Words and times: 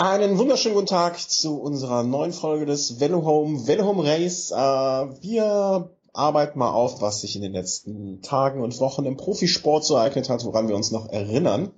Einen 0.00 0.38
wunderschönen 0.38 0.76
guten 0.76 0.86
Tag 0.86 1.18
zu 1.18 1.60
unserer 1.60 2.04
neuen 2.04 2.32
Folge 2.32 2.66
des 2.66 3.00
Velohome 3.00 3.66
Velohome 3.66 4.04
Race. 4.04 4.52
Äh, 4.52 4.54
wir 4.56 5.90
arbeiten 6.12 6.56
mal 6.60 6.70
auf, 6.70 7.00
was 7.00 7.22
sich 7.22 7.34
in 7.34 7.42
den 7.42 7.52
letzten 7.52 8.22
Tagen 8.22 8.62
und 8.62 8.78
Wochen 8.78 9.06
im 9.06 9.16
Profisport 9.16 9.84
so 9.84 9.96
ereignet 9.96 10.28
hat, 10.28 10.44
woran 10.44 10.68
wir 10.68 10.76
uns 10.76 10.92
noch 10.92 11.08
erinnern. 11.08 11.72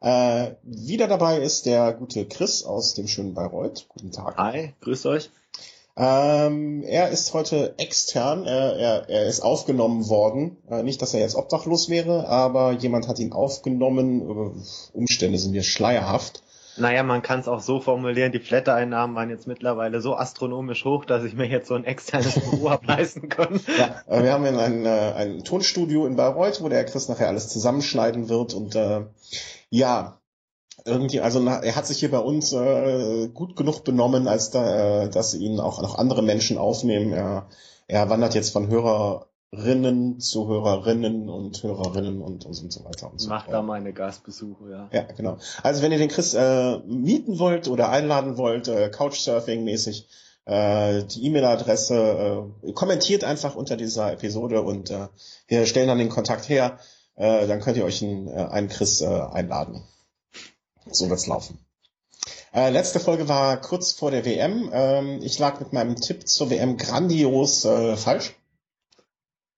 Äh, 0.00 0.52
wieder 0.62 1.08
dabei 1.08 1.40
ist 1.40 1.66
der 1.66 1.92
gute 1.92 2.24
Chris 2.24 2.62
aus 2.62 2.94
dem 2.94 3.08
schönen 3.08 3.34
Bayreuth. 3.34 3.86
Guten 3.88 4.12
Tag. 4.12 4.36
Hi, 4.36 4.72
grüßt 4.80 5.06
euch. 5.06 5.30
Ähm, 5.96 6.84
er 6.84 7.08
ist 7.08 7.34
heute 7.34 7.74
extern, 7.78 8.44
er, 8.44 8.76
er, 8.76 9.08
er 9.08 9.26
ist 9.26 9.40
aufgenommen 9.40 10.08
worden. 10.08 10.56
Äh, 10.70 10.84
nicht, 10.84 11.02
dass 11.02 11.14
er 11.14 11.20
jetzt 11.20 11.34
obdachlos 11.34 11.88
wäre, 11.88 12.28
aber 12.28 12.70
jemand 12.70 13.08
hat 13.08 13.18
ihn 13.18 13.32
aufgenommen. 13.32 14.62
Umstände 14.92 15.36
sind 15.36 15.50
mir 15.50 15.64
schleierhaft. 15.64 16.44
Naja, 16.78 17.02
man 17.02 17.22
kann 17.22 17.40
es 17.40 17.48
auch 17.48 17.60
so 17.60 17.80
formulieren, 17.80 18.32
die 18.32 18.38
Flatter-Einnahmen 18.38 19.14
waren 19.14 19.30
jetzt 19.30 19.46
mittlerweile 19.46 20.00
so 20.00 20.14
astronomisch 20.16 20.84
hoch, 20.84 21.04
dass 21.04 21.24
ich 21.24 21.34
mir 21.34 21.46
jetzt 21.46 21.68
so 21.68 21.74
ein 21.74 21.84
externes 21.84 22.38
Büro 22.38 22.70
habe 22.70 22.86
leisten 22.86 23.28
können. 23.28 23.60
Ja, 23.78 24.02
äh, 24.06 24.22
wir 24.22 24.32
haben 24.32 24.44
in 24.44 24.56
ein, 24.56 24.86
äh, 24.86 25.12
ein 25.16 25.44
Tonstudio 25.44 26.06
in 26.06 26.16
Bayreuth, 26.16 26.62
wo 26.62 26.68
der 26.68 26.84
Chris 26.84 27.08
nachher 27.08 27.28
alles 27.28 27.48
zusammenschneiden 27.48 28.28
wird 28.28 28.54
und 28.54 28.74
äh, 28.74 29.02
ja, 29.70 30.20
irgendwie, 30.84 31.20
also 31.20 31.44
er 31.44 31.76
hat 31.76 31.86
sich 31.86 31.98
hier 31.98 32.10
bei 32.10 32.18
uns 32.18 32.52
äh, 32.52 33.28
gut 33.28 33.56
genug 33.56 33.84
benommen, 33.84 34.28
als 34.28 34.50
da, 34.50 35.04
äh, 35.04 35.10
dass 35.10 35.34
ihn 35.34 35.60
auch 35.60 35.82
noch 35.82 35.98
andere 35.98 36.22
Menschen 36.22 36.58
aufnehmen. 36.58 37.12
Er, 37.12 37.48
er 37.86 38.08
wandert 38.08 38.34
jetzt 38.34 38.52
von 38.52 38.68
Hörer 38.68 39.27
Rinnen 39.52 40.20
zu 40.20 40.46
Hörerinnen 40.46 41.30
und 41.30 41.62
Hörerinnen 41.62 42.20
und, 42.20 42.44
und 42.44 42.72
so 42.72 42.84
weiter 42.84 43.10
und 43.10 43.18
so 43.18 43.30
Macht 43.30 43.50
da 43.50 43.62
meine 43.62 43.94
Gastbesuche, 43.94 44.70
ja. 44.70 44.90
Ja, 44.92 45.02
genau. 45.02 45.38
Also 45.62 45.80
wenn 45.82 45.90
ihr 45.90 45.98
den 45.98 46.10
Chris 46.10 46.34
äh, 46.34 46.78
mieten 46.80 47.38
wollt 47.38 47.66
oder 47.68 47.88
einladen 47.88 48.36
wollt, 48.36 48.68
äh, 48.68 48.90
Couchsurfing-mäßig, 48.92 50.06
äh, 50.44 51.02
die 51.04 51.24
E-Mail-Adresse, 51.26 52.50
äh, 52.62 52.72
kommentiert 52.72 53.24
einfach 53.24 53.54
unter 53.54 53.78
dieser 53.78 54.12
Episode 54.12 54.60
und 54.60 54.90
äh, 54.90 55.08
wir 55.46 55.64
stellen 55.64 55.88
dann 55.88 55.98
den 55.98 56.10
Kontakt 56.10 56.48
her. 56.50 56.78
Äh, 57.16 57.46
dann 57.46 57.60
könnt 57.60 57.78
ihr 57.78 57.84
euch 57.84 58.02
einen, 58.02 58.28
äh, 58.28 58.48
einen 58.50 58.68
Chris 58.68 59.00
äh, 59.00 59.06
einladen. 59.06 59.82
So 60.90 61.08
wird's 61.08 61.26
laufen. 61.26 61.58
Äh, 62.52 62.70
letzte 62.70 63.00
Folge 63.00 63.28
war 63.28 63.60
kurz 63.60 63.92
vor 63.92 64.10
der 64.10 64.24
WM. 64.26 64.70
Ähm, 64.72 65.20
ich 65.22 65.38
lag 65.38 65.58
mit 65.60 65.72
meinem 65.72 65.96
Tipp 65.96 66.28
zur 66.28 66.50
WM 66.50 66.76
grandios 66.76 67.64
äh, 67.64 67.96
falsch. 67.96 68.37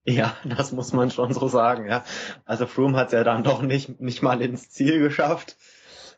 Ja, 0.04 0.36
das 0.44 0.72
muss 0.72 0.92
man 0.92 1.10
schon 1.10 1.32
so 1.32 1.48
sagen, 1.48 1.88
ja. 1.88 2.04
Also 2.44 2.66
Froome 2.66 2.96
hat 2.96 3.08
es 3.08 3.12
ja 3.12 3.24
dann 3.24 3.44
doch 3.44 3.62
nicht, 3.62 4.00
nicht 4.00 4.22
mal 4.22 4.40
ins 4.40 4.70
Ziel 4.70 5.00
geschafft. 5.00 5.56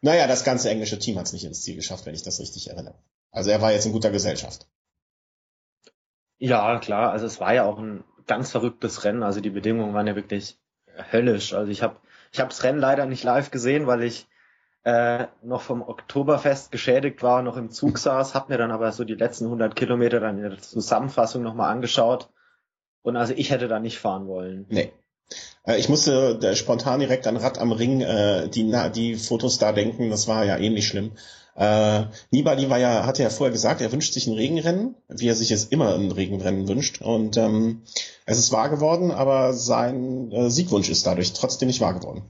Naja, 0.00 0.26
das 0.26 0.44
ganze 0.44 0.70
englische 0.70 0.98
Team 0.98 1.18
hat 1.18 1.26
es 1.26 1.32
nicht 1.32 1.44
ins 1.44 1.62
Ziel 1.62 1.76
geschafft, 1.76 2.06
wenn 2.06 2.14
ich 2.14 2.22
das 2.22 2.40
richtig 2.40 2.70
erinnere. 2.70 2.94
Also 3.30 3.50
er 3.50 3.60
war 3.60 3.72
jetzt 3.72 3.86
in 3.86 3.92
guter 3.92 4.10
Gesellschaft. 4.10 4.66
Ja, 6.38 6.78
klar. 6.78 7.12
Also 7.12 7.26
es 7.26 7.40
war 7.40 7.54
ja 7.54 7.64
auch 7.64 7.78
ein 7.78 8.04
ganz 8.26 8.50
verrücktes 8.50 9.04
Rennen. 9.04 9.22
Also 9.22 9.40
die 9.40 9.50
Bedingungen 9.50 9.94
waren 9.94 10.06
ja 10.06 10.16
wirklich 10.16 10.58
höllisch. 11.12 11.54
Also 11.54 11.70
ich 11.70 11.82
habe 11.82 11.96
ich 12.32 12.40
hab 12.40 12.48
das 12.50 12.62
Rennen 12.64 12.78
leider 12.78 13.06
nicht 13.06 13.22
live 13.22 13.50
gesehen, 13.50 13.86
weil 13.86 14.02
ich 14.02 14.26
äh, 14.84 15.26
noch 15.42 15.62
vom 15.62 15.82
Oktoberfest 15.82 16.72
geschädigt 16.72 17.22
war, 17.22 17.42
noch 17.42 17.56
im 17.56 17.70
Zug 17.70 17.98
saß, 17.98 18.34
habe 18.34 18.52
mir 18.52 18.58
dann 18.58 18.72
aber 18.72 18.90
so 18.90 19.04
die 19.04 19.14
letzten 19.14 19.44
100 19.44 19.76
Kilometer 19.76 20.18
dann 20.18 20.38
in 20.38 20.50
der 20.50 20.58
Zusammenfassung 20.58 21.42
nochmal 21.42 21.70
angeschaut 21.70 22.28
und 23.02 23.16
also 23.16 23.34
ich 23.36 23.50
hätte 23.50 23.68
da 23.68 23.78
nicht 23.78 23.98
fahren 23.98 24.26
wollen. 24.26 24.66
Nee. 24.68 24.92
Äh, 25.66 25.78
ich 25.78 25.88
musste 25.88 26.38
äh, 26.42 26.56
spontan 26.56 27.00
direkt 27.00 27.26
an 27.26 27.36
Rad 27.36 27.58
am 27.58 27.72
Ring 27.72 28.00
äh, 28.00 28.48
die, 28.48 28.64
na, 28.64 28.88
die 28.88 29.14
Fotos 29.14 29.58
da 29.58 29.72
denken, 29.72 30.10
das 30.10 30.28
war 30.28 30.44
ja 30.44 30.58
ähnlich 30.58 30.86
schlimm. 30.86 31.12
Äh, 31.54 32.04
Nibali 32.30 32.70
war 32.70 32.78
ja, 32.78 33.04
hatte 33.04 33.22
ja 33.22 33.30
vorher 33.30 33.52
gesagt, 33.52 33.82
er 33.82 33.92
wünscht 33.92 34.14
sich 34.14 34.26
ein 34.26 34.34
Regenrennen, 34.34 34.94
wie 35.08 35.28
er 35.28 35.34
sich 35.34 35.50
es 35.50 35.66
immer 35.66 35.94
ein 35.94 36.10
Regenrennen 36.10 36.66
wünscht. 36.66 37.02
Und 37.02 37.36
ähm, 37.36 37.82
es 38.24 38.38
ist 38.38 38.52
wahr 38.52 38.70
geworden, 38.70 39.10
aber 39.10 39.52
sein 39.52 40.32
äh, 40.32 40.50
Siegwunsch 40.50 40.88
ist 40.88 41.06
dadurch 41.06 41.34
trotzdem 41.34 41.66
nicht 41.66 41.80
wahr 41.80 41.94
geworden. 41.94 42.22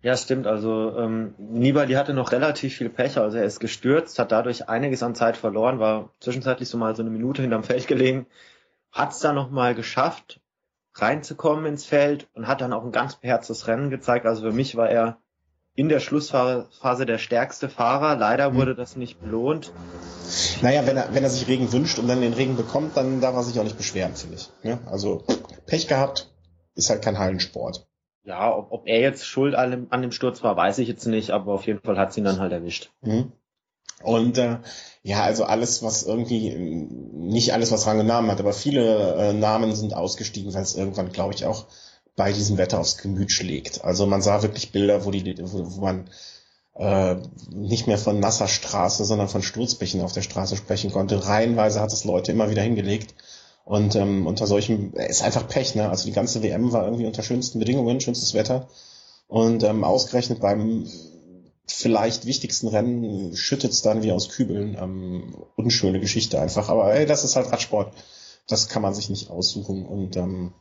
Ja, 0.00 0.16
stimmt. 0.16 0.46
Also 0.46 0.96
ähm, 0.96 1.34
Nibali 1.38 1.94
hatte 1.94 2.14
noch 2.14 2.32
relativ 2.32 2.76
viel 2.76 2.88
Pech. 2.88 3.18
Also 3.18 3.38
er 3.38 3.44
ist 3.44 3.60
gestürzt, 3.60 4.18
hat 4.18 4.32
dadurch 4.32 4.68
einiges 4.68 5.02
an 5.02 5.14
Zeit 5.14 5.36
verloren, 5.36 5.78
war 5.78 6.10
zwischenzeitlich 6.20 6.68
so 6.68 6.78
mal 6.78 6.94
so 6.94 7.02
eine 7.02 7.10
Minute 7.10 7.42
hinterm 7.42 7.64
Feld 7.64 7.86
gelegen, 7.86 8.26
hat 8.92 9.12
es 9.12 9.20
dann 9.20 9.34
nochmal 9.34 9.74
geschafft, 9.74 10.40
reinzukommen 10.94 11.66
ins 11.66 11.84
Feld 11.84 12.28
und 12.34 12.46
hat 12.46 12.60
dann 12.60 12.72
auch 12.72 12.84
ein 12.84 12.92
ganz 12.92 13.16
beherztes 13.16 13.66
Rennen 13.66 13.90
gezeigt. 13.90 14.26
Also 14.26 14.42
für 14.42 14.52
mich 14.52 14.76
war 14.76 14.88
er 14.88 15.18
in 15.74 15.88
der 15.88 16.00
Schlussphase 16.00 17.06
der 17.06 17.18
stärkste 17.18 17.68
Fahrer. 17.68 18.16
Leider 18.16 18.54
wurde 18.54 18.74
das 18.74 18.96
nicht 18.96 19.20
belohnt. 19.20 19.72
Naja, 20.60 20.84
wenn 20.86 20.96
er, 20.96 21.14
wenn 21.14 21.22
er 21.22 21.30
sich 21.30 21.46
Regen 21.46 21.72
wünscht 21.72 22.00
und 22.00 22.08
dann 22.08 22.20
den 22.20 22.32
Regen 22.32 22.56
bekommt, 22.56 22.96
dann 22.96 23.20
darf 23.20 23.36
er 23.36 23.44
sich 23.44 23.60
auch 23.60 23.64
nicht 23.64 23.76
beschweren, 23.76 24.14
finde 24.14 24.36
ich. 24.36 24.50
Ja, 24.64 24.80
also 24.86 25.24
Pech 25.66 25.86
gehabt, 25.86 26.32
ist 26.74 26.90
halt 26.90 27.02
kein 27.02 27.18
Hallensport. 27.18 27.86
Ja, 28.24 28.54
ob, 28.54 28.72
ob 28.72 28.88
er 28.88 29.00
jetzt 29.00 29.24
schuld 29.24 29.54
an 29.54 29.70
dem, 29.70 29.86
an 29.90 30.02
dem 30.02 30.12
Sturz 30.12 30.42
war, 30.42 30.56
weiß 30.56 30.78
ich 30.78 30.88
jetzt 30.88 31.06
nicht, 31.06 31.30
aber 31.30 31.52
auf 31.52 31.66
jeden 31.66 31.80
Fall 31.80 31.96
hat 31.96 32.12
sie 32.12 32.20
ihn 32.20 32.24
dann 32.24 32.40
halt 32.40 32.52
erwischt. 32.52 32.90
Mhm. 33.02 33.32
Und 34.02 34.38
äh, 34.38 34.58
ja, 35.02 35.22
also 35.22 35.44
alles, 35.44 35.82
was 35.82 36.02
irgendwie, 36.02 36.50
nicht 36.50 37.52
alles, 37.52 37.72
was 37.72 37.86
Rang 37.86 38.00
und 38.00 38.06
Namen 38.06 38.30
hat, 38.30 38.40
aber 38.40 38.52
viele 38.52 39.14
äh, 39.14 39.32
Namen 39.32 39.74
sind 39.74 39.94
ausgestiegen, 39.94 40.54
weil 40.54 40.62
es 40.62 40.76
irgendwann, 40.76 41.12
glaube 41.12 41.34
ich, 41.34 41.46
auch 41.46 41.66
bei 42.14 42.32
diesem 42.32 42.58
Wetter 42.58 42.80
aufs 42.80 42.98
Gemüt 42.98 43.32
schlägt. 43.32 43.84
Also 43.84 44.06
man 44.06 44.22
sah 44.22 44.42
wirklich 44.42 44.72
Bilder, 44.72 45.04
wo, 45.04 45.10
die, 45.10 45.36
wo, 45.40 45.76
wo 45.76 45.80
man 45.80 46.10
äh, 46.74 47.16
nicht 47.50 47.86
mehr 47.86 47.98
von 47.98 48.20
nasser 48.20 48.48
Straße, 48.48 49.04
sondern 49.04 49.28
von 49.28 49.42
Sturzbächen 49.42 50.00
auf 50.00 50.12
der 50.12 50.22
Straße 50.22 50.56
sprechen 50.56 50.92
konnte. 50.92 51.26
Reihenweise 51.26 51.80
hat 51.80 51.92
es 51.92 52.04
Leute 52.04 52.32
immer 52.32 52.50
wieder 52.50 52.62
hingelegt. 52.62 53.14
Und 53.64 53.96
ähm, 53.96 54.26
unter 54.26 54.46
solchen, 54.46 54.94
ist 54.94 55.22
einfach 55.22 55.46
Pech, 55.46 55.74
ne? 55.74 55.90
Also 55.90 56.06
die 56.06 56.12
ganze 56.12 56.42
WM 56.42 56.72
war 56.72 56.84
irgendwie 56.84 57.04
unter 57.04 57.22
schönsten 57.22 57.58
Bedingungen, 57.58 58.00
schönstes 58.00 58.32
Wetter. 58.32 58.68
Und 59.26 59.62
ähm, 59.62 59.84
ausgerechnet 59.84 60.40
beim 60.40 60.86
vielleicht 61.72 62.26
wichtigsten 62.26 62.68
Rennen 62.68 63.36
schüttet 63.36 63.72
es 63.72 63.82
dann 63.82 64.02
wie 64.02 64.12
aus 64.12 64.28
Kübeln. 64.28 64.76
Ähm, 64.80 65.34
unschöne 65.56 66.00
Geschichte 66.00 66.40
einfach. 66.40 66.68
Aber 66.68 66.94
ey, 66.94 67.06
das 67.06 67.24
ist 67.24 67.36
halt 67.36 67.50
Radsport. 67.52 67.92
Das 68.46 68.68
kann 68.68 68.82
man 68.82 68.94
sich 68.94 69.10
nicht 69.10 69.30
aussuchen. 69.30 69.86
Und 69.86 70.16
ähm, 70.16 70.52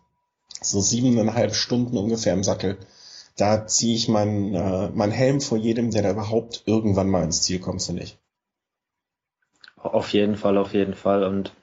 so 0.62 0.81
siebeneinhalb 0.81 1.56
Stunden 1.56 1.97
ungefähr 1.97 2.34
im 2.34 2.44
Sattel, 2.44 2.78
da 3.38 3.68
ziehe 3.68 3.95
ich 3.95 4.07
meinen 4.07 4.53
äh, 4.56 4.90
mein 4.94 5.12
Helm 5.12 5.41
vor 5.41 5.57
jedem, 5.57 5.91
der 5.91 6.01
da 6.01 6.12
überhaupt 6.12 6.63
irgendwann 6.66 7.09
mal 7.09 7.24
ins 7.24 7.44
Ziel 7.44 7.59
kommt, 7.59 7.84
finde 7.84 8.03
ich. 8.03 8.18
Auf 9.75 10.12
jeden 10.12 10.35
Fall, 10.35 10.57
auf 10.57 10.74
jeden 10.74 10.95
Fall. 10.95 11.24
Und 11.24 11.53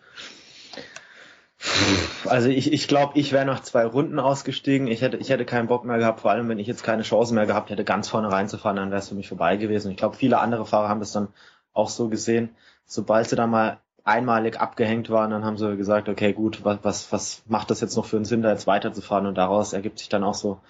also 2.26 2.48
ich, 2.48 2.72
ich 2.72 2.88
glaube, 2.88 3.18
ich 3.18 3.32
wäre 3.32 3.44
nach 3.44 3.60
zwei 3.60 3.84
Runden 3.86 4.18
ausgestiegen. 4.18 4.86
Ich 4.86 5.02
hätte, 5.02 5.16
ich 5.16 5.30
hätte 5.30 5.44
keinen 5.44 5.68
Bock 5.68 5.84
mehr 5.84 5.98
gehabt, 5.98 6.20
vor 6.20 6.30
allem 6.30 6.48
wenn 6.48 6.58
ich 6.58 6.66
jetzt 6.66 6.82
keine 6.82 7.02
Chance 7.02 7.34
mehr 7.34 7.46
gehabt 7.46 7.70
hätte, 7.70 7.84
ganz 7.84 8.08
vorne 8.08 8.30
reinzufahren, 8.30 8.76
dann 8.76 8.90
wäre 8.90 9.00
es 9.00 9.08
für 9.08 9.14
mich 9.14 9.28
vorbei 9.28 9.56
gewesen. 9.56 9.90
Ich 9.90 9.96
glaube, 9.96 10.16
viele 10.16 10.38
andere 10.38 10.66
Fahrer 10.66 10.88
haben 10.88 11.00
das 11.00 11.12
dann 11.12 11.28
auch 11.72 11.88
so 11.88 12.08
gesehen. 12.08 12.50
Sobald 12.86 13.28
sie 13.28 13.36
da 13.36 13.46
mal 13.46 13.78
einmalig 14.04 14.60
abgehängt 14.60 15.08
waren, 15.10 15.30
dann 15.30 15.44
haben 15.44 15.56
sie 15.56 15.76
gesagt, 15.76 16.08
okay, 16.08 16.32
gut, 16.32 16.64
was, 16.64 16.78
was, 16.82 17.12
was 17.12 17.42
macht 17.46 17.70
das 17.70 17.80
jetzt 17.80 17.96
noch 17.96 18.04
für 18.04 18.16
einen 18.16 18.26
Sinn, 18.26 18.42
da 18.42 18.50
jetzt 18.50 18.66
weiterzufahren? 18.66 19.26
Und 19.26 19.36
daraus 19.36 19.72
ergibt 19.72 19.98
sich 19.98 20.08
dann 20.08 20.24
auch 20.24 20.34
so 20.34 20.60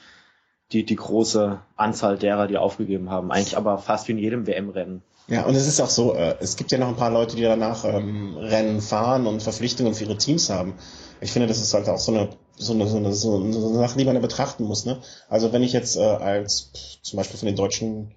die, 0.74 0.84
die 0.84 0.96
große 0.96 1.60
Anzahl 1.76 2.18
derer, 2.18 2.46
die 2.46 2.58
aufgegeben 2.58 3.10
haben. 3.10 3.30
Eigentlich 3.30 3.56
aber 3.56 3.78
fast 3.78 4.08
wie 4.08 4.12
in 4.12 4.18
jedem 4.18 4.46
WM-Rennen. 4.46 5.02
Ja, 5.26 5.46
und 5.46 5.54
es 5.54 5.66
ist 5.66 5.80
auch 5.80 5.88
so, 5.88 6.14
äh, 6.14 6.36
es 6.40 6.56
gibt 6.56 6.70
ja 6.70 6.78
noch 6.78 6.88
ein 6.88 6.96
paar 6.96 7.10
Leute, 7.10 7.36
die 7.36 7.42
danach 7.42 7.84
ähm, 7.84 8.36
Rennen 8.36 8.82
fahren 8.82 9.26
und 9.26 9.42
Verpflichtungen 9.42 9.94
für 9.94 10.04
ihre 10.04 10.18
Teams 10.18 10.50
haben. 10.50 10.74
Ich 11.22 11.32
finde, 11.32 11.48
das 11.48 11.60
ist 11.60 11.72
halt 11.72 11.88
auch 11.88 11.98
so 11.98 12.12
eine, 12.12 12.28
so 12.56 12.74
eine, 12.74 12.86
so 12.86 12.98
eine, 12.98 13.14
so 13.14 13.36
eine 13.38 13.78
Sache, 13.78 13.96
die 13.96 14.04
man 14.04 14.16
ja 14.16 14.20
betrachten 14.20 14.64
muss. 14.64 14.84
Ne? 14.84 15.00
Also 15.30 15.52
wenn 15.52 15.62
ich 15.62 15.72
jetzt 15.72 15.96
äh, 15.96 16.02
als 16.02 16.72
zum 17.02 17.16
Beispiel 17.16 17.38
von 17.38 17.46
den 17.46 17.56
deutschen 17.56 18.14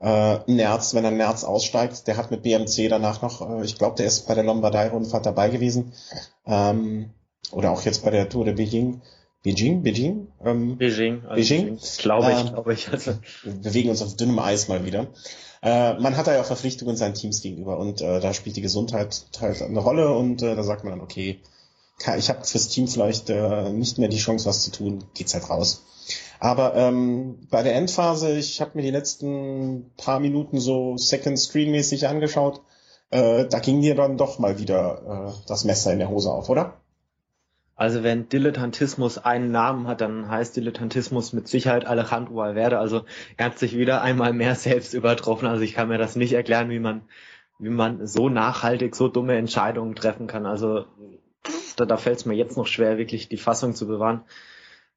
äh, 0.00 0.38
Nerz, 0.50 0.94
wenn 0.94 1.06
ein 1.06 1.16
Nerz 1.16 1.44
aussteigt, 1.44 2.08
der 2.08 2.16
hat 2.16 2.32
mit 2.32 2.42
BMC 2.42 2.88
danach 2.88 3.22
noch, 3.22 3.48
äh, 3.48 3.64
ich 3.64 3.78
glaube, 3.78 3.96
der 3.96 4.06
ist 4.06 4.26
bei 4.26 4.34
der 4.34 4.44
Lombardei-Rundfahrt 4.44 5.26
dabei 5.26 5.50
gewesen. 5.50 5.92
Ähm, 6.44 7.10
oder 7.52 7.70
auch 7.70 7.82
jetzt 7.82 8.04
bei 8.04 8.10
der 8.10 8.28
Tour 8.28 8.44
de 8.44 8.54
Beijing. 8.54 9.00
Beijing, 9.48 9.82
Beijing, 9.82 10.28
ähm, 10.44 10.76
Beijing, 10.76 11.24
also 11.26 11.34
Beijing, 11.34 11.78
glaube 11.98 12.32
ich, 12.32 12.38
ähm, 12.38 12.52
glaube 12.52 12.74
ich. 12.74 12.88
Also. 12.90 13.12
Wir 13.44 13.54
bewegen 13.54 13.90
uns 13.90 14.02
auf 14.02 14.16
dünnem 14.16 14.38
Eis 14.38 14.68
mal 14.68 14.84
wieder. 14.84 15.06
Äh, 15.62 15.94
man 15.94 16.16
hat 16.16 16.26
da 16.26 16.34
ja 16.34 16.40
auch 16.42 16.46
Verpflichtungen 16.46 16.96
seinen 16.96 17.14
Teams 17.14 17.40
gegenüber 17.40 17.78
und 17.78 18.00
äh, 18.00 18.20
da 18.20 18.34
spielt 18.34 18.56
die 18.56 18.60
Gesundheit 18.60 19.26
halt 19.40 19.62
eine 19.62 19.80
Rolle 19.80 20.14
und 20.14 20.42
äh, 20.42 20.54
da 20.54 20.62
sagt 20.62 20.84
man 20.84 20.92
dann, 20.92 21.00
okay, 21.00 21.40
ich 22.16 22.28
habe 22.28 22.44
fürs 22.44 22.68
Team 22.68 22.86
vielleicht 22.86 23.28
äh, 23.30 23.70
nicht 23.70 23.98
mehr 23.98 24.08
die 24.08 24.18
Chance, 24.18 24.46
was 24.46 24.62
zu 24.62 24.70
tun, 24.70 25.04
geht's 25.14 25.34
halt 25.34 25.50
raus. 25.50 25.84
Aber 26.40 26.76
ähm, 26.76 27.48
bei 27.50 27.62
der 27.62 27.74
Endphase, 27.74 28.38
ich 28.38 28.60
habe 28.60 28.72
mir 28.74 28.82
die 28.82 28.90
letzten 28.90 29.90
paar 29.96 30.20
Minuten 30.20 30.60
so 30.60 30.96
Second 30.96 31.38
Screen 31.38 31.72
mäßig 31.72 32.06
angeschaut, 32.06 32.60
äh, 33.10 33.46
da 33.46 33.58
ging 33.58 33.80
dir 33.80 33.96
dann 33.96 34.16
doch 34.16 34.38
mal 34.38 34.58
wieder 34.58 35.32
äh, 35.34 35.48
das 35.48 35.64
Messer 35.64 35.92
in 35.92 35.98
der 35.98 36.10
Hose 36.10 36.30
auf, 36.30 36.48
oder? 36.48 36.74
Also 37.78 38.02
wenn 38.02 38.28
Dilettantismus 38.28 39.18
einen 39.18 39.52
Namen 39.52 39.86
hat, 39.86 40.00
dann 40.00 40.28
heißt 40.28 40.56
Dilettantismus 40.56 41.32
mit 41.32 41.46
Sicherheit 41.46 41.86
Alejandro 41.86 42.34
Valverde. 42.34 42.80
Also 42.80 43.04
er 43.36 43.46
hat 43.46 43.58
sich 43.60 43.78
wieder 43.78 44.02
einmal 44.02 44.32
mehr 44.32 44.56
selbst 44.56 44.94
übertroffen. 44.94 45.46
Also 45.46 45.62
ich 45.62 45.74
kann 45.74 45.86
mir 45.86 45.96
das 45.96 46.16
nicht 46.16 46.32
erklären, 46.32 46.70
wie 46.70 46.80
man, 46.80 47.02
wie 47.60 47.68
man 47.68 48.04
so 48.04 48.28
nachhaltig 48.28 48.96
so 48.96 49.06
dumme 49.06 49.36
Entscheidungen 49.36 49.94
treffen 49.94 50.26
kann. 50.26 50.44
Also 50.44 50.86
da, 51.76 51.86
da 51.86 51.96
fällt 51.96 52.18
es 52.18 52.26
mir 52.26 52.34
jetzt 52.34 52.56
noch 52.56 52.66
schwer, 52.66 52.98
wirklich 52.98 53.28
die 53.28 53.36
Fassung 53.36 53.76
zu 53.76 53.86
bewahren. 53.86 54.24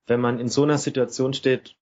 Wenn 0.07 0.19
man 0.19 0.39
in 0.39 0.47
so 0.47 0.63
einer 0.63 0.79
Situation 0.79 1.35
steht, 1.35 1.75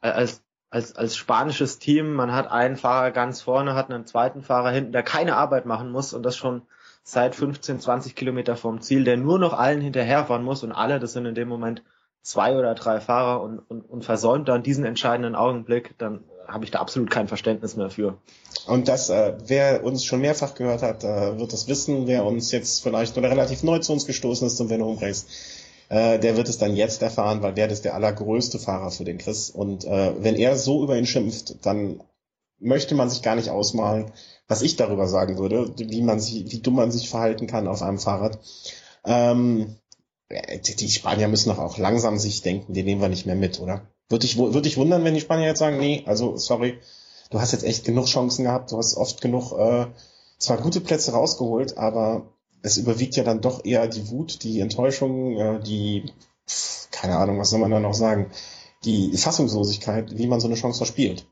als, 0.00 0.42
als, 0.68 0.96
als 0.96 1.16
spanisches 1.16 1.78
Team, 1.78 2.14
man 2.14 2.32
hat 2.32 2.50
einen 2.50 2.76
Fahrer 2.76 3.12
ganz 3.12 3.40
vorne, 3.40 3.76
hat 3.76 3.88
einen 3.88 4.04
zweiten 4.04 4.42
Fahrer 4.42 4.72
hinten, 4.72 4.90
der 4.90 5.04
keine 5.04 5.36
Arbeit 5.36 5.64
machen 5.64 5.92
muss 5.92 6.12
und 6.12 6.24
das 6.24 6.36
schon 6.36 6.62
seit 7.08 7.34
15, 7.34 7.80
20 7.80 8.14
Kilometer 8.14 8.54
vom 8.54 8.82
Ziel, 8.82 9.02
der 9.02 9.16
nur 9.16 9.38
noch 9.38 9.54
allen 9.54 9.80
hinterherfahren 9.80 10.44
muss 10.44 10.62
und 10.62 10.72
alle, 10.72 11.00
das 11.00 11.14
sind 11.14 11.24
in 11.24 11.34
dem 11.34 11.48
Moment 11.48 11.82
zwei 12.20 12.54
oder 12.54 12.74
drei 12.74 13.00
Fahrer 13.00 13.42
und, 13.42 13.60
und, 13.60 13.80
und 13.80 14.04
versäumt 14.04 14.46
dann 14.46 14.62
diesen 14.62 14.84
entscheidenden 14.84 15.34
Augenblick, 15.34 15.94
dann 15.96 16.24
habe 16.46 16.66
ich 16.66 16.70
da 16.70 16.80
absolut 16.80 17.10
kein 17.10 17.26
Verständnis 17.26 17.76
mehr 17.76 17.88
für. 17.88 18.18
Und 18.66 18.88
das, 18.88 19.08
äh, 19.08 19.38
wer 19.46 19.84
uns 19.84 20.04
schon 20.04 20.20
mehrfach 20.20 20.54
gehört 20.54 20.82
hat, 20.82 21.02
äh, 21.02 21.38
wird 21.38 21.54
das 21.54 21.66
wissen. 21.66 22.06
Wer 22.06 22.26
uns 22.26 22.52
jetzt 22.52 22.82
vielleicht 22.82 23.16
oder 23.16 23.30
relativ 23.30 23.62
neu 23.62 23.78
zu 23.78 23.94
uns 23.94 24.04
gestoßen 24.04 24.46
ist 24.46 24.58
zum 24.58 24.68
Venom 24.68 24.98
Race, 24.98 25.26
äh, 25.88 26.18
der 26.18 26.36
wird 26.36 26.50
es 26.50 26.58
dann 26.58 26.76
jetzt 26.76 27.00
erfahren, 27.00 27.40
weil 27.40 27.54
der 27.54 27.70
ist 27.70 27.86
der 27.86 27.94
allergrößte 27.94 28.58
Fahrer 28.58 28.90
für 28.90 29.04
den 29.04 29.16
Chris. 29.16 29.48
Und 29.48 29.86
äh, 29.86 30.12
wenn 30.22 30.34
er 30.34 30.56
so 30.56 30.82
über 30.82 30.98
ihn 30.98 31.06
schimpft, 31.06 31.64
dann 31.64 32.00
möchte 32.60 32.94
man 32.94 33.10
sich 33.10 33.22
gar 33.22 33.36
nicht 33.36 33.50
ausmalen, 33.50 34.10
was 34.46 34.62
ich 34.62 34.76
darüber 34.76 35.06
sagen 35.08 35.38
würde, 35.38 35.72
wie 35.76 36.02
man 36.02 36.20
sich, 36.20 36.50
wie 36.50 36.60
dumm 36.60 36.74
man 36.74 36.90
sich 36.90 37.08
verhalten 37.08 37.46
kann 37.46 37.68
auf 37.68 37.82
einem 37.82 37.98
Fahrrad. 37.98 38.38
Ähm, 39.04 39.76
die 40.30 40.90
Spanier 40.90 41.28
müssen 41.28 41.48
doch 41.48 41.58
auch 41.58 41.78
langsam 41.78 42.18
sich 42.18 42.42
denken, 42.42 42.74
die 42.74 42.82
nehmen 42.82 43.00
wir 43.00 43.08
nicht 43.08 43.26
mehr 43.26 43.36
mit, 43.36 43.60
oder? 43.60 43.82
Würde 44.08 44.26
ich, 44.26 44.36
würde 44.38 44.68
ich 44.68 44.76
wundern, 44.76 45.04
wenn 45.04 45.14
die 45.14 45.20
Spanier 45.20 45.46
jetzt 45.46 45.58
sagen, 45.58 45.78
nee, 45.78 46.02
also 46.06 46.36
sorry, 46.36 46.78
du 47.30 47.40
hast 47.40 47.52
jetzt 47.52 47.64
echt 47.64 47.84
genug 47.84 48.06
Chancen 48.06 48.44
gehabt, 48.44 48.72
du 48.72 48.78
hast 48.78 48.96
oft 48.96 49.20
genug 49.20 49.52
äh, 49.52 49.86
zwar 50.38 50.58
gute 50.58 50.80
Plätze 50.80 51.12
rausgeholt, 51.12 51.76
aber 51.76 52.32
es 52.62 52.76
überwiegt 52.76 53.16
ja 53.16 53.24
dann 53.24 53.40
doch 53.40 53.64
eher 53.64 53.86
die 53.86 54.10
Wut, 54.10 54.42
die 54.42 54.60
Enttäuschung, 54.60 55.36
äh, 55.36 55.60
die, 55.60 56.12
keine 56.90 57.16
Ahnung, 57.16 57.38
was 57.38 57.50
soll 57.50 57.60
man 57.60 57.70
da 57.70 57.80
noch 57.80 57.94
sagen, 57.94 58.30
die 58.84 59.16
Fassungslosigkeit, 59.16 60.16
wie 60.16 60.26
man 60.26 60.40
so 60.40 60.46
eine 60.46 60.56
Chance 60.56 60.78
verspielt. 60.78 61.26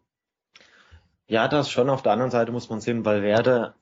Ja, 1.28 1.48
das 1.48 1.70
schon. 1.70 1.90
Auf 1.90 2.02
der 2.02 2.12
anderen 2.12 2.30
Seite 2.30 2.52
muss 2.52 2.70
man 2.70 2.80
sehen, 2.80 3.04
Valverde 3.04 3.74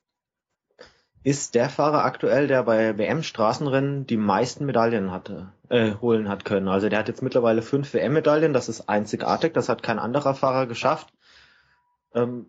ist 1.22 1.54
der 1.54 1.70
Fahrer 1.70 2.04
aktuell, 2.04 2.46
der 2.46 2.62
bei 2.64 2.98
WM-Straßenrennen 2.98 4.06
die 4.06 4.18
meisten 4.18 4.66
Medaillen 4.66 5.10
hatte, 5.10 5.52
äh, 5.70 5.94
holen 6.00 6.28
hat 6.28 6.44
können. 6.44 6.68
Also 6.68 6.88
der 6.88 6.98
hat 6.98 7.08
jetzt 7.08 7.22
mittlerweile 7.22 7.62
fünf 7.62 7.94
WM-Medaillen, 7.94 8.52
das 8.52 8.68
ist 8.68 8.88
einzigartig, 8.88 9.54
das 9.54 9.70
hat 9.70 9.82
kein 9.82 9.98
anderer 9.98 10.34
Fahrer 10.34 10.66
geschafft. 10.66 11.08
Ähm, 12.14 12.46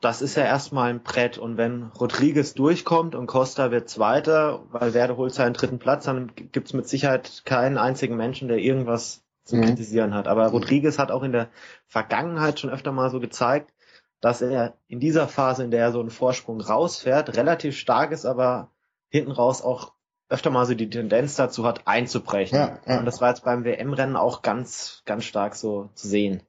das 0.00 0.22
ist 0.22 0.36
ja 0.36 0.44
erstmal 0.44 0.90
ein 0.90 1.02
Brett. 1.02 1.38
Und 1.38 1.56
wenn 1.56 1.84
Rodriguez 1.84 2.54
durchkommt 2.54 3.14
und 3.14 3.26
Costa 3.26 3.70
wird 3.70 3.88
Zweiter, 3.88 4.64
weil 4.70 4.94
Werde 4.94 5.16
holt 5.16 5.34
seinen 5.34 5.54
dritten 5.54 5.78
Platz, 5.78 6.04
dann 6.04 6.32
gibt's 6.34 6.72
mit 6.72 6.88
Sicherheit 6.88 7.42
keinen 7.44 7.78
einzigen 7.78 8.16
Menschen, 8.16 8.48
der 8.48 8.58
irgendwas 8.58 9.24
zu 9.44 9.56
mhm. 9.56 9.62
kritisieren 9.62 10.14
hat. 10.14 10.28
Aber 10.28 10.48
Rodriguez 10.48 10.98
hat 10.98 11.10
auch 11.10 11.22
in 11.22 11.32
der 11.32 11.48
Vergangenheit 11.86 12.60
schon 12.60 12.70
öfter 12.70 12.92
mal 12.92 13.10
so 13.10 13.18
gezeigt, 13.18 13.72
dass 14.20 14.42
er 14.42 14.74
in 14.88 15.00
dieser 15.00 15.28
Phase, 15.28 15.64
in 15.64 15.70
der 15.70 15.80
er 15.80 15.92
so 15.92 16.00
einen 16.00 16.10
Vorsprung 16.10 16.60
rausfährt, 16.60 17.36
relativ 17.36 17.76
stark 17.76 18.12
ist, 18.12 18.26
aber 18.26 18.70
hinten 19.08 19.30
raus 19.30 19.62
auch 19.62 19.92
öfter 20.28 20.50
mal 20.50 20.66
so 20.66 20.74
die 20.74 20.90
Tendenz 20.90 21.36
dazu 21.36 21.64
hat, 21.64 21.82
einzubrechen. 21.86 22.58
Ja, 22.58 22.78
ja. 22.86 22.98
Und 22.98 23.06
das 23.06 23.20
war 23.20 23.30
jetzt 23.30 23.44
beim 23.44 23.64
WM-Rennen 23.64 24.16
auch 24.16 24.42
ganz, 24.42 25.02
ganz 25.06 25.24
stark 25.24 25.54
so 25.54 25.88
zu 25.94 26.08
sehen. 26.08 26.42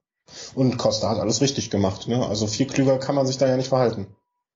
Und 0.53 0.77
Costa 0.77 1.09
hat 1.09 1.19
alles 1.19 1.41
richtig 1.41 1.69
gemacht. 1.69 2.07
Ne? 2.07 2.25
Also 2.25 2.45
viel 2.47 2.67
klüger 2.67 2.99
kann 2.99 3.15
man 3.15 3.25
sich 3.25 3.37
da 3.37 3.47
ja 3.47 3.55
nicht 3.55 3.69
verhalten. 3.69 4.07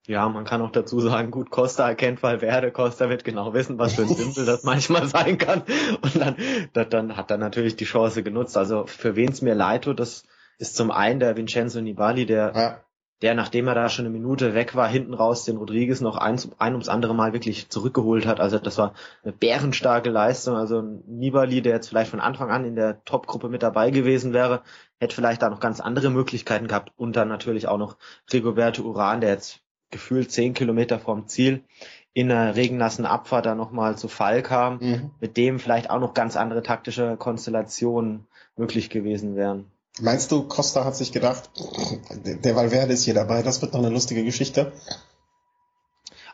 Ja, 0.06 0.28
man 0.28 0.44
kann 0.44 0.62
auch 0.62 0.72
dazu 0.72 1.00
sagen, 1.00 1.32
gut, 1.32 1.50
Costa 1.50 1.88
erkennt 1.88 2.22
Valverde, 2.22 2.72
Costa 2.72 3.10
wird 3.10 3.24
genau 3.24 3.54
wissen, 3.54 3.80
was 3.80 3.94
für 3.94 4.02
ein 4.02 4.14
Simpel 4.14 4.46
das 4.46 4.64
manchmal 4.64 5.08
sein 5.08 5.38
kann. 5.38 5.64
Und 6.02 6.16
dann, 6.18 6.36
das, 6.74 6.90
dann 6.90 7.16
hat 7.16 7.32
er 7.32 7.38
natürlich 7.38 7.78
die 7.78 7.86
Chance 7.86 8.22
genutzt. 8.22 8.58
Also 8.58 8.86
für 8.86 9.16
wen 9.16 9.32
es 9.32 9.42
mir 9.42 9.56
leid 9.56 9.86
tut, 9.86 10.02
das 10.02 10.26
ist 10.58 10.76
zum 10.76 10.92
einen 10.92 11.22
der 11.22 11.38
Vincenzo 11.38 11.80
Nibali, 11.80 12.26
der 12.26 12.52
ja 12.54 12.80
der, 13.22 13.36
nachdem 13.36 13.68
er 13.68 13.76
da 13.76 13.88
schon 13.88 14.06
eine 14.06 14.14
Minute 14.14 14.54
weg 14.54 14.76
war, 14.76 14.88
hinten 14.88 15.14
raus 15.14 15.46
den 15.46 15.58
Rodriguez 15.58 16.02
noch 16.02 16.18
ein, 16.18 16.40
ein 16.58 16.74
ums 16.74 16.90
andere 16.90 17.16
Mal 17.16 17.32
wirklich 17.32 17.70
zurückgeholt 17.70 18.26
hat. 18.26 18.42
Also 18.42 18.60
das 18.60 18.78
war 18.78 18.94
eine 19.24 19.32
bärenstarke 19.32 20.10
Leistung. 20.10 20.58
Also 20.58 20.82
Nibali, 20.82 21.62
der 21.62 21.76
jetzt 21.76 21.88
vielleicht 21.88 22.12
von 22.12 22.20
Anfang 22.20 22.52
an 22.52 22.66
in 22.66 22.76
der 22.76 23.04
Top-Gruppe 23.06 23.48
mit 23.48 23.64
dabei 23.64 23.92
gewesen 23.92 24.34
wäre, 24.34 24.62
hätte 25.00 25.16
vielleicht 25.16 25.42
da 25.42 25.50
noch 25.50 25.62
ganz 25.62 25.80
andere 25.80 26.10
Möglichkeiten 26.10 26.68
gehabt. 26.68 26.92
Und 26.98 27.16
dann 27.16 27.30
natürlich 27.30 27.68
auch 27.68 27.78
noch 27.78 27.98
Rigoberto 28.32 28.84
Uran, 28.84 29.22
der 29.22 29.30
jetzt 29.30 29.62
gefühlt 29.90 30.32
zehn 30.32 30.54
Kilometer 30.54 31.00
vom 31.00 31.28
Ziel 31.28 31.64
in 32.14 32.32
einer 32.32 32.56
regennassen 32.56 33.06
Abfahrt 33.06 33.46
da 33.46 33.56
nochmal 33.56 33.98
zu 33.98 34.08
Fall 34.08 34.44
kam, 34.44 34.80
mhm. 34.80 35.12
mit 35.20 35.38
dem 35.38 35.60
vielleicht 35.60 35.90
auch 35.90 36.00
noch 36.00 36.14
ganz 36.14 36.36
andere 36.36 36.62
taktische 36.62 37.18
Konstellationen 37.18 38.28
möglich 38.56 38.90
gewesen 38.90 39.36
wären. 39.36 39.72
Meinst 40.00 40.32
du, 40.32 40.44
Costa 40.48 40.86
hat 40.86 40.96
sich 40.96 41.12
gedacht, 41.12 41.52
der 42.24 42.56
Valverde 42.56 42.94
ist 42.94 43.04
hier 43.04 43.14
dabei, 43.14 43.44
das 43.44 43.62
wird 43.62 43.74
noch 43.74 43.80
eine 43.80 43.90
lustige 43.90 44.24
Geschichte? 44.24 44.72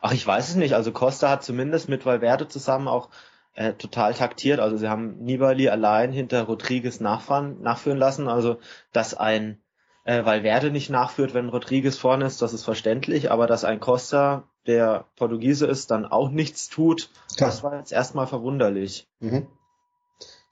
Ach, 0.01 0.13
ich 0.13 0.25
weiß 0.25 0.49
es 0.49 0.55
nicht. 0.55 0.75
Also 0.75 0.91
Costa 0.91 1.29
hat 1.29 1.43
zumindest 1.43 1.89
mit 1.89 2.05
Valverde 2.05 2.47
zusammen 2.47 2.87
auch 2.87 3.09
äh, 3.55 3.73
total 3.73 4.13
taktiert. 4.13 4.61
Also 4.61 4.77
sie 4.77 4.87
haben 4.87 5.17
Nibali 5.19 5.67
allein 5.67 6.13
hinter 6.13 6.43
Rodriguez 6.43 7.01
nachfahren, 7.01 7.61
nachführen 7.61 7.97
lassen. 7.97 8.29
Also 8.29 8.59
dass 8.93 9.13
ein 9.13 9.59
äh, 10.05 10.23
Valverde 10.23 10.71
nicht 10.71 10.89
nachführt, 10.89 11.33
wenn 11.33 11.49
Rodriguez 11.49 11.97
vorne 11.97 12.25
ist, 12.25 12.41
das 12.41 12.53
ist 12.53 12.63
verständlich. 12.63 13.29
Aber 13.29 13.45
dass 13.45 13.65
ein 13.65 13.81
Costa, 13.81 14.43
der 14.67 15.05
Portugiese 15.17 15.65
ist, 15.65 15.91
dann 15.91 16.05
auch 16.05 16.29
nichts 16.29 16.69
tut, 16.69 17.09
Klar. 17.35 17.49
das 17.49 17.63
war 17.63 17.77
jetzt 17.77 17.91
erstmal 17.91 18.27
verwunderlich. 18.27 19.07
Mhm. 19.19 19.47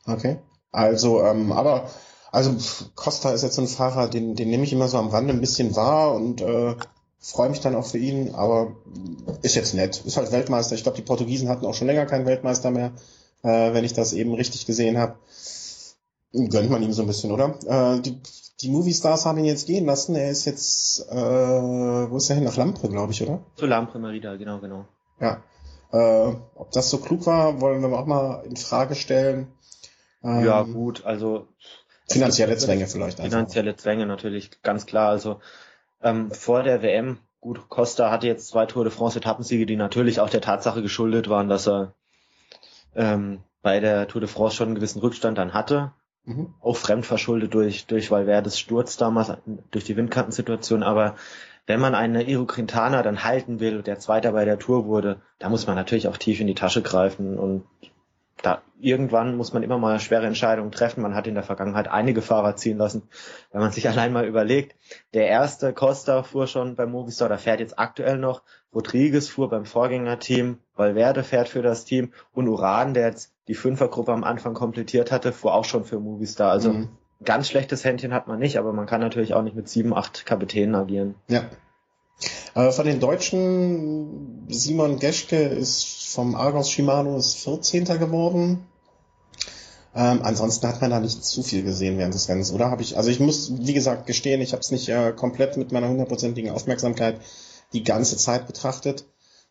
Okay. 0.05 0.39
Also, 0.71 1.23
ähm, 1.23 1.53
aber 1.53 1.89
also 2.31 2.55
Costa 2.95 3.31
ist 3.31 3.43
jetzt 3.43 3.57
ein 3.57 3.67
Fahrer, 3.67 4.07
den, 4.09 4.35
den 4.35 4.49
nehme 4.49 4.63
ich 4.63 4.73
immer 4.73 4.87
so 4.87 4.97
am 4.97 5.09
Rande 5.09 5.33
ein 5.33 5.41
bisschen 5.41 5.75
wahr 5.75 6.13
und 6.13 6.41
äh, 6.41 6.75
freue 7.19 7.49
mich 7.49 7.61
dann 7.61 7.75
auch 7.75 7.85
für 7.85 7.97
ihn, 7.97 8.35
aber 8.35 8.75
ist 9.41 9.55
jetzt 9.55 9.73
nett. 9.73 10.03
Ist 10.05 10.17
halt 10.17 10.31
Weltmeister. 10.31 10.75
Ich 10.75 10.83
glaube, 10.83 10.97
die 10.97 11.03
Portugiesen 11.03 11.49
hatten 11.49 11.65
auch 11.65 11.73
schon 11.73 11.87
länger 11.87 12.05
keinen 12.05 12.25
Weltmeister 12.25 12.71
mehr, 12.71 12.91
äh, 13.43 13.73
wenn 13.73 13.83
ich 13.83 13.93
das 13.93 14.13
eben 14.13 14.33
richtig 14.33 14.65
gesehen 14.65 14.97
habe. 14.97 15.15
Gönnt 16.33 16.69
man 16.69 16.83
ihm 16.83 16.93
so 16.93 17.01
ein 17.01 17.07
bisschen, 17.07 17.31
oder? 17.31 17.55
Äh, 17.65 18.01
die, 18.01 18.19
die 18.61 18.69
Movie-Stars 18.69 19.25
haben 19.25 19.37
ihn 19.39 19.45
jetzt 19.45 19.67
gehen 19.67 19.85
lassen. 19.85 20.15
Er 20.15 20.29
ist 20.29 20.45
jetzt, 20.45 21.07
äh, 21.09 21.15
wo 21.15 22.17
ist 22.17 22.29
er 22.29 22.35
hin? 22.35 22.45
Nach 22.45 22.57
Lampre, 22.57 22.89
glaube 22.89 23.13
ich, 23.13 23.21
oder? 23.21 23.39
Zu 23.55 23.65
Lampre 23.65 23.99
Merida, 23.99 24.35
genau, 24.35 24.59
genau. 24.59 24.85
Ja. 25.19 25.43
Äh, 25.91 26.35
ob 26.55 26.71
das 26.71 26.89
so 26.89 26.97
klug 26.97 27.25
war, 27.25 27.61
wollen 27.61 27.81
wir 27.81 27.97
auch 27.97 28.05
mal 28.05 28.43
in 28.45 28.57
Frage 28.57 28.95
stellen. 28.95 29.47
Ähm, 30.23 30.45
ja, 30.45 30.63
gut, 30.63 31.05
also 31.05 31.47
Finanzielle 32.09 32.57
Zwänge 32.57 32.87
vielleicht. 32.87 33.19
Einfach. 33.19 33.31
Finanzielle 33.31 33.75
Zwänge 33.75 34.05
natürlich, 34.05 34.61
ganz 34.61 34.85
klar. 34.85 35.09
Also 35.09 35.39
ähm, 36.01 36.31
vor 36.31 36.63
der 36.63 36.81
WM, 36.81 37.17
gut, 37.41 37.69
Costa 37.69 38.11
hatte 38.11 38.27
jetzt 38.27 38.47
zwei 38.47 38.65
Tour 38.65 38.83
de 38.83 38.93
France 38.93 39.19
Etappensiege, 39.19 39.65
die 39.65 39.75
natürlich 39.75 40.19
auch 40.19 40.29
der 40.29 40.41
Tatsache 40.41 40.81
geschuldet 40.81 41.29
waren, 41.29 41.49
dass 41.49 41.67
er 41.67 41.93
ähm, 42.95 43.39
bei 43.61 43.79
der 43.79 44.07
Tour 44.07 44.21
de 44.21 44.29
France 44.29 44.55
schon 44.55 44.67
einen 44.67 44.75
gewissen 44.75 44.99
Rückstand 44.99 45.37
dann 45.37 45.53
hatte. 45.53 45.91
Mhm. 46.23 46.53
Auch 46.61 46.77
fremdverschuldet 46.77 47.53
durch, 47.53 47.85
durch 47.85 48.11
Valverdes 48.11 48.59
Sturz 48.59 48.97
damals, 48.97 49.31
durch 49.71 49.85
die 49.85 49.95
Windkantensituation. 49.95 50.83
Aber 50.83 51.15
wenn 51.65 51.79
man 51.79 51.95
einen 51.95 52.27
Iro 52.27 52.45
Quintana 52.45 53.03
dann 53.03 53.23
halten 53.23 53.59
will, 53.59 53.81
der 53.81 53.99
Zweiter 53.99 54.31
bei 54.31 54.45
der 54.45 54.59
Tour 54.59 54.85
wurde, 54.85 55.21
da 55.39 55.49
muss 55.49 55.67
man 55.67 55.75
natürlich 55.75 56.07
auch 56.07 56.17
tief 56.17 56.39
in 56.39 56.47
die 56.47 56.55
Tasche 56.55 56.81
greifen 56.81 57.37
und 57.37 57.65
da 58.43 58.61
irgendwann 58.79 59.35
muss 59.35 59.53
man 59.53 59.63
immer 59.63 59.77
mal 59.77 59.99
schwere 59.99 60.27
Entscheidungen 60.27 60.71
treffen. 60.71 61.01
Man 61.01 61.15
hat 61.15 61.27
in 61.27 61.33
der 61.33 61.43
Vergangenheit 61.43 61.87
einige 61.87 62.21
Fahrer 62.21 62.55
ziehen 62.55 62.77
lassen. 62.77 63.09
Wenn 63.51 63.61
man 63.61 63.71
sich 63.71 63.87
allein 63.89 64.13
mal 64.13 64.25
überlegt, 64.25 64.75
der 65.13 65.27
erste 65.27 65.73
Costa 65.73 66.23
fuhr 66.23 66.47
schon 66.47 66.75
beim 66.75 66.91
Movistar, 66.91 67.29
der 67.29 67.39
fährt 67.39 67.59
jetzt 67.59 67.79
aktuell 67.79 68.17
noch. 68.17 68.43
Rodriguez 68.73 69.27
fuhr 69.27 69.49
beim 69.49 69.65
Vorgängerteam, 69.65 70.59
Valverde 70.75 71.23
fährt 71.23 71.49
für 71.49 71.61
das 71.61 71.85
Team 71.85 72.13
und 72.33 72.47
Uran, 72.47 72.93
der 72.93 73.07
jetzt 73.07 73.33
die 73.47 73.55
Fünfergruppe 73.55 74.11
am 74.11 74.23
Anfang 74.23 74.53
komplettiert 74.53 75.11
hatte, 75.11 75.31
fuhr 75.31 75.53
auch 75.53 75.65
schon 75.65 75.85
für 75.85 75.99
Movistar. 75.99 76.51
Also 76.51 76.73
mhm. 76.73 76.89
ganz 77.23 77.47
schlechtes 77.47 77.83
Händchen 77.85 78.13
hat 78.13 78.27
man 78.27 78.39
nicht, 78.39 78.59
aber 78.59 78.73
man 78.73 78.85
kann 78.85 79.01
natürlich 79.01 79.33
auch 79.33 79.41
nicht 79.41 79.55
mit 79.55 79.69
sieben, 79.69 79.93
acht 79.95 80.25
Kapitänen 80.25 80.75
agieren. 80.75 81.15
Ja. 81.27 81.45
Äh, 82.55 82.71
von 82.71 82.85
den 82.85 82.99
Deutschen, 82.99 84.47
Simon 84.49 84.99
Geschke 84.99 85.37
ist 85.37 86.07
vom 86.09 86.35
Argos 86.35 86.71
Shimano 86.71 87.17
ist 87.17 87.35
14. 87.39 87.85
geworden. 87.85 88.65
Ähm, 89.95 90.21
ansonsten 90.23 90.67
hat 90.67 90.81
man 90.81 90.91
da 90.91 90.99
nicht 90.99 91.23
zu 91.23 91.43
viel 91.43 91.63
gesehen 91.63 91.97
während 91.97 92.13
des 92.13 92.29
Rennens, 92.29 92.51
oder? 92.51 92.69
Habe 92.69 92.81
ich, 92.83 92.97
also 92.97 93.09
ich 93.09 93.19
muss, 93.19 93.51
wie 93.57 93.73
gesagt, 93.73 94.05
gestehen, 94.05 94.41
ich 94.41 94.51
habe 94.53 94.61
es 94.61 94.71
nicht 94.71 94.89
äh, 94.89 95.11
komplett 95.11 95.57
mit 95.57 95.71
meiner 95.71 95.89
hundertprozentigen 95.89 96.51
Aufmerksamkeit 96.51 97.19
die 97.73 97.83
ganze 97.83 98.17
Zeit 98.17 98.47
betrachtet. 98.47 99.05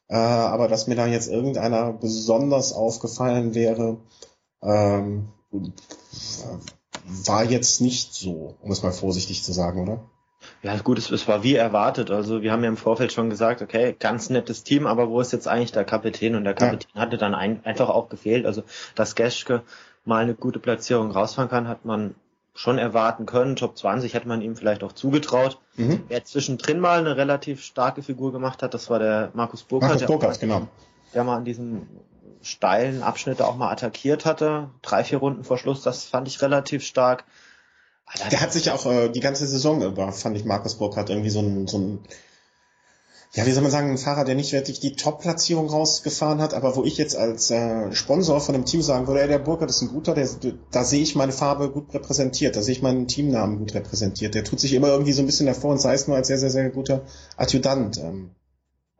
Äh, 0.08 0.16
aber 0.16 0.68
dass 0.68 0.86
mir 0.86 0.94
da 0.94 1.06
jetzt 1.06 1.28
irgendeiner 1.28 1.92
besonders 1.92 2.72
aufgefallen 2.72 3.54
wäre, 3.54 3.98
ähm, 4.62 5.28
war 7.04 7.44
jetzt 7.44 7.80
nicht 7.80 8.14
so, 8.14 8.54
um 8.60 8.70
es 8.70 8.82
mal 8.82 8.92
vorsichtig 8.92 9.42
zu 9.42 9.52
sagen, 9.52 9.82
oder? 9.82 10.08
Ja, 10.66 10.76
gut, 10.78 10.98
es, 10.98 11.12
es 11.12 11.28
war 11.28 11.44
wie 11.44 11.54
erwartet. 11.54 12.10
Also 12.10 12.42
wir 12.42 12.50
haben 12.50 12.64
ja 12.64 12.68
im 12.68 12.76
Vorfeld 12.76 13.12
schon 13.12 13.30
gesagt, 13.30 13.62
okay, 13.62 13.94
ganz 13.96 14.30
nettes 14.30 14.64
Team, 14.64 14.88
aber 14.88 15.08
wo 15.08 15.20
ist 15.20 15.32
jetzt 15.32 15.46
eigentlich 15.46 15.70
der 15.70 15.84
Kapitän? 15.84 16.34
Und 16.34 16.42
der 16.42 16.54
Kapitän 16.54 16.90
ja. 16.92 17.02
hatte 17.02 17.18
dann 17.18 17.36
ein, 17.36 17.60
einfach 17.64 17.88
auch 17.88 18.08
gefehlt. 18.08 18.46
Also 18.46 18.64
dass 18.96 19.14
Geschke 19.14 19.62
mal 20.04 20.24
eine 20.24 20.34
gute 20.34 20.58
Platzierung 20.58 21.12
rausfahren 21.12 21.48
kann, 21.48 21.68
hat 21.68 21.84
man 21.84 22.16
schon 22.52 22.78
erwarten 22.78 23.26
können. 23.26 23.54
Top 23.54 23.78
20 23.78 24.14
hätte 24.14 24.26
man 24.26 24.42
ihm 24.42 24.56
vielleicht 24.56 24.82
auch 24.82 24.90
zugetraut. 24.90 25.58
Mhm. 25.76 26.02
Wer 26.08 26.24
zwischendrin 26.24 26.80
mal 26.80 26.98
eine 26.98 27.16
relativ 27.16 27.62
starke 27.62 28.02
Figur 28.02 28.32
gemacht 28.32 28.64
hat, 28.64 28.74
das 28.74 28.90
war 28.90 28.98
der 28.98 29.30
Markus 29.34 29.62
Burkhardt. 29.62 30.00
Markus 30.00 30.08
Burkhardt, 30.08 30.40
genau. 30.40 30.66
Der 31.14 31.22
mal 31.22 31.36
an 31.36 31.44
diesem 31.44 31.86
steilen 32.42 33.04
Abschnitt 33.04 33.40
auch 33.40 33.56
mal 33.56 33.70
attackiert 33.70 34.24
hatte. 34.24 34.70
Drei, 34.82 35.04
vier 35.04 35.18
Runden 35.18 35.44
vor 35.44 35.58
Schluss, 35.58 35.82
das 35.82 36.06
fand 36.06 36.26
ich 36.26 36.42
relativ 36.42 36.82
stark. 36.82 37.24
Der 38.30 38.40
hat 38.40 38.52
sich 38.52 38.66
ja 38.66 38.74
auch 38.74 38.86
äh, 38.86 39.08
die 39.08 39.20
ganze 39.20 39.46
Saison 39.46 39.82
über, 39.82 40.12
fand 40.12 40.36
ich, 40.36 40.44
Markus 40.44 40.76
Burkhardt 40.76 41.10
irgendwie 41.10 41.30
so 41.30 41.40
ein, 41.40 41.66
so 41.66 41.78
ein 41.78 41.98
ja, 43.36 43.44
wie 43.44 43.50
soll 43.50 43.62
man 43.62 43.70
sagen, 43.70 43.90
ein 43.90 43.98
Fahrer, 43.98 44.24
der 44.24 44.34
nicht 44.34 44.52
wirklich 44.52 44.80
die 44.80 44.96
Top-Platzierung 44.96 45.68
rausgefahren 45.68 46.40
hat, 46.40 46.54
aber 46.54 46.74
wo 46.74 46.84
ich 46.84 46.96
jetzt 46.96 47.16
als 47.16 47.50
äh, 47.50 47.92
Sponsor 47.92 48.40
von 48.40 48.54
dem 48.54 48.64
Team 48.64 48.80
sagen 48.80 49.06
würde, 49.06 49.20
ey, 49.20 49.28
der 49.28 49.38
Burkhardt 49.38 49.68
ist 49.68 49.82
ein 49.82 49.88
guter, 49.88 50.14
der, 50.14 50.26
da 50.70 50.84
sehe 50.84 51.02
ich 51.02 51.16
meine 51.16 51.32
Farbe 51.32 51.70
gut 51.70 51.92
repräsentiert, 51.92 52.56
da 52.56 52.62
sehe 52.62 52.72
ich 52.72 52.82
meinen 52.82 53.08
Teamnamen 53.08 53.58
gut 53.58 53.74
repräsentiert. 53.74 54.34
Der 54.34 54.44
tut 54.44 54.58
sich 54.58 54.72
immer 54.72 54.88
irgendwie 54.88 55.12
so 55.12 55.22
ein 55.22 55.26
bisschen 55.26 55.46
davor 55.46 55.72
und 55.72 55.80
sei 55.80 55.92
es 55.92 56.08
nur 56.08 56.16
als 56.16 56.28
sehr, 56.28 56.38
sehr, 56.38 56.50
sehr 56.50 56.70
guter 56.70 57.02
Adjutant 57.36 57.98
ähm, 57.98 58.30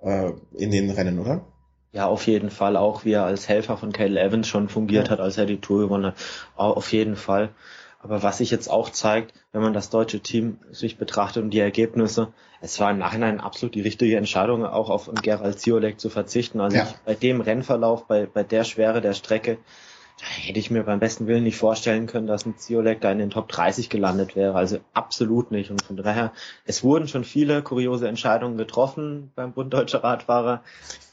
äh, 0.03 0.33
in 0.53 0.71
den 0.71 0.91
Rennen, 0.91 1.19
oder? 1.19 1.47
Ja, 1.93 2.07
auf 2.07 2.27
jeden 2.27 2.51
Fall, 2.51 2.77
auch 2.77 3.07
wie 3.07 3.13
er 3.13 3.25
als 3.25 3.49
Helfer 3.49 3.79
von 3.79 3.93
Cale 3.93 4.21
Evans 4.21 4.49
schon 4.49 4.69
fungiert 4.69 5.07
ja. 5.07 5.13
hat, 5.13 5.21
als 5.21 5.39
er 5.39 5.47
die 5.47 5.63
Tour 5.63 5.81
gewonnen 5.81 6.07
hat. 6.07 6.17
Auf 6.57 6.93
jeden 6.93 7.17
Fall. 7.17 7.55
Aber 8.07 8.23
was 8.23 8.39
sich 8.39 8.53
jetzt 8.53 8.71
auch 8.71 8.91
zeigt, 8.91 9.35
wenn 9.51 9.63
man 9.63 9.73
das 9.73 9.91
deutsche 9.91 10.21
Team 10.21 10.61
sich 10.71 10.97
betrachtet 10.97 11.43
und 11.43 11.51
die 11.51 11.59
Ergebnisse, 11.59 12.33
es 12.61 12.79
war 12.79 12.93
im 12.93 12.99
Nachhinein 12.99 13.41
absolut 13.41 13.75
die 13.75 13.81
richtige 13.81 14.17
Entscheidung, 14.17 14.65
auch 14.65 14.91
auf 14.91 15.11
Gerald 15.23 15.59
Ziolek 15.59 15.99
zu 15.99 16.09
verzichten. 16.09 16.61
Also 16.61 16.77
ja. 16.77 16.85
ich, 16.85 16.97
bei 17.05 17.17
dem 17.17 17.41
Rennverlauf, 17.41 18.07
bei, 18.07 18.27
bei 18.27 18.45
der 18.45 18.63
Schwere 18.63 19.01
der 19.01 19.13
Strecke, 19.13 19.59
hätte 20.21 20.59
ich 20.59 20.71
mir 20.71 20.83
beim 20.83 20.99
besten 20.99 21.27
Willen 21.27 21.45
nicht 21.45 21.59
vorstellen 21.59 22.07
können, 22.07 22.27
dass 22.27 22.47
ein 22.47 22.57
Ziolek 22.57 23.01
da 23.01 23.13
in 23.13 23.19
den 23.19 23.31
Top 23.31 23.49
30 23.49 23.91
gelandet 23.91 24.35
wäre. 24.35 24.55
Also 24.55 24.79
absolut 24.95 25.51
nicht. 25.51 25.71
Und 25.71 25.83
von 25.83 25.97
daher, 25.97 26.33
es 26.65 26.83
wurden 26.83 27.09
schon 27.09 27.25
viele 27.25 27.63
kuriose 27.63 28.09
Entscheidungen 28.09 28.57
getroffen 28.57 29.31
beim 29.35 29.53
Bund 29.53 29.73
Deutscher 29.73 30.03
Radfahrer 30.03 30.63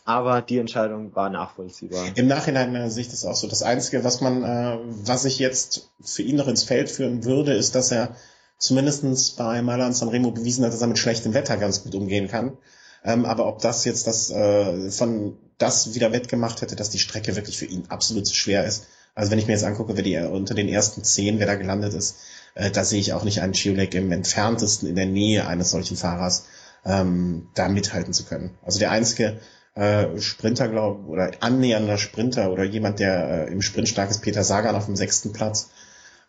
aber 0.06 0.42
die 0.42 0.58
Entscheidung 0.58 1.16
war 1.16 1.30
nachvollziehbar. 1.30 2.06
Im 2.16 2.28
Nachhinein 2.28 2.90
sehe 2.90 3.04
ich 3.04 3.10
das 3.10 3.26
auch 3.26 3.36
so. 3.36 3.48
Das 3.48 3.64
Einzige, 3.64 4.04
was 4.04 4.22
man, 4.22 4.44
äh, 4.44 4.78
was 5.06 5.26
ich 5.26 5.40
jetzt 5.40 5.90
für 6.02 6.24
ihn 6.24 6.36
noch 6.36 6.48
ins 6.48 6.64
Feld 6.64 6.90
führen 6.90 7.24
würde, 7.24 7.54
ist, 7.54 7.76
dass 7.76 7.92
er 7.92 8.16
zumindestens 8.58 9.32
bei 9.32 9.62
Milan 9.62 9.94
Sanremo 9.94 10.32
bewiesen 10.32 10.66
hat, 10.66 10.74
dass 10.74 10.82
er 10.82 10.88
mit 10.88 10.98
schlechtem 10.98 11.34
Wetter 11.34 11.58
ganz 11.58 11.84
gut 11.84 11.96
umgehen 11.96 12.28
kann. 12.28 12.58
Ähm, 13.06 13.26
aber 13.26 13.48
ob 13.48 13.62
das 13.62 13.86
jetzt 13.86 14.08
das 14.08 14.30
äh, 14.30 14.90
von 14.92 15.38
das 15.64 15.96
wieder 15.96 16.12
wettgemacht 16.12 16.62
hätte, 16.62 16.76
dass 16.76 16.90
die 16.90 17.00
Strecke 17.00 17.36
wirklich 17.36 17.58
für 17.58 17.66
ihn 17.66 17.86
absolut 17.90 18.28
zu 18.28 18.36
schwer 18.36 18.66
ist. 18.66 18.88
Also 19.16 19.32
wenn 19.32 19.40
ich 19.40 19.48
mir 19.48 19.54
jetzt 19.54 19.64
angucke, 19.64 19.96
wer 19.96 20.04
die 20.04 20.18
unter 20.18 20.56
den 20.56 20.68
ersten 20.68 21.04
zehn, 21.04 21.40
wer 21.40 21.48
da 21.48 21.56
gelandet 21.56 21.94
ist, 21.94 22.18
äh, 22.56 22.70
da 22.70 22.84
sehe 22.84 23.00
ich 23.00 23.14
auch 23.14 23.24
nicht 23.24 23.42
einen 23.42 23.54
Chiolek 23.54 23.96
im 23.96 24.12
entferntesten 24.12 24.90
in 24.90 24.96
der 24.96 25.06
Nähe 25.06 25.48
eines 25.48 25.72
solchen 25.72 25.98
Fahrers 25.98 26.46
ähm, 26.86 27.48
da 27.56 27.70
mithalten 27.70 28.14
zu 28.14 28.26
können. 28.26 28.58
Also 28.64 28.80
der 28.80 28.92
einzige 28.92 29.40
äh, 29.76 30.20
Sprinter, 30.20 30.68
glaube 30.68 31.08
oder 31.08 31.32
annähernder 31.40 31.98
Sprinter 31.98 32.52
oder 32.52 32.64
jemand, 32.64 33.00
der 33.00 33.48
äh, 33.48 33.52
im 33.52 33.62
Sprint 33.62 33.90
stark 33.90 34.10
ist, 34.12 34.22
Peter 34.22 34.44
Sagan 34.44 34.76
auf 34.76 34.86
dem 34.86 34.96
sechsten 34.96 35.32
Platz. 35.32 35.70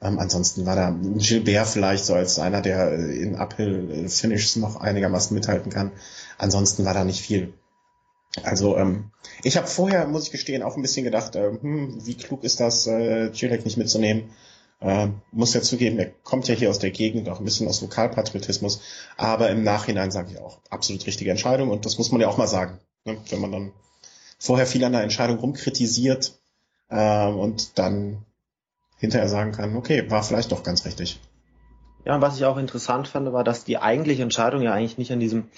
Ähm, 0.00 0.18
ansonsten 0.18 0.66
war 0.66 0.76
da 0.76 0.96
Gilbert 1.16 1.66
vielleicht 1.66 2.04
so 2.04 2.14
als 2.14 2.38
einer, 2.38 2.62
der 2.62 2.92
äh, 2.92 3.16
in 3.16 3.36
Uphill-Finishes 3.36 4.56
noch 4.56 4.76
einigermaßen 4.76 5.34
mithalten 5.34 5.72
kann. 5.72 5.92
Ansonsten 6.38 6.84
war 6.84 6.94
da 6.94 7.04
nicht 7.04 7.20
viel. 7.20 7.54
Also 8.42 8.76
ähm, 8.76 9.10
ich 9.42 9.56
habe 9.56 9.66
vorher, 9.66 10.06
muss 10.06 10.24
ich 10.24 10.32
gestehen, 10.32 10.62
auch 10.62 10.76
ein 10.76 10.82
bisschen 10.82 11.04
gedacht, 11.04 11.36
äh, 11.36 11.52
hm, 11.52 12.04
wie 12.04 12.16
klug 12.16 12.44
ist 12.44 12.60
das, 12.60 12.86
äh, 12.86 13.30
Chilek 13.30 13.64
nicht 13.64 13.76
mitzunehmen. 13.76 14.30
Äh, 14.80 15.08
muss 15.30 15.54
ja 15.54 15.62
zugeben, 15.62 15.98
er 15.98 16.10
kommt 16.24 16.48
ja 16.48 16.54
hier 16.54 16.68
aus 16.68 16.78
der 16.78 16.90
Gegend, 16.90 17.28
auch 17.28 17.38
ein 17.38 17.44
bisschen 17.44 17.68
aus 17.68 17.80
Lokalpatriotismus. 17.80 18.82
Aber 19.16 19.50
im 19.50 19.62
Nachhinein 19.62 20.10
sage 20.10 20.32
ich 20.32 20.38
auch, 20.38 20.58
absolut 20.68 21.06
richtige 21.06 21.30
Entscheidung 21.30 21.70
und 21.70 21.86
das 21.86 21.96
muss 21.96 22.10
man 22.10 22.20
ja 22.20 22.28
auch 22.28 22.36
mal 22.36 22.48
sagen. 22.48 22.80
Ne? 23.04 23.16
Wenn 23.30 23.40
man 23.40 23.52
dann 23.52 23.72
vorher 24.38 24.66
viel 24.66 24.84
an 24.84 24.92
der 24.92 25.02
Entscheidung 25.02 25.38
rumkritisiert 25.38 26.38
äh, 26.88 27.26
und 27.28 27.78
dann 27.78 28.24
hinterher 28.98 29.28
sagen 29.28 29.52
kann, 29.52 29.76
okay, 29.76 30.10
war 30.10 30.22
vielleicht 30.22 30.52
doch 30.52 30.62
ganz 30.62 30.84
richtig. 30.84 31.20
Ja, 32.04 32.16
und 32.16 32.20
was 32.20 32.36
ich 32.36 32.44
auch 32.44 32.58
interessant 32.58 33.08
fand, 33.08 33.32
war, 33.32 33.44
dass 33.44 33.64
die 33.64 33.78
eigentliche 33.78 34.22
Entscheidung 34.22 34.60
ja 34.62 34.72
eigentlich 34.72 34.98
nicht 34.98 35.12
an 35.12 35.20
diesem 35.20 35.48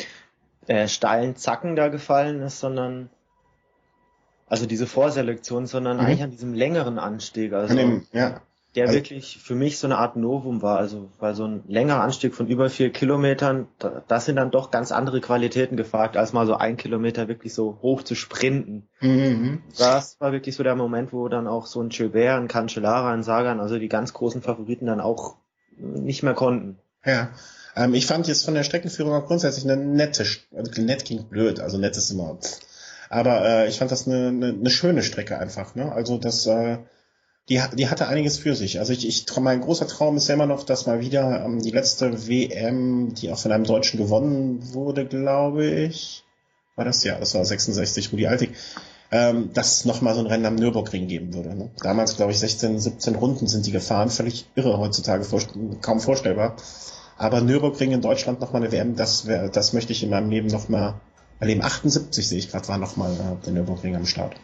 äh, 0.67 0.89
steilen 0.89 1.37
Zacken 1.37 1.77
da 1.77 1.89
gefallen 1.89 2.41
ist, 2.43 2.61
sondern 2.61 3.11
also 4.47 4.67
diese 4.67 4.87
Vorselektion, 4.87 5.67
sondern 5.67 5.97
mhm. 5.97 6.05
eigentlich 6.05 6.23
an 6.23 6.31
diesem 6.31 6.55
längeren 6.55 6.99
Anstieg. 6.99 7.53
Also 7.53 7.75
dem, 7.75 8.07
ja 8.13 8.41
der 8.77 8.89
also, 8.89 8.95
wirklich 8.95 9.39
für 9.39 9.55
mich 9.55 9.79
so 9.79 9.87
eine 9.87 9.97
Art 9.97 10.17
Novum 10.17 10.63
war. 10.63 10.79
Also 10.79 11.09
weil 11.19 11.35
so 11.35 11.45
ein 11.47 11.65
längerer 11.67 12.03
Anstieg 12.03 12.35
von 12.35 12.47
über 12.47 12.69
vier 12.69 12.93
Kilometern, 12.93 13.69
da, 13.79 14.03
das 14.07 14.27
sind 14.27 14.37
dann 14.37 14.51
doch 14.51 14.71
ganz 14.71 14.93
andere 14.93 15.21
Qualitäten 15.21 15.77
gefragt, 15.77 16.17
als 16.17 16.33
mal 16.33 16.47
so 16.47 16.55
ein 16.55 16.77
Kilometer 16.77 17.27
wirklich 17.27 17.55
so 17.55 17.79
hoch 17.83 18.03
zu 18.03 18.15
sprinten. 18.15 18.87
Mhm. 19.01 19.63
Das 19.79 20.21
war 20.21 20.33
wirklich 20.33 20.55
so 20.55 20.63
der 20.63 20.77
Moment, 20.77 21.13
wo 21.13 21.29
dann 21.29 21.47
auch 21.47 21.67
so 21.67 21.81
ein 21.81 21.89
Gilbert, 21.89 22.39
ein 22.39 22.49
Cancellara, 22.49 23.13
ein 23.13 23.23
Sagan, 23.23 23.61
also 23.61 23.79
die 23.79 23.89
ganz 23.89 24.13
großen 24.13 24.43
Favoriten 24.43 24.87
dann 24.87 25.01
auch 25.01 25.37
nicht 25.79 26.23
mehr 26.23 26.35
konnten. 26.35 26.79
Ja. 27.05 27.31
Ähm, 27.77 27.95
ich 27.95 28.07
fand 28.07 28.27
jetzt 28.27 28.45
von 28.45 28.55
der 28.55 28.65
Streckenführung 28.65 29.13
auch 29.13 29.27
grundsätzlich 29.27 29.65
eine 29.65 29.77
nette, 29.77 30.27
also 30.55 30.83
nett 30.83 31.05
klingt 31.05 31.31
blöd, 31.31 31.61
also 31.61 31.79
nett 31.79 31.97
ist 31.97 32.11
immer. 32.11 32.39
Aber 33.11 33.45
äh, 33.45 33.69
ich 33.69 33.79
fand 33.79 33.93
das 33.93 34.07
eine, 34.07 34.29
eine, 34.29 34.49
eine 34.49 34.71
schöne 34.71 35.03
Strecke 35.03 35.39
einfach. 35.39 35.75
Ne? 35.75 35.93
Also 35.93 36.19
das 36.19 36.47
äh, 36.47 36.79
die, 37.49 37.63
die 37.75 37.89
hatte 37.89 38.09
einiges 38.09 38.39
für 38.39 38.57
sich. 38.57 38.81
Also 38.81 38.93
ich, 38.93 39.07
ich 39.07 39.25
mein 39.39 39.61
großer 39.61 39.87
Traum 39.87 40.17
ist 40.17 40.29
ja 40.29 40.35
immer 40.35 40.47
noch, 40.47 40.65
dass 40.65 40.87
mal 40.87 41.01
wieder 41.01 41.45
ähm, 41.45 41.61
die 41.61 41.71
letzte 41.71 42.27
WM, 42.27 43.15
die 43.15 43.31
auch 43.31 43.39
von 43.39 43.53
einem 43.53 43.65
Deutschen 43.65 43.99
gewonnen 43.99 44.75
wurde, 44.75 45.07
glaube 45.07 45.65
ich, 45.67 46.25
war 46.75 46.85
das 46.85 47.05
ja, 47.05 47.19
das 47.19 47.35
war 47.35 47.45
66, 47.45 48.13
Rudi 48.13 48.27
Altig, 48.27 48.51
ähm, 49.13 49.51
dass 49.55 49.79
es 49.79 49.85
nochmal 49.85 50.15
so 50.15 50.21
ein 50.21 50.27
Rennen 50.27 50.47
am 50.47 50.57
Nürburgring 50.57 51.07
geben 51.07 51.35
würde. 51.35 51.55
Ne? 51.55 51.71
Damals, 51.81 52.17
glaube 52.17 52.33
ich, 52.33 52.39
16, 52.41 52.81
17 52.81 53.15
Runden 53.15 53.47
sind 53.47 53.65
die 53.65 53.71
gefahren, 53.71 54.11
völlig 54.11 54.47
irre 54.57 54.79
heutzutage, 54.79 55.23
vor, 55.23 55.41
kaum 55.81 56.01
vorstellbar. 56.01 56.57
Aber 57.19 57.41
Nürburgring 57.41 57.93
in 57.93 58.03
Deutschland 58.03 58.41
nochmal 58.41 58.63
eine 58.63 58.73
WM, 58.73 58.97
das, 58.97 59.27
wär, 59.27 59.49
das 59.49 59.73
möchte 59.73 59.93
ich 59.93 60.03
in 60.03 60.11
meinem 60.11 60.31
Leben 60.31 60.49
nochmal 60.49 60.95
erleben. 61.41 61.63
78 61.63 62.29
sehe 62.29 62.39
ich 62.39 62.51
gerade, 62.51 62.69
war 62.69 62.79
nochmal 62.79 63.13
äh, 63.13 63.45
der 63.45 63.53
Nürburgring 63.53 63.97
am 63.97 64.07
Start. 64.07 64.35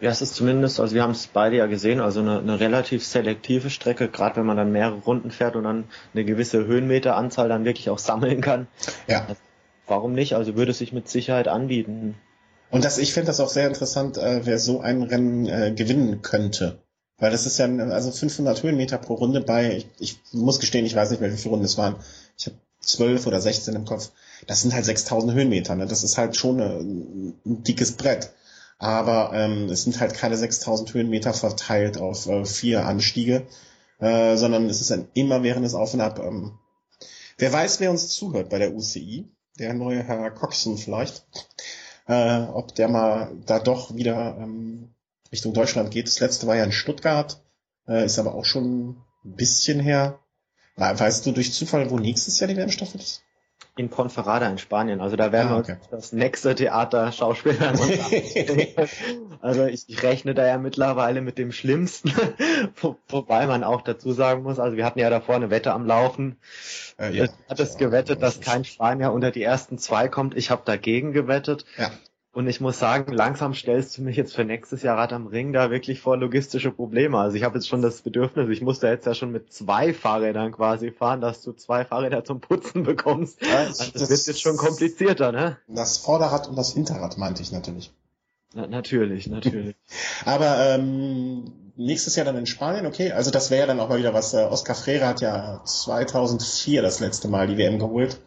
Ja, 0.00 0.10
es 0.10 0.20
ist 0.20 0.34
zumindest, 0.34 0.78
also 0.78 0.94
wir 0.94 1.02
haben 1.02 1.12
es 1.12 1.26
beide 1.26 1.56
ja 1.56 1.66
gesehen, 1.66 2.00
also 2.00 2.20
eine, 2.20 2.38
eine 2.38 2.60
relativ 2.60 3.04
selektive 3.04 3.70
Strecke, 3.70 4.08
gerade 4.08 4.36
wenn 4.36 4.46
man 4.46 4.56
dann 4.58 4.70
mehrere 4.70 4.98
Runden 4.98 5.30
fährt 5.30 5.56
und 5.56 5.64
dann 5.64 5.84
eine 6.12 6.24
gewisse 6.24 6.66
Höhenmeteranzahl 6.66 7.48
dann 7.48 7.64
wirklich 7.64 7.88
auch 7.88 7.98
sammeln 7.98 8.42
kann. 8.42 8.66
Ja. 9.08 9.24
Also, 9.26 9.40
warum 9.86 10.12
nicht? 10.12 10.34
Also 10.34 10.54
würde 10.54 10.72
es 10.72 10.78
sich 10.78 10.92
mit 10.92 11.08
Sicherheit 11.08 11.48
anbieten. 11.48 12.14
Und 12.70 12.84
das, 12.84 12.98
ich 12.98 13.14
finde 13.14 13.28
das 13.28 13.40
auch 13.40 13.48
sehr 13.48 13.68
interessant, 13.68 14.18
äh, 14.18 14.44
wer 14.44 14.58
so 14.58 14.80
ein 14.80 15.02
Rennen 15.02 15.46
äh, 15.46 15.72
gewinnen 15.74 16.20
könnte. 16.20 16.82
Weil 17.18 17.30
das 17.30 17.46
ist 17.46 17.58
ja, 17.58 17.66
also 17.66 18.10
500 18.10 18.62
Höhenmeter 18.62 18.98
pro 18.98 19.14
Runde 19.14 19.40
bei, 19.40 19.76
ich, 19.76 19.88
ich 19.98 20.18
muss 20.32 20.60
gestehen, 20.60 20.84
ich 20.84 20.94
weiß 20.94 21.10
nicht 21.10 21.20
mehr, 21.20 21.32
wie 21.32 21.36
viele 21.36 21.50
Runden 21.50 21.64
es 21.64 21.78
waren. 21.78 21.96
Ich 22.36 22.46
habe 22.46 22.56
12 22.80 23.26
oder 23.26 23.40
16 23.40 23.74
im 23.74 23.84
Kopf. 23.84 24.10
Das 24.46 24.62
sind 24.62 24.74
halt 24.74 24.84
6000 24.84 25.32
Höhenmeter, 25.32 25.74
ne? 25.76 25.86
Das 25.86 26.04
ist 26.04 26.18
halt 26.18 26.36
schon 26.36 26.60
eine, 26.60 26.78
ein 26.80 27.62
dickes 27.64 27.92
Brett 27.92 28.30
aber 28.78 29.30
ähm, 29.32 29.68
es 29.70 29.84
sind 29.84 30.00
halt 30.00 30.14
keine 30.14 30.36
6000 30.36 30.92
Höhenmeter 30.92 31.32
verteilt 31.32 31.98
auf 31.98 32.26
äh, 32.26 32.44
vier 32.44 32.86
Anstiege, 32.86 33.46
äh, 33.98 34.36
sondern 34.36 34.68
es 34.68 34.80
ist 34.80 34.92
ein 34.92 35.08
immerwährendes 35.14 35.74
Auf 35.74 35.94
und 35.94 36.00
Ab. 36.00 36.18
Ähm, 36.18 36.58
wer 37.38 37.52
weiß, 37.52 37.80
wer 37.80 37.90
uns 37.90 38.08
zuhört 38.08 38.50
bei 38.50 38.58
der 38.58 38.74
UCI, 38.74 39.28
der 39.58 39.72
neue 39.72 40.02
Herr 40.02 40.30
Coxon 40.30 40.76
vielleicht, 40.76 41.24
äh, 42.06 42.40
ob 42.42 42.74
der 42.74 42.88
mal 42.88 43.32
da 43.46 43.58
doch 43.58 43.94
wieder 43.94 44.36
ähm, 44.38 44.90
Richtung 45.36 45.52
Deutschland 45.54 45.90
geht. 45.90 46.06
Das 46.06 46.20
letzte 46.20 46.46
war 46.46 46.56
ja 46.56 46.64
in 46.64 46.72
Stuttgart, 46.72 47.40
äh, 47.86 48.04
ist 48.04 48.18
aber 48.18 48.34
auch 48.34 48.44
schon 48.44 48.96
ein 49.24 49.36
bisschen 49.36 49.80
her. 49.80 50.18
Weißt 50.76 51.24
du 51.24 51.32
durch 51.32 51.52
Zufall, 51.52 51.90
wo 51.90 51.98
nächstes 51.98 52.38
Jahr 52.38 52.48
die 52.48 52.56
WM 52.56 52.70
stattfindet? 52.70 53.22
in 53.76 53.90
Ponferrada 53.90 54.48
in 54.48 54.56
Spanien. 54.56 55.00
Also 55.00 55.16
da 55.16 55.32
werden 55.32 55.52
ah, 55.52 55.58
okay. 55.58 55.68
wir 55.68 55.74
uns 55.74 55.90
das 55.90 56.12
nächste 56.12 56.54
Theater 56.54 57.12
Schauspieler 57.12 57.74
Also 59.42 59.66
ich, 59.66 59.84
ich, 59.88 60.02
rechne 60.02 60.34
da 60.34 60.46
ja 60.46 60.56
mittlerweile 60.56 61.20
mit 61.20 61.36
dem 61.36 61.52
Schlimmsten, 61.52 62.10
Wo, 62.76 62.96
wobei 63.08 63.46
man 63.46 63.64
auch 63.64 63.82
dazu 63.82 64.12
sagen 64.12 64.42
muss, 64.42 64.58
also 64.58 64.78
wir 64.78 64.84
hatten 64.86 64.98
ja 64.98 65.10
davor 65.10 65.36
eine 65.36 65.50
Wette 65.50 65.72
am 65.72 65.86
Laufen. 65.86 66.38
Äh, 66.98 67.12
ja. 67.12 67.26
Hat 67.48 67.60
es 67.60 67.76
gewettet, 67.76 68.22
dass 68.22 68.40
kein 68.40 68.64
Spanier 68.64 69.12
unter 69.12 69.30
die 69.30 69.42
ersten 69.42 69.76
zwei 69.76 70.08
kommt. 70.08 70.34
Ich 70.36 70.50
habe 70.50 70.62
dagegen 70.64 71.12
gewettet. 71.12 71.66
Ja. 71.76 71.90
Und 72.36 72.48
ich 72.48 72.60
muss 72.60 72.78
sagen, 72.78 73.14
langsam 73.14 73.54
stellst 73.54 73.96
du 73.96 74.02
mich 74.02 74.14
jetzt 74.14 74.34
für 74.34 74.44
nächstes 74.44 74.82
Jahr 74.82 74.98
Rad 74.98 75.14
am 75.14 75.26
Ring 75.26 75.54
da 75.54 75.70
wirklich 75.70 76.00
vor 76.02 76.18
logistische 76.18 76.70
Probleme. 76.70 77.18
Also 77.18 77.34
ich 77.34 77.44
habe 77.44 77.56
jetzt 77.56 77.66
schon 77.66 77.80
das 77.80 78.02
Bedürfnis, 78.02 78.50
ich 78.50 78.60
muss 78.60 78.78
da 78.78 78.90
jetzt 78.90 79.06
ja 79.06 79.14
schon 79.14 79.32
mit 79.32 79.54
zwei 79.54 79.94
Fahrrädern 79.94 80.52
quasi 80.52 80.90
fahren, 80.90 81.22
dass 81.22 81.40
du 81.40 81.52
zwei 81.52 81.86
Fahrräder 81.86 82.24
zum 82.24 82.42
Putzen 82.42 82.82
bekommst. 82.82 83.40
Ja, 83.40 83.60
also 83.60 83.84
das, 83.84 83.92
das 83.92 84.10
wird 84.10 84.26
jetzt 84.26 84.42
schon 84.42 84.58
komplizierter, 84.58 85.32
ne? 85.32 85.56
Das 85.66 85.96
Vorderrad 85.96 86.46
und 86.46 86.56
das 86.56 86.74
Hinterrad 86.74 87.16
meinte 87.16 87.40
ich 87.40 87.52
natürlich. 87.52 87.90
Na, 88.52 88.66
natürlich, 88.66 89.28
natürlich. 89.28 89.74
Aber 90.26 90.58
ähm, 90.58 91.72
nächstes 91.76 92.16
Jahr 92.16 92.26
dann 92.26 92.36
in 92.36 92.44
Spanien, 92.44 92.84
okay. 92.84 93.12
Also 93.12 93.30
das 93.30 93.50
wäre 93.50 93.66
dann 93.66 93.80
auch 93.80 93.88
mal 93.88 93.98
wieder 93.98 94.12
was. 94.12 94.34
Äh, 94.34 94.44
Oscar 94.44 94.74
Freire 94.74 95.06
hat 95.06 95.22
ja 95.22 95.62
2004 95.64 96.82
das 96.82 97.00
letzte 97.00 97.28
Mal 97.28 97.46
die 97.46 97.56
WM 97.56 97.78
geholt. 97.78 98.20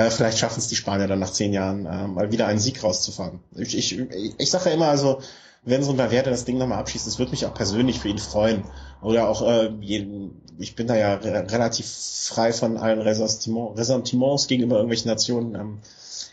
Äh, 0.00 0.10
vielleicht 0.10 0.38
schaffen 0.38 0.60
es 0.60 0.68
die 0.68 0.76
Spanier 0.76 1.08
dann 1.08 1.18
nach 1.18 1.32
zehn 1.32 1.52
Jahren 1.52 1.84
äh, 1.84 2.06
mal 2.06 2.32
wieder 2.32 2.46
einen 2.46 2.58
Sieg 2.58 2.82
rauszufahren. 2.82 3.40
Ich, 3.54 3.76
ich, 3.76 3.98
ich 4.38 4.50
sage 4.50 4.70
ja 4.70 4.74
immer, 4.74 4.88
also 4.88 5.20
wenn 5.62 5.82
so 5.82 5.90
ein 5.90 5.98
Valverde 5.98 6.30
das 6.30 6.46
Ding 6.46 6.56
nochmal 6.56 6.78
abschießt, 6.78 7.06
das 7.06 7.18
würde 7.18 7.32
mich 7.32 7.44
auch 7.44 7.52
persönlich 7.52 8.00
für 8.00 8.08
ihn 8.08 8.18
freuen. 8.18 8.64
Oder 9.02 9.28
auch, 9.28 9.42
äh, 9.46 9.70
jeden, 9.80 10.40
ich 10.58 10.74
bin 10.74 10.86
da 10.86 10.96
ja 10.96 11.16
re 11.16 11.52
relativ 11.52 11.86
frei 11.86 12.54
von 12.54 12.78
allen 12.78 13.00
Ressentiments 13.02 14.46
gegenüber 14.46 14.76
irgendwelchen 14.76 15.10
Nationen. 15.10 15.54
Ähm, 15.54 15.78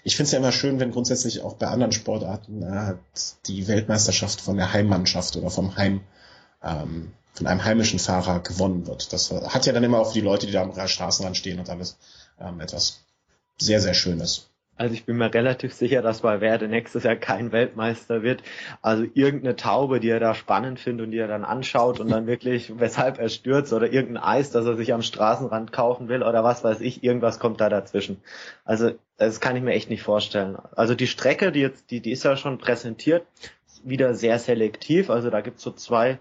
ich 0.05 0.15
finde 0.15 0.27
es 0.27 0.31
ja 0.31 0.39
immer 0.39 0.53
schön, 0.53 0.79
wenn 0.79 0.91
grundsätzlich 0.91 1.41
auch 1.41 1.55
bei 1.55 1.67
anderen 1.67 1.91
Sportarten 1.91 2.63
äh, 2.63 2.93
die 3.47 3.67
Weltmeisterschaft 3.67 4.39
von 4.39 4.55
der 4.55 4.71
Heimmannschaft 4.71 5.35
oder 5.35 5.49
vom 5.49 5.75
Heim 5.75 6.01
ähm, 6.63 7.11
von 7.33 7.47
einem 7.47 7.65
heimischen 7.65 7.99
Fahrer 7.99 8.39
gewonnen 8.39 8.87
wird. 8.87 9.11
Das 9.11 9.29
hat 9.29 9.65
ja 9.65 9.73
dann 9.73 9.83
immer 9.83 9.99
auch 9.99 10.07
für 10.07 10.19
die 10.19 10.21
Leute, 10.21 10.45
die 10.45 10.53
da 10.53 10.63
am 10.63 10.87
Straßenrand 10.87 11.35
stehen 11.35 11.59
und 11.59 11.69
alles 11.69 11.97
ähm, 12.39 12.61
etwas 12.61 13.01
sehr, 13.59 13.81
sehr 13.81 13.93
schön 13.93 14.19
ist. 14.19 14.49
Also 14.77 14.93
ich 14.93 15.05
bin 15.05 15.17
mir 15.17 15.33
relativ 15.33 15.73
sicher, 15.73 16.03
dass 16.03 16.23
Valverde 16.23 16.67
nächstes 16.67 17.03
Jahr 17.03 17.15
kein 17.15 17.51
Weltmeister 17.51 18.21
wird. 18.21 18.43
Also 18.83 19.05
irgendeine 19.15 19.55
Taube, 19.55 19.99
die 19.99 20.09
er 20.09 20.19
da 20.19 20.35
spannend 20.35 20.79
findet 20.79 21.05
und 21.05 21.11
die 21.11 21.17
er 21.17 21.27
dann 21.27 21.43
anschaut 21.43 21.99
und 21.99 22.09
dann 22.11 22.27
wirklich, 22.27 22.79
weshalb 22.79 23.17
er 23.17 23.29
stürzt 23.29 23.73
oder 23.73 23.91
irgendein 23.91 24.23
Eis, 24.23 24.51
das 24.51 24.67
er 24.67 24.75
sich 24.75 24.93
am 24.93 25.01
Straßenrand 25.01 25.71
kaufen 25.71 26.09
will 26.09 26.21
oder 26.21 26.43
was 26.43 26.63
weiß 26.63 26.81
ich, 26.81 27.03
irgendwas 27.03 27.39
kommt 27.39 27.59
da 27.59 27.69
dazwischen. 27.69 28.21
Also 28.65 28.91
das 29.17 29.39
kann 29.39 29.55
ich 29.55 29.63
mir 29.63 29.73
echt 29.73 29.89
nicht 29.89 30.03
vorstellen. 30.03 30.57
Also 30.75 30.93
die 30.93 31.07
Strecke, 31.07 31.51
die 31.51 31.61
jetzt, 31.61 31.89
die, 31.89 31.99
die 31.99 32.11
ist 32.11 32.23
ja 32.23 32.37
schon 32.37 32.59
präsentiert, 32.59 33.25
wieder 33.83 34.13
sehr 34.13 34.37
selektiv. 34.37 35.09
Also 35.09 35.31
da 35.31 35.41
gibt's 35.41 35.63
so 35.63 35.71
zwei, 35.71 36.19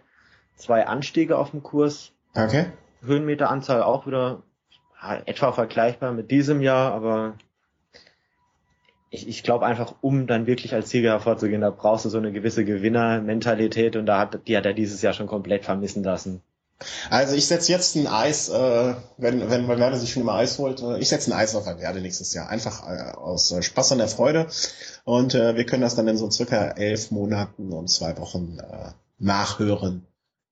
zwei 0.54 0.86
Anstiege 0.86 1.36
auf 1.36 1.50
dem 1.50 1.62
Kurs. 1.62 2.12
Okay. 2.34 2.66
Höhenmeteranzahl 3.04 3.82
auch 3.82 4.06
wieder 4.06 4.42
etwa 5.26 5.52
vergleichbar 5.52 6.12
mit 6.12 6.30
diesem 6.30 6.60
Jahr, 6.60 6.92
aber 6.92 7.36
ich, 9.10 9.28
ich 9.28 9.42
glaube 9.42 9.66
einfach, 9.66 9.94
um 10.00 10.26
dann 10.26 10.46
wirklich 10.46 10.74
als 10.74 10.90
Sieger 10.90 11.10
hervorzugehen, 11.10 11.60
da 11.60 11.70
brauchst 11.70 12.04
du 12.04 12.08
so 12.08 12.18
eine 12.18 12.32
gewisse 12.32 12.64
Gewinnermentalität 12.64 13.96
und 13.96 14.06
da 14.06 14.18
hat, 14.18 14.46
die 14.46 14.56
hat 14.56 14.66
er 14.66 14.74
dieses 14.74 15.02
Jahr 15.02 15.12
schon 15.12 15.26
komplett 15.26 15.64
vermissen 15.64 16.02
lassen. 16.02 16.42
Also 17.08 17.34
ich 17.34 17.46
setze 17.46 17.72
jetzt 17.72 17.96
ein 17.96 18.06
Eis, 18.06 18.50
äh, 18.50 18.94
wenn, 19.16 19.48
wenn 19.48 19.66
Valverde 19.66 19.96
sich 19.96 20.12
schon 20.12 20.22
immer 20.22 20.34
Eis 20.34 20.58
holt, 20.58 20.82
äh, 20.82 20.98
ich 20.98 21.08
setze 21.08 21.30
ein 21.30 21.38
Eis 21.38 21.54
auf 21.54 21.64
Valverde 21.64 22.02
nächstes 22.02 22.34
Jahr. 22.34 22.50
Einfach 22.50 22.86
äh, 22.86 23.12
aus 23.12 23.50
äh, 23.50 23.62
Spaß 23.62 23.92
an 23.92 23.98
der 23.98 24.08
Freude. 24.08 24.48
Und 25.04 25.34
äh, 25.34 25.56
wir 25.56 25.64
können 25.64 25.80
das 25.80 25.94
dann 25.94 26.06
in 26.06 26.18
so 26.18 26.30
circa 26.30 26.72
elf 26.72 27.10
Monaten 27.10 27.72
und 27.72 27.88
zwei 27.88 28.18
Wochen 28.18 28.58
äh, 28.58 28.90
nachhören 29.18 30.06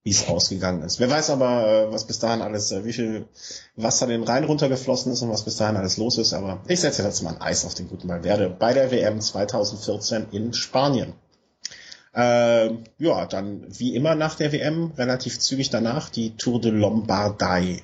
wie 0.04 0.10
es 0.10 0.28
ausgegangen 0.28 0.82
ist. 0.82 1.00
Wer 1.00 1.10
weiß 1.10 1.30
aber, 1.30 1.66
äh, 1.66 1.92
was 1.92 2.06
bis 2.06 2.18
dahin 2.18 2.42
alles, 2.42 2.70
äh, 2.70 2.84
wie 2.84 2.92
viel 2.92 3.24
Wasser 3.74 4.06
den 4.06 4.22
Rhein 4.22 4.44
runtergeflossen 4.44 5.10
ist 5.12 5.22
und 5.22 5.30
was 5.30 5.44
bis 5.44 5.56
dahin 5.56 5.76
alles 5.76 5.96
los 5.96 6.18
ist. 6.18 6.34
Aber 6.34 6.60
ich 6.68 6.80
setze 6.80 7.02
jetzt 7.02 7.22
mal 7.22 7.34
ein 7.34 7.40
Eis 7.40 7.64
auf 7.64 7.74
den 7.74 7.88
guten 7.88 8.06
Valverde 8.06 8.50
bei 8.50 8.74
der 8.74 8.90
WM 8.90 9.20
2014 9.20 10.26
in 10.30 10.52
Spanien. 10.52 11.14
Äh, 12.14 12.70
ja, 12.98 13.24
dann 13.26 13.64
wie 13.66 13.96
immer 13.96 14.14
nach 14.14 14.34
der 14.34 14.52
WM, 14.52 14.92
relativ 14.96 15.38
zügig 15.40 15.70
danach, 15.70 16.10
die 16.10 16.36
Tour 16.36 16.60
de 16.60 16.70
Lombardei. 16.70 17.82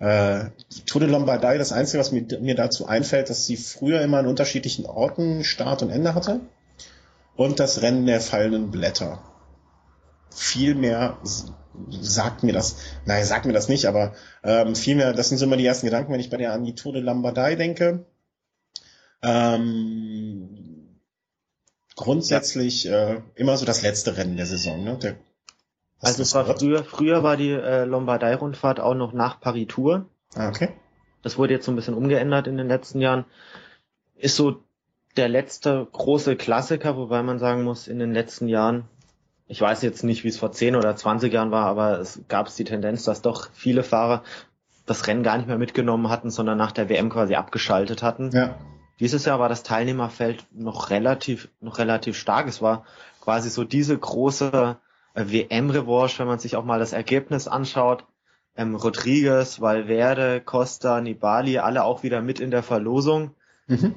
Äh, 0.00 0.46
die 0.76 0.84
Tour 0.84 1.00
de 1.00 1.08
Lombardei, 1.08 1.58
das 1.58 1.70
Einzige, 1.72 2.00
was 2.00 2.10
mir, 2.10 2.26
mir 2.40 2.56
dazu 2.56 2.86
einfällt, 2.86 3.30
dass 3.30 3.46
sie 3.46 3.56
früher 3.56 4.00
immer 4.00 4.18
an 4.18 4.26
unterschiedlichen 4.26 4.84
Orten 4.84 5.44
Start 5.44 5.82
und 5.82 5.90
Ende 5.90 6.16
hatte. 6.16 6.40
Und 7.36 7.60
das 7.60 7.82
Rennen 7.82 8.04
der 8.04 8.20
fallenden 8.20 8.72
Blätter 8.72 9.22
viel 10.36 10.74
mehr 10.74 11.18
sagt 11.90 12.42
mir 12.42 12.52
das, 12.52 12.76
nein, 13.04 13.24
sagt 13.24 13.46
mir 13.46 13.52
das 13.52 13.68
nicht, 13.68 13.86
aber 13.86 14.14
ähm, 14.42 14.74
viel 14.74 14.96
mehr, 14.96 15.12
das 15.12 15.28
sind 15.28 15.38
so 15.38 15.44
immer 15.44 15.56
die 15.56 15.66
ersten 15.66 15.86
Gedanken, 15.86 16.12
wenn 16.12 16.20
ich 16.20 16.30
bei 16.30 16.36
der 16.36 16.52
an 16.52 16.64
die 16.64 16.74
Tour 16.74 16.92
de 16.92 17.02
Lombardei 17.02 17.54
denke. 17.54 18.06
Ähm, 19.22 20.98
grundsätzlich 21.94 22.84
ja. 22.84 23.14
äh, 23.14 23.22
immer 23.34 23.56
so 23.56 23.66
das 23.66 23.82
letzte 23.82 24.16
Rennen 24.16 24.36
der 24.36 24.46
Saison. 24.46 24.84
Ne? 24.84 24.98
Der, 25.02 25.16
also 26.00 26.22
es 26.22 26.34
war 26.34 26.44
früher, 26.46 26.84
früher 26.84 27.22
war 27.22 27.36
die 27.36 27.50
äh, 27.50 27.84
Lombardei-Rundfahrt 27.84 28.80
auch 28.80 28.94
noch 28.94 29.12
nach 29.12 29.40
Paris-Tour. 29.40 30.06
Ah, 30.34 30.48
okay. 30.48 30.70
Das 31.22 31.38
wurde 31.38 31.54
jetzt 31.54 31.66
so 31.66 31.72
ein 31.72 31.76
bisschen 31.76 31.94
umgeändert 31.94 32.46
in 32.46 32.56
den 32.56 32.68
letzten 32.68 33.00
Jahren. 33.00 33.24
Ist 34.14 34.36
so 34.36 34.62
der 35.16 35.28
letzte 35.28 35.86
große 35.90 36.36
Klassiker, 36.36 36.96
wobei 36.96 37.22
man 37.22 37.38
sagen 37.38 37.64
muss, 37.64 37.88
in 37.88 37.98
den 37.98 38.12
letzten 38.12 38.48
Jahren 38.48 38.88
ich 39.48 39.60
weiß 39.60 39.82
jetzt 39.82 40.02
nicht, 40.02 40.24
wie 40.24 40.28
es 40.28 40.38
vor 40.38 40.52
10 40.52 40.76
oder 40.76 40.96
20 40.96 41.32
Jahren 41.32 41.50
war, 41.50 41.66
aber 41.66 42.00
es 42.00 42.20
gab 42.28 42.48
es 42.48 42.56
die 42.56 42.64
Tendenz, 42.64 43.04
dass 43.04 43.22
doch 43.22 43.50
viele 43.52 43.82
Fahrer 43.82 44.22
das 44.86 45.06
Rennen 45.06 45.22
gar 45.22 45.36
nicht 45.36 45.46
mehr 45.46 45.58
mitgenommen 45.58 46.08
hatten, 46.08 46.30
sondern 46.30 46.58
nach 46.58 46.72
der 46.72 46.88
WM 46.88 47.10
quasi 47.10 47.34
abgeschaltet 47.34 48.02
hatten. 48.02 48.30
Ja. 48.32 48.58
Dieses 48.98 49.24
Jahr 49.24 49.38
war 49.38 49.48
das 49.48 49.62
Teilnehmerfeld 49.62 50.46
noch 50.52 50.90
relativ, 50.90 51.48
noch 51.60 51.78
relativ 51.78 52.16
stark. 52.16 52.48
Es 52.48 52.62
war 52.62 52.84
quasi 53.20 53.50
so 53.50 53.64
diese 53.64 53.96
große 53.96 54.78
äh, 55.14 55.24
WM-Revanche, 55.26 56.18
wenn 56.20 56.28
man 56.28 56.38
sich 56.38 56.56
auch 56.56 56.64
mal 56.64 56.78
das 56.78 56.92
Ergebnis 56.92 57.46
anschaut. 57.46 58.04
Ähm, 58.56 58.74
Rodriguez, 58.74 59.60
Valverde, 59.60 60.40
Costa, 60.40 61.00
Nibali, 61.00 61.58
alle 61.58 61.84
auch 61.84 62.02
wieder 62.02 62.22
mit 62.22 62.40
in 62.40 62.50
der 62.50 62.62
Verlosung. 62.62 63.32
Mhm. 63.66 63.96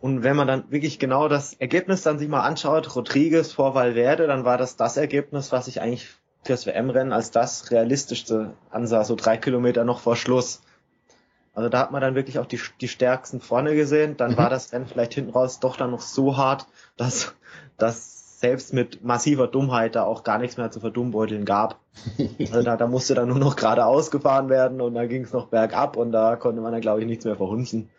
Und 0.00 0.22
wenn 0.22 0.36
man 0.36 0.46
dann 0.46 0.70
wirklich 0.70 0.98
genau 0.98 1.28
das 1.28 1.54
Ergebnis 1.54 2.02
dann 2.02 2.18
sich 2.18 2.28
mal 2.28 2.42
anschaut, 2.42 2.94
Rodriguez 2.94 3.52
vor 3.52 3.74
Valverde, 3.74 4.26
dann 4.26 4.44
war 4.44 4.56
das 4.56 4.76
das 4.76 4.96
Ergebnis, 4.96 5.50
was 5.50 5.66
ich 5.66 5.80
eigentlich 5.80 6.08
fürs 6.44 6.66
WM-Rennen 6.66 7.12
als 7.12 7.30
das 7.32 7.70
realistischste 7.70 8.54
ansah, 8.70 9.04
so 9.04 9.16
drei 9.16 9.36
Kilometer 9.36 9.84
noch 9.84 10.00
vor 10.00 10.14
Schluss. 10.14 10.62
Also 11.52 11.68
da 11.68 11.80
hat 11.80 11.90
man 11.90 12.00
dann 12.00 12.14
wirklich 12.14 12.38
auch 12.38 12.46
die, 12.46 12.60
die 12.80 12.86
stärksten 12.86 13.40
vorne 13.40 13.74
gesehen. 13.74 14.16
Dann 14.16 14.32
mhm. 14.32 14.36
war 14.36 14.50
das 14.50 14.72
Rennen 14.72 14.86
vielleicht 14.86 15.14
hinten 15.14 15.32
raus 15.32 15.58
doch 15.58 15.76
dann 15.76 15.90
noch 15.90 16.00
so 16.00 16.36
hart, 16.36 16.66
dass, 16.96 17.34
dass 17.76 18.38
selbst 18.38 18.72
mit 18.72 19.02
massiver 19.02 19.48
Dummheit 19.48 19.96
da 19.96 20.04
auch 20.04 20.22
gar 20.22 20.38
nichts 20.38 20.56
mehr 20.56 20.70
zu 20.70 20.78
verdummbeuteln 20.78 21.44
gab. 21.44 21.80
Also 22.38 22.62
da, 22.62 22.76
da 22.76 22.86
musste 22.86 23.16
dann 23.16 23.28
nur 23.28 23.40
noch 23.40 23.56
geradeaus 23.56 24.12
gefahren 24.12 24.48
werden 24.48 24.80
und 24.80 24.94
da 24.94 25.06
ging 25.06 25.24
es 25.24 25.32
noch 25.32 25.48
bergab 25.48 25.96
und 25.96 26.12
da 26.12 26.36
konnte 26.36 26.60
man 26.60 26.70
dann 26.70 26.80
glaube 26.80 27.00
ich 27.00 27.06
nichts 27.06 27.24
mehr 27.24 27.34
verhunzen. 27.34 27.90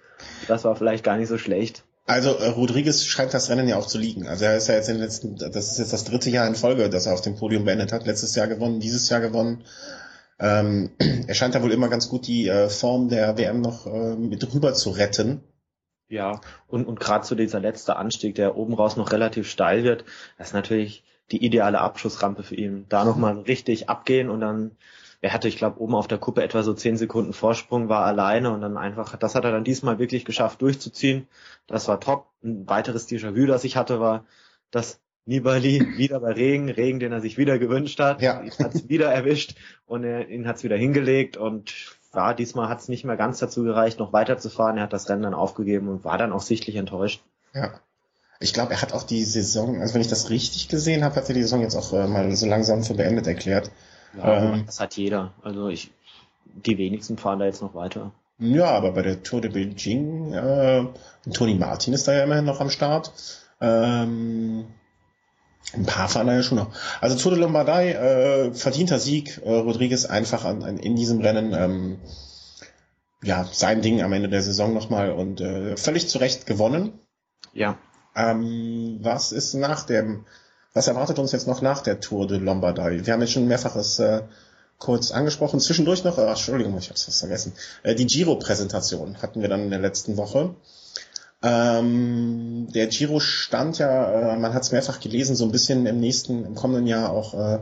Das 0.47 0.63
war 0.63 0.77
vielleicht 0.77 1.03
gar 1.03 1.17
nicht 1.17 1.27
so 1.27 1.37
schlecht. 1.37 1.83
Also 2.09 2.37
äh, 2.37 2.47
Rodriguez 2.47 3.05
scheint 3.05 3.35
das 3.35 3.51
Rennen 3.51 3.67
ja 3.67 3.77
auch 3.77 3.85
zu 3.85 3.99
liegen. 3.99 4.27
Also 4.27 4.45
er 4.45 4.57
ist 4.57 4.67
ja 4.67 4.73
jetzt 4.73 4.89
in 4.89 4.95
den 4.95 5.03
letzten, 5.03 5.35
das 5.37 5.71
ist 5.71 5.77
jetzt 5.77 5.93
das 5.93 6.05
dritte 6.05 6.31
Jahr 6.31 6.47
in 6.47 6.55
Folge, 6.55 6.89
dass 6.89 7.05
er 7.05 7.13
auf 7.13 7.21
dem 7.21 7.35
Podium 7.35 7.65
beendet 7.65 7.91
hat. 7.91 8.07
Letztes 8.07 8.33
Jahr 8.33 8.47
gewonnen, 8.47 8.79
dieses 8.79 9.09
Jahr 9.09 9.19
gewonnen. 9.19 9.63
Ähm, 10.39 10.89
er 11.27 11.35
scheint 11.35 11.53
da 11.53 11.61
wohl 11.61 11.71
immer 11.71 11.87
ganz 11.87 12.09
gut 12.09 12.25
die 12.25 12.47
äh, 12.47 12.67
Form 12.67 13.09
der 13.09 13.37
WM 13.37 13.61
noch 13.61 13.85
äh, 13.85 14.15
mit 14.15 14.51
rüber 14.51 14.73
zu 14.73 14.89
retten. 14.89 15.43
Ja, 16.07 16.41
und, 16.67 16.87
und 16.87 16.99
gerade 16.99 17.27
so 17.27 17.35
dieser 17.35 17.59
letzte 17.59 17.95
Anstieg, 17.95 18.33
der 18.33 18.57
oben 18.57 18.73
raus 18.73 18.97
noch 18.97 19.11
relativ 19.11 19.47
steil 19.47 19.83
wird, 19.83 20.03
das 20.39 20.47
ist 20.47 20.53
natürlich 20.53 21.03
die 21.31 21.45
ideale 21.45 21.79
Abschussrampe 21.79 22.41
für 22.41 22.55
ihn. 22.55 22.87
Da 22.89 23.05
nochmal 23.05 23.37
richtig 23.41 23.87
abgehen 23.87 24.31
und 24.31 24.41
dann 24.41 24.71
er 25.21 25.33
hatte, 25.33 25.47
ich 25.47 25.57
glaube, 25.57 25.81
oben 25.81 25.95
auf 25.95 26.07
der 26.07 26.17
Kuppe 26.17 26.43
etwa 26.43 26.63
so 26.63 26.73
zehn 26.73 26.95
Sekunden 26.97 27.33
Vorsprung, 27.33 27.89
war 27.89 28.05
alleine 28.05 28.51
und 28.51 28.61
dann 28.61 28.77
einfach, 28.77 29.17
das 29.17 29.35
hat 29.35 29.43
er 29.43 29.51
dann 29.51 29.63
diesmal 29.63 29.99
wirklich 29.99 30.23
geschafft 30.23 30.61
durchzuziehen. 30.61 31.27
Das 31.67 31.87
war 31.87 31.99
top. 31.99 32.27
Ein 32.41 32.67
weiteres 32.69 33.07
Déjà-vu, 33.09 33.45
das 33.45 33.65
ich 33.65 33.75
hatte, 33.75 33.99
war, 33.99 34.23
dass 34.71 35.01
Nibali 35.25 35.79
wieder 35.97 36.21
bei 36.21 36.31
Regen, 36.31 36.69
Regen, 36.69 36.99
den 36.99 37.11
er 37.11 37.19
sich 37.19 37.37
wieder 37.37 37.59
gewünscht 37.59 37.99
hat, 37.99 38.21
ja. 38.21 38.41
hat 38.59 38.75
es 38.75 38.87
wieder 38.87 39.11
erwischt 39.11 39.55
und 39.85 40.05
er, 40.05 40.29
ihn 40.29 40.47
hat 40.47 40.57
es 40.57 40.63
wieder 40.63 40.77
hingelegt 40.77 41.35
und 41.35 41.97
ja, 42.13 42.33
diesmal 42.33 42.69
hat 42.69 42.79
es 42.79 42.87
nicht 42.87 43.03
mehr 43.03 43.17
ganz 43.17 43.39
dazu 43.39 43.63
gereicht, 43.63 43.99
noch 43.99 44.13
weiterzufahren. 44.13 44.77
Er 44.77 44.83
hat 44.83 44.93
das 44.93 45.09
Rennen 45.09 45.21
dann 45.21 45.35
aufgegeben 45.35 45.89
und 45.89 46.03
war 46.03 46.17
dann 46.17 46.31
auch 46.31 46.41
sichtlich 46.41 46.75
enttäuscht. 46.75 47.21
Ja. 47.53 47.79
Ich 48.39 48.53
glaube, 48.53 48.71
er 48.71 48.81
hat 48.81 48.93
auch 48.93 49.03
die 49.03 49.25
Saison, 49.25 49.81
also 49.81 49.93
wenn 49.93 50.01
ich 50.01 50.07
das 50.07 50.29
richtig 50.29 50.69
gesehen 50.69 51.03
habe, 51.03 51.15
hat 51.15 51.27
er 51.27 51.35
die 51.35 51.41
Saison 51.41 51.61
jetzt 51.61 51.75
auch 51.75 51.93
äh, 51.93 52.07
mal 52.07 52.33
so 52.35 52.47
langsam 52.47 52.83
für 52.83 52.93
beendet 52.93 53.27
erklärt. 53.27 53.69
Ja, 54.17 54.53
ähm, 54.53 54.63
das 54.65 54.79
hat 54.79 54.95
jeder. 54.95 55.33
Also 55.41 55.69
ich, 55.69 55.91
die 56.45 56.77
wenigsten 56.77 57.17
fahren 57.17 57.39
da 57.39 57.45
jetzt 57.45 57.61
noch 57.61 57.75
weiter. 57.75 58.11
Ja, 58.39 58.67
aber 58.67 58.93
bei 58.93 59.01
der 59.01 59.21
Tour 59.21 59.41
de 59.41 59.51
Beijing, 59.51 60.33
äh, 60.33 60.85
Toni 61.33 61.55
Martin 61.55 61.93
ist 61.93 62.07
da 62.07 62.13
ja 62.13 62.23
immerhin 62.23 62.45
noch 62.45 62.61
am 62.61 62.69
Start. 62.69 63.11
Ähm, 63.59 64.65
ein 65.73 65.85
paar 65.85 66.07
fahren 66.07 66.27
da 66.27 66.33
ja 66.33 66.43
schon 66.43 66.57
noch. 66.57 66.73
Also 67.01 67.17
Tour 67.17 67.33
de 67.33 67.41
Lombardei, 67.41 67.91
äh, 67.91 68.53
verdienter 68.53 68.99
Sieg. 68.99 69.41
Äh, 69.43 69.51
Rodriguez 69.51 70.05
einfach 70.05 70.45
an, 70.45 70.63
an, 70.63 70.77
in 70.77 70.95
diesem 70.95 71.19
Rennen. 71.19 71.53
Ähm, 71.53 71.99
ja, 73.21 73.45
sein 73.51 73.81
Ding 73.81 74.01
am 74.01 74.13
Ende 74.13 74.29
der 74.29 74.41
Saison 74.41 74.73
nochmal 74.73 75.11
und 75.11 75.41
äh, 75.41 75.75
völlig 75.75 76.07
zu 76.07 76.19
Recht 76.19 76.45
gewonnen. 76.45 76.93
Ja. 77.53 77.77
Ähm, 78.15 78.99
was 79.01 79.31
ist 79.31 79.53
nach 79.53 79.85
dem, 79.85 80.25
was 80.73 80.87
erwartet 80.87 81.19
uns 81.19 81.31
jetzt 81.31 81.47
noch 81.47 81.61
nach 81.61 81.81
der 81.81 81.99
Tour 81.99 82.27
de 82.27 82.37
Lombardei? 82.37 83.05
Wir 83.05 83.13
haben 83.13 83.21
jetzt 83.21 83.33
schon 83.33 83.47
mehrfaches 83.47 83.99
äh, 83.99 84.21
kurz 84.77 85.11
angesprochen. 85.11 85.59
Zwischendurch 85.59 86.03
noch, 86.03 86.17
oh, 86.17 86.21
Entschuldigung, 86.21 86.77
ich 86.77 86.89
habe 86.89 86.95
es 86.95 87.19
vergessen. 87.19 87.53
Äh, 87.83 87.95
die 87.95 88.05
Giro-Präsentation 88.05 89.21
hatten 89.21 89.41
wir 89.41 89.49
dann 89.49 89.63
in 89.63 89.69
der 89.69 89.79
letzten 89.79 90.17
Woche. 90.17 90.55
Ähm, 91.41 92.67
der 92.73 92.87
Giro 92.87 93.19
stand 93.19 93.77
ja, 93.77 94.33
äh, 94.33 94.37
man 94.37 94.53
hat 94.53 94.63
es 94.63 94.71
mehrfach 94.71 94.99
gelesen, 94.99 95.35
so 95.35 95.45
ein 95.45 95.51
bisschen 95.51 95.85
im 95.85 95.99
nächsten, 95.99 96.45
im 96.45 96.55
kommenden 96.55 96.87
Jahr 96.87 97.11
auch 97.11 97.33
äh, 97.33 97.59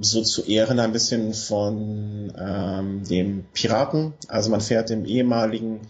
so 0.00 0.22
zu 0.22 0.44
Ehren 0.44 0.80
ein 0.80 0.92
bisschen 0.92 1.32
von 1.34 2.32
ähm, 2.38 3.04
dem 3.04 3.46
Piraten. 3.52 4.14
Also 4.28 4.50
man 4.50 4.60
fährt 4.60 4.90
im 4.90 5.04
ehemaligen 5.06 5.80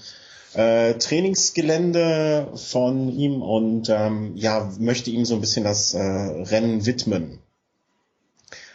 äh, 0.57 0.95
Trainingsgelände 0.95 2.53
von 2.55 3.11
ihm 3.11 3.43
und 3.43 3.89
ähm, 3.91 4.33
ja 4.37 4.71
möchte 4.79 5.11
ihm 5.11 5.25
so 5.25 5.35
ein 5.35 5.41
bisschen 5.41 5.65
das 5.65 5.95
äh, 5.95 6.01
Rennen 6.01 6.87
widmen. 6.87 7.41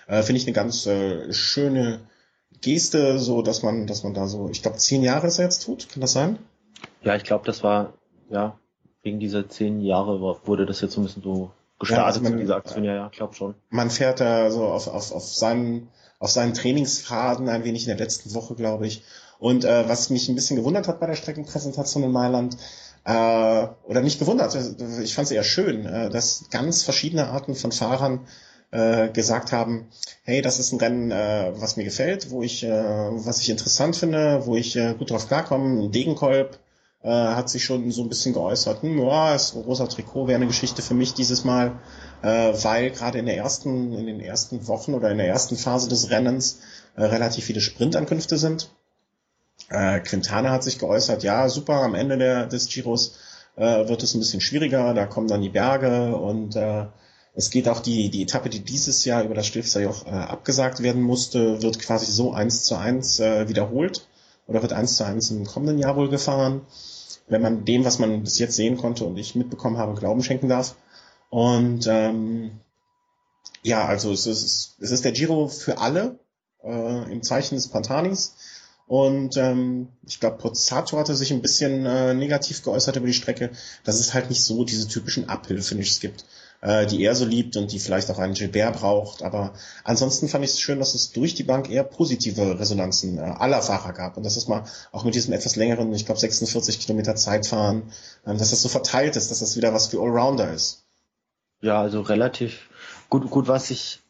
Äh, 0.07 0.21
Finde 0.21 0.39
ich 0.39 0.47
eine 0.47 0.53
ganz 0.53 0.85
äh, 0.85 1.33
schöne 1.33 2.01
Geste, 2.61 3.17
so 3.17 3.41
dass 3.41 3.63
man, 3.63 3.87
dass 3.87 4.03
man 4.03 4.13
da 4.13 4.27
so, 4.27 4.49
ich 4.49 4.61
glaube 4.61 4.77
zehn 4.77 5.01
Jahre 5.01 5.27
ist 5.27 5.39
er 5.39 5.45
jetzt 5.45 5.65
tut, 5.65 5.89
kann 5.89 6.01
das 6.01 6.11
sein? 6.11 6.37
Ja, 7.01 7.15
ich 7.15 7.23
glaube, 7.23 7.45
das 7.45 7.63
war 7.63 7.93
ja 8.29 8.57
wegen 9.01 9.19
dieser 9.19 9.49
zehn 9.49 9.81
Jahre 9.81 10.21
wurde 10.45 10.67
das 10.67 10.81
jetzt 10.81 10.93
so 10.93 11.01
ein 11.01 11.05
bisschen 11.05 11.23
so 11.23 11.49
gestartet, 11.79 12.01
ja, 12.01 12.05
also 12.05 12.21
man, 12.21 12.37
diese 12.37 12.55
Aktion, 12.55 12.83
ja, 12.83 12.93
ja, 12.93 13.09
glaube 13.09 13.33
schon. 13.33 13.55
Man 13.69 13.89
fährt 13.89 14.19
da 14.19 14.51
so 14.51 14.65
auf, 14.65 14.87
auf, 14.87 15.11
auf 15.11 15.25
seinen 15.25 15.89
auf 16.19 16.29
seinen 16.29 16.53
Trainingsfaden 16.53 17.49
ein 17.49 17.63
wenig 17.63 17.87
in 17.87 17.87
der 17.87 17.97
letzten 17.97 18.35
Woche, 18.35 18.53
glaube 18.53 18.85
ich. 18.85 19.03
Und 19.41 19.65
äh, 19.65 19.89
was 19.89 20.11
mich 20.11 20.29
ein 20.29 20.35
bisschen 20.35 20.55
gewundert 20.55 20.87
hat 20.87 20.99
bei 20.99 21.07
der 21.07 21.15
Streckenpräsentation 21.15 22.03
in 22.03 22.11
Mailand, 22.11 22.57
äh, 23.05 23.67
oder 23.87 24.01
nicht 24.01 24.19
gewundert, 24.19 24.55
ich 25.01 25.15
fand 25.15 25.25
es 25.25 25.31
eher 25.31 25.43
schön, 25.43 25.87
äh, 25.87 26.11
dass 26.11 26.45
ganz 26.51 26.83
verschiedene 26.83 27.27
Arten 27.27 27.55
von 27.55 27.71
Fahrern 27.71 28.27
äh, 28.69 29.09
gesagt 29.09 29.51
haben, 29.51 29.87
hey, 30.25 30.43
das 30.43 30.59
ist 30.59 30.71
ein 30.71 30.79
Rennen, 30.79 31.09
äh, 31.09 31.53
was 31.55 31.75
mir 31.75 31.85
gefällt, 31.85 32.29
wo 32.29 32.43
ich, 32.43 32.63
äh, 32.63 32.69
was 32.69 33.41
ich 33.41 33.49
interessant 33.49 33.95
finde, 33.95 34.45
wo 34.45 34.55
ich 34.55 34.75
äh, 34.75 34.93
gut 34.93 35.09
drauf 35.09 35.27
klarkomme. 35.27 35.89
Degenkolb 35.89 36.59
äh, 37.01 37.09
hat 37.09 37.49
sich 37.49 37.65
schon 37.65 37.89
so 37.89 38.03
ein 38.03 38.09
bisschen 38.09 38.35
geäußert, 38.35 38.83
hm, 38.83 38.99
ja, 38.99 39.33
das 39.33 39.55
rosa 39.55 39.87
Trikot 39.87 40.27
wäre 40.27 40.35
eine 40.35 40.45
Geschichte 40.45 40.83
für 40.83 40.93
mich 40.93 41.15
dieses 41.15 41.43
Mal, 41.43 41.79
äh, 42.21 42.53
weil 42.61 42.91
gerade 42.91 43.17
in 43.17 43.25
der 43.25 43.37
ersten, 43.37 43.91
in 43.93 44.05
den 44.05 44.19
ersten 44.19 44.67
Wochen 44.67 44.93
oder 44.93 45.09
in 45.09 45.17
der 45.17 45.27
ersten 45.27 45.57
Phase 45.57 45.89
des 45.89 46.11
Rennens 46.11 46.59
äh, 46.95 47.05
relativ 47.05 47.45
viele 47.45 47.59
Sprintankünfte 47.59 48.37
sind. 48.37 48.69
Äh, 49.71 50.01
Quintana 50.01 50.51
hat 50.51 50.63
sich 50.63 50.79
geäußert, 50.79 51.23
ja, 51.23 51.47
super, 51.47 51.75
am 51.75 51.95
Ende 51.95 52.17
der, 52.17 52.45
des 52.45 52.67
Giros 52.67 53.17
äh, 53.55 53.87
wird 53.87 54.03
es 54.03 54.13
ein 54.13 54.19
bisschen 54.19 54.41
schwieriger, 54.41 54.93
da 54.93 55.05
kommen 55.05 55.27
dann 55.27 55.41
die 55.41 55.49
Berge 55.49 56.15
und 56.15 56.55
äh, 56.55 56.87
es 57.33 57.49
geht 57.49 57.69
auch 57.69 57.79
die, 57.79 58.09
die 58.09 58.23
Etappe, 58.23 58.49
die 58.49 58.59
dieses 58.59 59.05
Jahr 59.05 59.23
über 59.23 59.33
das 59.33 59.47
Stilfserjoch 59.47 60.05
äh, 60.05 60.09
abgesagt 60.09 60.83
werden 60.83 61.01
musste, 61.01 61.61
wird 61.61 61.79
quasi 61.79 62.11
so 62.11 62.33
eins 62.33 62.65
zu 62.65 62.75
eins 62.75 63.19
äh, 63.21 63.47
wiederholt 63.47 64.07
oder 64.47 64.61
wird 64.61 64.73
eins 64.73 64.97
zu 64.97 65.05
eins 65.05 65.31
im 65.31 65.45
kommenden 65.45 65.79
Jahr 65.79 65.95
wohl 65.95 66.09
gefahren, 66.09 66.61
wenn 67.29 67.41
man 67.41 67.63
dem, 67.63 67.85
was 67.85 67.99
man 67.99 68.23
bis 68.23 68.39
jetzt 68.39 68.57
sehen 68.57 68.75
konnte 68.75 69.05
und 69.05 69.17
ich 69.17 69.35
mitbekommen 69.35 69.77
habe, 69.77 69.97
Glauben 69.97 70.23
schenken 70.23 70.49
darf. 70.49 70.75
Und 71.29 71.87
ähm, 71.87 72.59
ja, 73.63 73.85
also 73.85 74.11
es 74.11 74.27
ist, 74.27 74.75
es 74.81 74.91
ist 74.91 75.05
der 75.05 75.13
Giro 75.13 75.47
für 75.47 75.77
alle 75.77 76.19
äh, 76.61 77.11
im 77.11 77.23
Zeichen 77.23 77.55
des 77.55 77.69
Pantanis. 77.69 78.35
Und 78.91 79.37
ähm, 79.37 79.87
ich 80.05 80.19
glaube, 80.19 80.37
Pozzato 80.37 80.97
hatte 80.97 81.15
sich 81.15 81.31
ein 81.31 81.41
bisschen 81.41 81.85
äh, 81.85 82.13
negativ 82.13 82.61
geäußert 82.61 82.97
über 82.97 83.07
die 83.07 83.13
Strecke, 83.13 83.51
dass 83.85 84.01
es 84.01 84.13
halt 84.13 84.27
nicht 84.27 84.43
so 84.43 84.65
diese 84.65 84.85
typischen 84.85 85.29
Uphill-Finishes 85.29 86.01
gibt, 86.01 86.25
äh, 86.59 86.85
die 86.85 87.01
er 87.01 87.15
so 87.15 87.23
liebt 87.23 87.55
und 87.55 87.71
die 87.71 87.79
vielleicht 87.79 88.11
auch 88.11 88.19
einen 88.19 88.33
Gilbert 88.33 88.81
braucht. 88.81 89.23
Aber 89.23 89.53
ansonsten 89.85 90.27
fand 90.27 90.43
ich 90.43 90.51
es 90.51 90.59
schön, 90.59 90.79
dass 90.79 90.93
es 90.93 91.13
durch 91.13 91.35
die 91.35 91.43
Bank 91.43 91.69
eher 91.69 91.85
positive 91.85 92.59
Resonanzen 92.59 93.17
äh, 93.17 93.21
aller 93.21 93.61
Fahrer 93.61 93.93
gab. 93.93 94.17
Und 94.17 94.23
dass 94.23 94.35
es 94.35 94.49
mal 94.49 94.65
auch 94.91 95.05
mit 95.05 95.15
diesem 95.15 95.31
etwas 95.31 95.55
längeren, 95.55 95.93
ich 95.93 96.05
glaube 96.05 96.19
46 96.19 96.81
Kilometer 96.81 97.15
Zeitfahren, 97.15 97.83
äh, 98.25 98.35
dass 98.35 98.49
das 98.49 98.61
so 98.61 98.67
verteilt 98.67 99.15
ist, 99.15 99.31
dass 99.31 99.39
das 99.39 99.55
wieder 99.55 99.73
was 99.73 99.87
für 99.87 100.01
Allrounder 100.01 100.53
ist. 100.53 100.83
Ja, 101.61 101.79
also 101.79 102.01
relativ 102.01 102.69
gut, 103.07 103.29
gut, 103.29 103.47
was 103.47 103.71
ich 103.71 104.01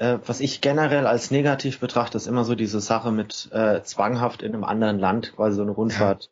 äh, 0.00 0.18
was 0.24 0.40
ich 0.40 0.62
generell 0.62 1.06
als 1.06 1.30
negativ 1.30 1.78
betrachte, 1.78 2.16
ist 2.16 2.26
immer 2.26 2.44
so 2.44 2.54
diese 2.54 2.80
Sache 2.80 3.12
mit 3.12 3.50
äh, 3.52 3.82
zwanghaft 3.82 4.42
in 4.42 4.54
einem 4.54 4.64
anderen 4.64 4.98
Land 4.98 5.34
quasi 5.36 5.56
so 5.56 5.62
eine 5.62 5.72
Rundfahrt 5.72 6.24
ja. 6.24 6.30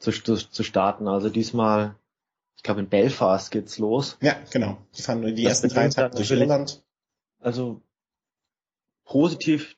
zu, 0.00 0.10
zu, 0.10 0.34
zu 0.34 0.62
starten. 0.64 1.06
Also 1.06 1.30
diesmal, 1.30 1.94
ich 2.56 2.64
glaube 2.64 2.80
in 2.80 2.88
Belfast 2.88 3.52
geht's 3.52 3.78
los. 3.78 4.18
Ja, 4.20 4.34
genau. 4.50 4.78
Die 4.98 5.02
fahren 5.02 5.20
nur 5.20 5.30
die 5.30 5.44
das 5.44 5.62
ersten 5.62 5.68
drei 5.68 5.88
Tage 5.90 6.16
durch 6.16 6.30
Irland. 6.32 6.82
Also 7.38 7.82
positiv 9.04 9.76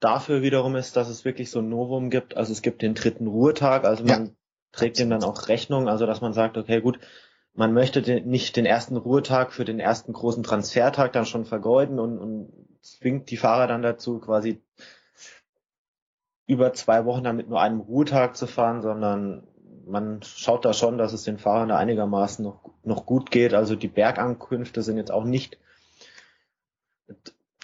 dafür 0.00 0.42
wiederum 0.42 0.76
ist, 0.76 0.96
dass 0.96 1.08
es 1.08 1.24
wirklich 1.24 1.50
so 1.50 1.60
ein 1.60 1.70
Novum 1.70 2.10
gibt. 2.10 2.36
Also 2.36 2.52
es 2.52 2.60
gibt 2.60 2.82
den 2.82 2.92
dritten 2.92 3.26
Ruhetag, 3.26 3.86
also 3.86 4.04
man 4.04 4.26
ja. 4.26 4.32
trägt 4.72 4.98
dem 4.98 5.08
dann 5.08 5.24
auch 5.24 5.48
Rechnung, 5.48 5.88
also 5.88 6.04
dass 6.04 6.20
man 6.20 6.34
sagt, 6.34 6.58
okay, 6.58 6.82
gut, 6.82 6.98
man 7.56 7.72
möchte 7.72 8.02
den, 8.02 8.28
nicht 8.28 8.56
den 8.56 8.66
ersten 8.66 8.96
Ruhetag 8.96 9.52
für 9.52 9.64
den 9.64 9.80
ersten 9.80 10.12
großen 10.12 10.42
Transfertag 10.42 11.12
dann 11.12 11.26
schon 11.26 11.46
vergeuden 11.46 11.98
und, 11.98 12.18
und 12.18 12.52
zwingt 12.82 13.30
die 13.30 13.36
Fahrer 13.36 13.66
dann 13.66 13.82
dazu, 13.82 14.18
quasi 14.20 14.62
über 16.46 16.72
zwei 16.74 17.04
Wochen 17.04 17.24
dann 17.24 17.36
mit 17.36 17.48
nur 17.48 17.60
einem 17.60 17.80
Ruhetag 17.80 18.36
zu 18.36 18.46
fahren, 18.46 18.82
sondern 18.82 19.46
man 19.86 20.20
schaut 20.22 20.64
da 20.64 20.72
schon, 20.72 20.98
dass 20.98 21.12
es 21.12 21.24
den 21.24 21.38
Fahrern 21.38 21.70
da 21.70 21.78
einigermaßen 21.78 22.44
noch, 22.44 22.70
noch 22.84 23.06
gut 23.06 23.30
geht. 23.30 23.54
Also 23.54 23.74
die 23.74 23.88
Bergankünfte 23.88 24.82
sind 24.82 24.96
jetzt 24.96 25.12
auch 25.12 25.24
nicht 25.24 25.58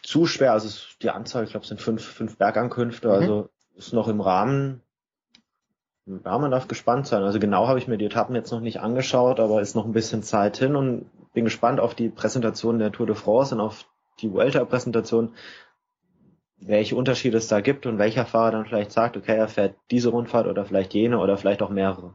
zu 0.03 0.27
schwer. 0.27 0.53
Also 0.53 0.69
die 1.03 1.11
Anzahl, 1.11 1.45
ich 1.45 1.51
glaube, 1.51 1.67
sind 1.67 1.81
fünf, 1.81 2.05
fünf 2.05 2.39
Bergankünfte. 2.39 3.09
Mhm. 3.09 3.15
Also 3.15 3.51
ist 3.77 3.93
noch 3.93 4.09
im 4.09 4.21
Rahmen. 4.21 4.83
Ja, 6.07 6.39
man 6.39 6.51
darf 6.51 6.67
gespannt 6.67 7.07
sein. 7.07 7.23
Also 7.23 7.39
genau 7.39 7.69
habe 7.69 7.79
ich 7.79 7.87
mir 7.87 7.97
die 7.97 8.07
Etappen 8.07 8.35
jetzt 8.35 8.51
noch 8.51 8.61
nicht 8.61 8.81
angeschaut, 8.81 9.39
aber 9.39 9.61
ist 9.61 9.77
noch 9.77 9.85
ein 9.85 9.93
bisschen 9.93 10.23
Zeit 10.23 10.57
hin 10.57 10.75
und 10.75 11.07
bin 11.33 11.45
gespannt 11.45 11.81
auf 11.81 11.95
die 11.95 12.09
Präsentation 12.09 12.79
der 12.79 12.93
Tour 12.93 13.07
de 13.07 13.15
France 13.15 13.55
und 13.55 13.61
auf 13.61 13.87
die 14.21 14.33
Vuelta-Präsentation, 14.33 15.35
welche 16.59 16.97
Unterschiede 16.97 17.39
es 17.39 17.49
da 17.49 17.61
gibt 17.61 17.87
und 17.87 17.99
welcher 17.99 18.27
Fahrer 18.27 18.53
dann 18.53 18.67
vielleicht 18.67 18.93
sagt, 18.93 19.17
okay, 19.17 19.37
er 19.37 19.49
fährt 19.49 19.77
diese 19.91 20.11
Rundfahrt 20.11 20.47
oder 20.47 20.65
vielleicht 20.65 20.93
jene 20.95 21.19
oder 21.19 21.37
vielleicht 21.37 21.63
auch 21.63 21.71
mehrere. 21.71 22.15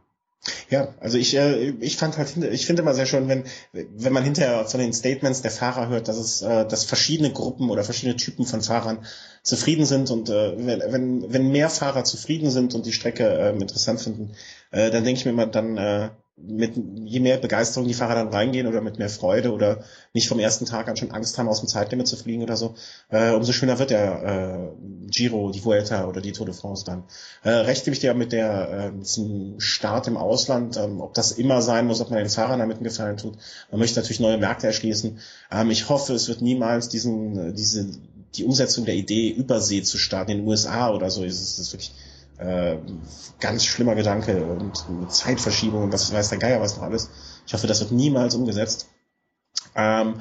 Ja, 0.70 0.94
also 1.00 1.18
ich, 1.18 1.34
äh, 1.36 1.70
ich 1.80 1.96
fand 1.96 2.16
halt, 2.16 2.36
ich 2.36 2.66
finde 2.66 2.82
immer 2.82 2.94
sehr 2.94 3.06
schön, 3.06 3.28
wenn, 3.28 3.44
wenn 3.72 4.12
man 4.12 4.22
hinterher 4.22 4.64
von 4.66 4.80
den 4.80 4.92
Statements 4.92 5.42
der 5.42 5.50
Fahrer 5.50 5.88
hört, 5.88 6.08
dass 6.08 6.16
es, 6.16 6.42
äh, 6.42 6.66
dass 6.66 6.84
verschiedene 6.84 7.32
Gruppen 7.32 7.70
oder 7.70 7.84
verschiedene 7.84 8.16
Typen 8.16 8.46
von 8.46 8.62
Fahrern 8.62 9.04
zufrieden 9.42 9.84
sind 9.84 10.10
und 10.10 10.30
äh, 10.30 10.54
wenn, 10.56 11.32
wenn, 11.32 11.50
mehr 11.50 11.70
Fahrer 11.70 12.04
zufrieden 12.04 12.50
sind 12.50 12.74
und 12.74 12.86
die 12.86 12.92
Strecke 12.92 13.24
äh, 13.28 13.50
interessant 13.50 14.00
finden, 14.00 14.32
äh, 14.70 14.90
dann 14.90 15.04
denke 15.04 15.18
ich 15.18 15.24
mir 15.24 15.32
immer, 15.32 15.46
dann, 15.46 15.76
äh, 15.76 16.10
mit 16.46 16.74
je 17.04 17.20
mehr 17.20 17.38
Begeisterung 17.38 17.88
die 17.88 17.94
Fahrer 17.94 18.14
dann 18.14 18.28
reingehen 18.28 18.66
oder 18.66 18.80
mit 18.80 18.98
mehr 18.98 19.08
Freude 19.08 19.52
oder 19.52 19.84
nicht 20.12 20.28
vom 20.28 20.38
ersten 20.38 20.66
Tag 20.66 20.88
an 20.88 20.96
schon 20.96 21.10
Angst 21.10 21.36
haben, 21.38 21.48
aus 21.48 21.60
dem 21.60 21.68
Zeitlimit 21.68 22.06
zu 22.06 22.16
fliegen 22.16 22.42
oder 22.42 22.56
so, 22.56 22.74
äh, 23.10 23.30
umso 23.30 23.52
schöner 23.52 23.78
wird 23.78 23.90
der 23.90 24.22
äh, 24.22 25.08
Giro, 25.10 25.50
die 25.50 25.64
Vuelta 25.64 26.06
oder 26.06 26.20
die 26.20 26.32
Tour 26.32 26.46
de 26.46 26.54
France 26.54 26.84
dann. 26.84 27.04
Äh, 27.42 27.50
recht 27.50 27.84
gebe 27.84 27.94
ich 27.94 28.00
dir 28.00 28.14
mit 28.14 28.32
der 28.32 28.92
äh, 28.94 28.98
diesem 28.98 29.60
Start 29.60 30.06
im 30.06 30.16
Ausland, 30.16 30.76
ähm, 30.76 31.00
ob 31.00 31.14
das 31.14 31.32
immer 31.32 31.62
sein 31.62 31.86
muss, 31.86 32.00
ob 32.00 32.10
man 32.10 32.18
den 32.18 32.28
Fahrern 32.28 32.60
damit 32.60 32.76
einen 32.76 32.84
Gefallen 32.84 33.16
tut. 33.16 33.36
Man 33.70 33.80
möchte 33.80 34.00
natürlich 34.00 34.20
neue 34.20 34.38
Märkte 34.38 34.66
erschließen. 34.66 35.18
Ähm, 35.50 35.70
ich 35.70 35.88
hoffe, 35.88 36.14
es 36.14 36.28
wird 36.28 36.40
niemals 36.40 36.88
diesen 36.88 37.54
diese 37.54 37.88
die 38.34 38.44
Umsetzung 38.44 38.84
der 38.84 38.94
Idee 38.94 39.30
Übersee 39.30 39.82
zu 39.82 39.98
starten 39.98 40.30
in 40.30 40.38
den 40.38 40.46
USA 40.46 40.90
oder 40.90 41.10
so. 41.10 41.24
Ist 41.24 41.58
es 41.58 41.72
wirklich 41.72 41.92
äh, 42.38 42.78
ganz 43.40 43.64
schlimmer 43.64 43.94
Gedanke 43.94 44.42
und 44.44 45.10
Zeitverschiebung 45.10 45.84
und 45.84 45.92
was 45.92 46.12
weiß 46.12 46.28
der 46.30 46.38
Geier 46.38 46.60
was 46.60 46.76
noch 46.76 46.84
alles. 46.84 47.10
Ich 47.46 47.52
hoffe, 47.54 47.66
das 47.66 47.80
wird 47.80 47.92
niemals 47.92 48.34
umgesetzt. 48.34 48.88
Ähm, 49.74 50.20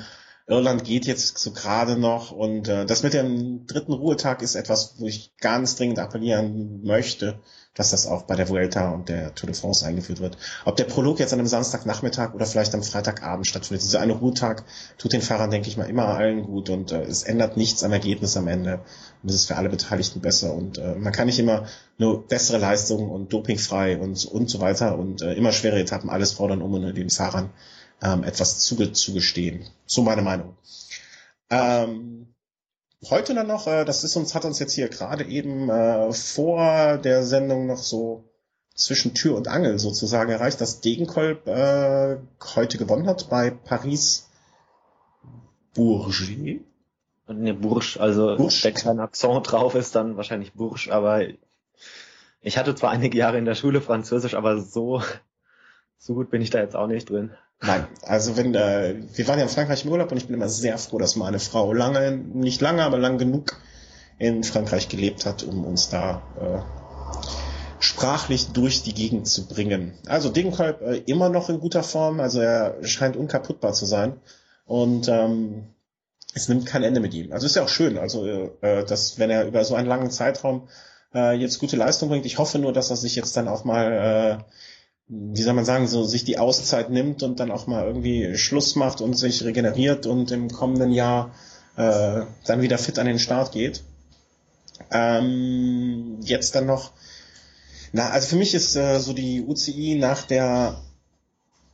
Irland 0.50 0.86
geht 0.86 1.06
jetzt 1.06 1.38
so 1.38 1.52
gerade 1.52 1.98
noch 1.98 2.32
und 2.32 2.70
äh, 2.70 2.86
das 2.86 3.04
mit 3.04 3.14
dem 3.14 3.68
dritten 3.68 3.92
Ruhetag 3.92 4.42
ist 4.42 4.56
etwas, 4.56 4.96
wo 4.98 5.06
ich 5.06 5.36
ganz 5.42 5.76
dringend 5.76 6.00
appellieren 6.00 6.84
möchte, 6.84 7.40
dass 7.74 7.92
das 7.92 8.08
auch 8.08 8.24
bei 8.24 8.36
der 8.36 8.48
Vuelta 8.48 8.92
und 8.92 9.10
der 9.10 9.36
Tour 9.36 9.48
de 9.48 9.56
France 9.56 9.86
eingeführt 9.86 10.22
wird. 10.22 10.38
Ob 10.64 10.78
der 10.78 10.86
Prolog 10.86 11.20
jetzt 11.20 11.34
an 11.34 11.40
einem 11.40 11.50
Samstagnachmittag 11.50 12.34
oder 12.34 12.46
vielleicht 12.46 12.74
am 12.74 12.82
Freitagabend 12.82 13.46
stattfindet. 13.46 13.84
Dieser 13.84 14.00
eine 14.00 14.14
Ruhetag 14.14 14.64
tut 14.98 15.12
den 15.12 15.22
Fahrern, 15.22 15.52
denke 15.52 15.68
ich 15.68 15.76
mal, 15.76 15.90
immer 15.90 16.08
allen 16.08 16.44
gut 16.44 16.70
und 16.70 16.94
äh, 16.94 17.04
es 17.04 17.24
ändert 17.24 17.58
nichts 17.58 17.84
am 17.84 17.92
Ergebnis 17.92 18.38
am 18.38 18.48
Ende. 18.48 18.80
Und 19.24 19.30
es 19.30 19.36
ist 19.36 19.48
für 19.48 19.58
alle 19.58 19.68
Beteiligten 19.68 20.22
besser 20.22 20.54
und 20.54 20.78
äh, 20.78 20.96
man 20.96 21.12
kann 21.12 21.28
nicht 21.28 21.40
immer 21.40 21.66
nur 21.98 22.26
bessere 22.26 22.58
Leistungen 22.58 23.10
und 23.10 23.34
dopingfrei 23.34 23.98
und, 23.98 24.24
und 24.24 24.50
so 24.50 24.62
weiter 24.62 24.98
und 24.98 25.22
äh, 25.22 25.34
immer 25.34 25.52
schwere 25.52 25.78
Etappen 25.78 26.10
alles 26.10 26.32
fordern, 26.32 26.62
um 26.62 26.72
den 26.94 27.10
Fahrern 27.10 27.50
ähm, 28.02 28.24
etwas 28.24 28.60
zuge 28.60 28.92
zugestehen. 28.92 29.66
So 29.86 30.02
meine 30.02 30.22
Meinung. 30.22 30.56
Ähm, 31.50 32.34
heute 33.10 33.34
dann 33.34 33.48
noch, 33.48 33.68
äh, 33.68 33.86
das 33.86 34.04
ist 34.04 34.16
uns, 34.16 34.36
hat 34.36 34.46
uns 34.46 34.60
jetzt 34.60 34.74
hier 34.74 34.90
gerade 34.90 35.24
eben 35.26 35.70
äh, 35.70 36.12
vor 36.12 36.98
der 36.98 37.24
Sendung 37.24 37.68
noch 37.68 37.78
so 37.78 38.24
zwischen 38.76 39.16
Tür 39.16 39.36
und 39.36 39.48
Angel 39.48 39.80
sozusagen 39.80 40.32
erreicht, 40.32 40.62
dass 40.62 40.82
Degenkolb 40.82 41.48
äh, 41.48 42.18
heute 42.56 42.78
gewonnen 42.78 43.08
hat 43.08 43.30
bei 43.30 43.50
Paris 43.50 44.30
Bourget. 45.74 46.62
Ne, 47.28 47.54
Bourges, 47.54 47.98
also 47.98 48.38
Bourges. 48.38 48.64
wenn 48.64 48.74
kein 48.74 49.00
Akzent 49.00 49.52
drauf 49.52 49.76
ist, 49.76 49.96
dann 49.96 50.16
wahrscheinlich 50.16 50.54
Bourges, 50.54 50.90
aber 50.90 51.24
ich 52.42 52.58
hatte 52.58 52.76
zwar 52.76 52.92
einige 52.92 53.18
Jahre 53.18 53.38
in 53.38 53.46
der 53.46 53.56
Schule 53.56 53.82
Französisch, 53.82 54.36
aber 54.36 54.62
so, 54.62 55.02
so 55.98 56.14
gut 56.14 56.30
bin 56.30 56.42
ich 56.42 56.52
da 56.52 56.60
jetzt 56.60 56.76
auch 56.76 56.88
nicht 56.88 57.10
drin. 57.10 57.32
Nein, 57.62 57.88
also 58.04 58.38
wenn 58.38 58.54
äh, 58.54 58.96
wir 59.14 59.28
waren 59.28 59.40
ja 59.40 59.46
in 59.46 59.50
Frankreich 59.50 59.84
im 59.84 59.92
Urlaub 59.92 60.12
und 60.12 60.18
ich 60.18 60.28
bin 60.28 60.36
immer 60.36 60.50
sehr 60.50 60.78
froh, 60.78 61.00
dass 61.00 61.16
meine 61.16 61.40
Frau 61.40 61.74
lange, 61.74 62.12
nicht 62.12 62.62
lange, 62.62 62.84
aber 62.84 63.00
lang 63.00 63.18
genug 63.18 63.60
in 64.20 64.44
Frankreich 64.44 64.90
gelebt 64.90 65.26
hat, 65.26 65.44
um 65.44 65.66
uns 65.66 65.90
da 65.90 66.22
äh, 66.40 67.24
sprachlich 67.80 68.50
durch 68.50 68.84
die 68.84 68.94
Gegend 68.94 69.28
zu 69.28 69.48
bringen. 69.48 69.94
Also 70.08 70.30
Degenkolb 70.30 70.82
äh, 70.82 70.98
immer 71.08 71.30
noch 71.30 71.50
in 71.50 71.60
guter 71.60 71.84
Form, 71.84 72.20
also 72.20 72.40
er 72.42 72.78
scheint 72.84 73.16
unkaputtbar 73.16 73.74
zu 73.74 73.86
sein 73.86 74.20
und 74.66 75.08
ähm, 75.08 75.68
es 76.36 76.50
nimmt 76.50 76.68
kein 76.68 76.84
Ende 76.84 77.00
mit 77.00 77.16
ihm. 77.16 77.32
Also 77.32 77.48
ist 77.48 77.56
ja 77.56 77.64
auch 77.64 77.70
schön, 77.70 77.98
also 77.98 78.28
äh, 78.62 78.86
dass 78.86 79.18
wenn 79.18 79.32
er 79.32 79.48
über 79.48 79.66
so 79.66 79.74
einen 79.74 79.88
langen 79.88 80.12
Zeitraum 80.12 80.68
äh, 81.14 81.36
jetzt 81.36 81.60
gute 81.60 81.78
Leistung 81.78 82.10
bringt. 82.10 82.26
Ich 82.26 82.38
hoffe 82.38 82.60
nur, 82.60 82.74
dass 82.74 82.90
er 82.90 82.98
sich 82.98 83.16
jetzt 83.16 83.36
dann 83.38 83.48
auch 83.48 83.64
mal, 83.64 83.92
äh, 83.92 84.44
wie 85.10 85.42
soll 85.42 85.54
man 85.54 85.66
sagen, 85.66 85.88
so 85.88 86.04
sich 86.04 86.26
die 86.26 86.38
Auszeit 86.38 86.90
nimmt 86.90 87.24
und 87.24 87.40
dann 87.40 87.52
auch 87.52 87.68
mal 87.68 87.86
irgendwie 87.86 88.38
Schluss 88.38 88.76
macht 88.76 89.00
und 89.02 89.14
sich 89.14 89.44
regeneriert 89.44 90.06
und 90.06 90.32
im 90.32 90.52
kommenden 90.52 90.92
Jahr 90.92 91.32
äh, 91.78 92.24
dann 92.46 92.62
wieder 92.62 92.78
fit 92.78 93.00
an 93.00 93.08
den 93.08 93.20
Start 93.20 93.54
geht. 93.54 93.84
Ähm, 94.92 96.20
jetzt 96.22 96.56
dann 96.56 96.66
noch, 96.66 96.92
na, 97.94 98.10
also 98.10 98.28
für 98.28 98.36
mich 98.36 98.54
ist 98.54 98.76
äh, 98.76 99.00
so 99.00 99.14
die 99.14 99.44
UCI 99.46 99.96
nach 99.96 100.24
der, 100.24 100.82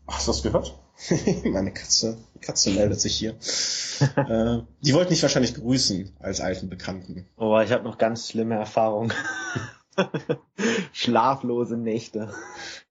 hast 0.07 0.27
du 0.27 0.31
das 0.31 0.43
gehört? 0.43 0.77
Meine 1.43 1.73
Katze, 1.73 2.17
die 2.35 2.39
Katze 2.39 2.69
meldet 2.69 3.01
sich 3.01 3.15
hier. 3.15 3.31
äh, 4.15 4.59
die 4.81 4.93
wollte 4.93 5.09
mich 5.09 5.23
wahrscheinlich 5.23 5.55
grüßen 5.55 6.15
als 6.19 6.39
alten 6.39 6.69
Bekannten. 6.69 7.27
Oh, 7.35 7.59
ich 7.59 7.71
habe 7.71 7.83
noch 7.83 7.97
ganz 7.97 8.29
schlimme 8.29 8.55
Erfahrungen. 8.55 9.11
Schlaflose 10.93 11.77
Nächte. 11.77 12.29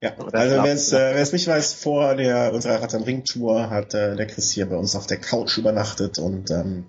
Ja, 0.01 0.17
also 0.19 0.63
wer 0.63 0.73
es, 0.73 0.93
äh, 0.93 1.15
wer 1.15 1.23
es 1.23 1.33
nicht 1.33 1.47
weiß, 1.47 1.75
vor 1.75 2.15
der 2.15 2.53
unserer 2.53 2.81
Rad 2.83 2.95
am 2.95 3.03
Ring 3.03 3.25
Tour 3.25 3.71
hat 3.71 3.95
äh, 3.95 4.17
der 4.17 4.27
Chris 4.27 4.51
hier 4.51 4.69
bei 4.69 4.77
uns 4.77 4.97
auf 4.97 5.07
der 5.07 5.19
Couch 5.19 5.59
übernachtet 5.59 6.19
und 6.19 6.51
ähm, 6.51 6.87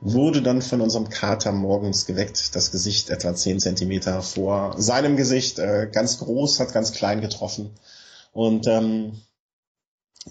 wurde 0.00 0.42
dann 0.42 0.62
von 0.62 0.80
unserem 0.80 1.08
Kater 1.10 1.52
morgens 1.52 2.06
geweckt. 2.06 2.54
Das 2.54 2.70
Gesicht 2.70 3.10
etwa 3.10 3.34
zehn 3.34 3.60
Zentimeter 3.60 4.22
vor 4.22 4.74
seinem 4.78 5.16
Gesicht, 5.16 5.58
äh, 5.58 5.88
ganz 5.92 6.18
groß, 6.18 6.60
hat 6.60 6.72
ganz 6.72 6.92
klein 6.92 7.20
getroffen. 7.20 7.70
Und 8.32 8.66
ähm, 8.66 9.20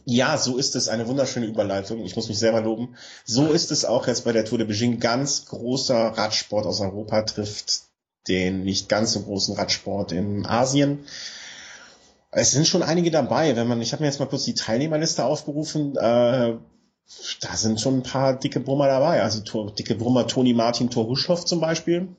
ja, 0.06 0.38
so 0.38 0.58
ist 0.58 0.76
es 0.76 0.88
eine 0.88 1.08
wunderschöne 1.08 1.46
Überleitung. 1.46 2.00
Ich 2.04 2.16
muss 2.16 2.30
mich 2.30 2.40
selber 2.40 2.62
loben. 2.62 2.96
So 3.26 3.48
ist 3.48 3.72
es 3.72 3.86
auch 3.86 4.08
jetzt 4.08 4.24
bei 4.24 4.32
der 4.32 4.46
Tour 4.46 4.58
de 4.58 4.68
Beijing. 4.68 5.00
Ganz 5.00 5.46
großer 5.46 5.96
Radsport 5.96 6.66
aus 6.66 6.80
Europa 6.80 7.24
trifft 7.24 7.89
den 8.28 8.64
nicht 8.64 8.90
ganz 8.90 9.14
so 9.14 9.22
großen 9.22 9.56
Radsport 9.56 10.12
in 10.12 10.46
Asien. 10.46 11.00
Es 12.32 12.52
sind 12.52 12.68
schon 12.68 12.84
einige 12.84 13.12
dabei. 13.12 13.56
Wenn 13.56 13.68
man, 13.68 13.82
ich 13.82 13.92
habe 13.92 14.04
mir 14.04 14.08
jetzt 14.08 14.20
mal 14.20 14.28
kurz 14.28 14.44
die 14.44 14.54
Teilnehmerliste 14.54 15.26
aufgerufen. 15.26 15.96
Äh, 15.96 16.58
da 17.42 17.56
sind 17.56 17.82
schon 17.82 17.98
ein 17.98 18.04
paar 18.04 18.38
dicke 18.38 18.60
Brummer 18.60 18.88
dabei. 18.88 19.24
Also 19.24 19.42
Tor, 19.42 19.74
dicke 19.74 19.96
Brummer 19.96 20.28
Toni 20.28 20.54
Martin 20.54 20.90
Torhuschhoff 20.90 21.46
zum 21.46 21.60
Beispiel. 21.60 22.10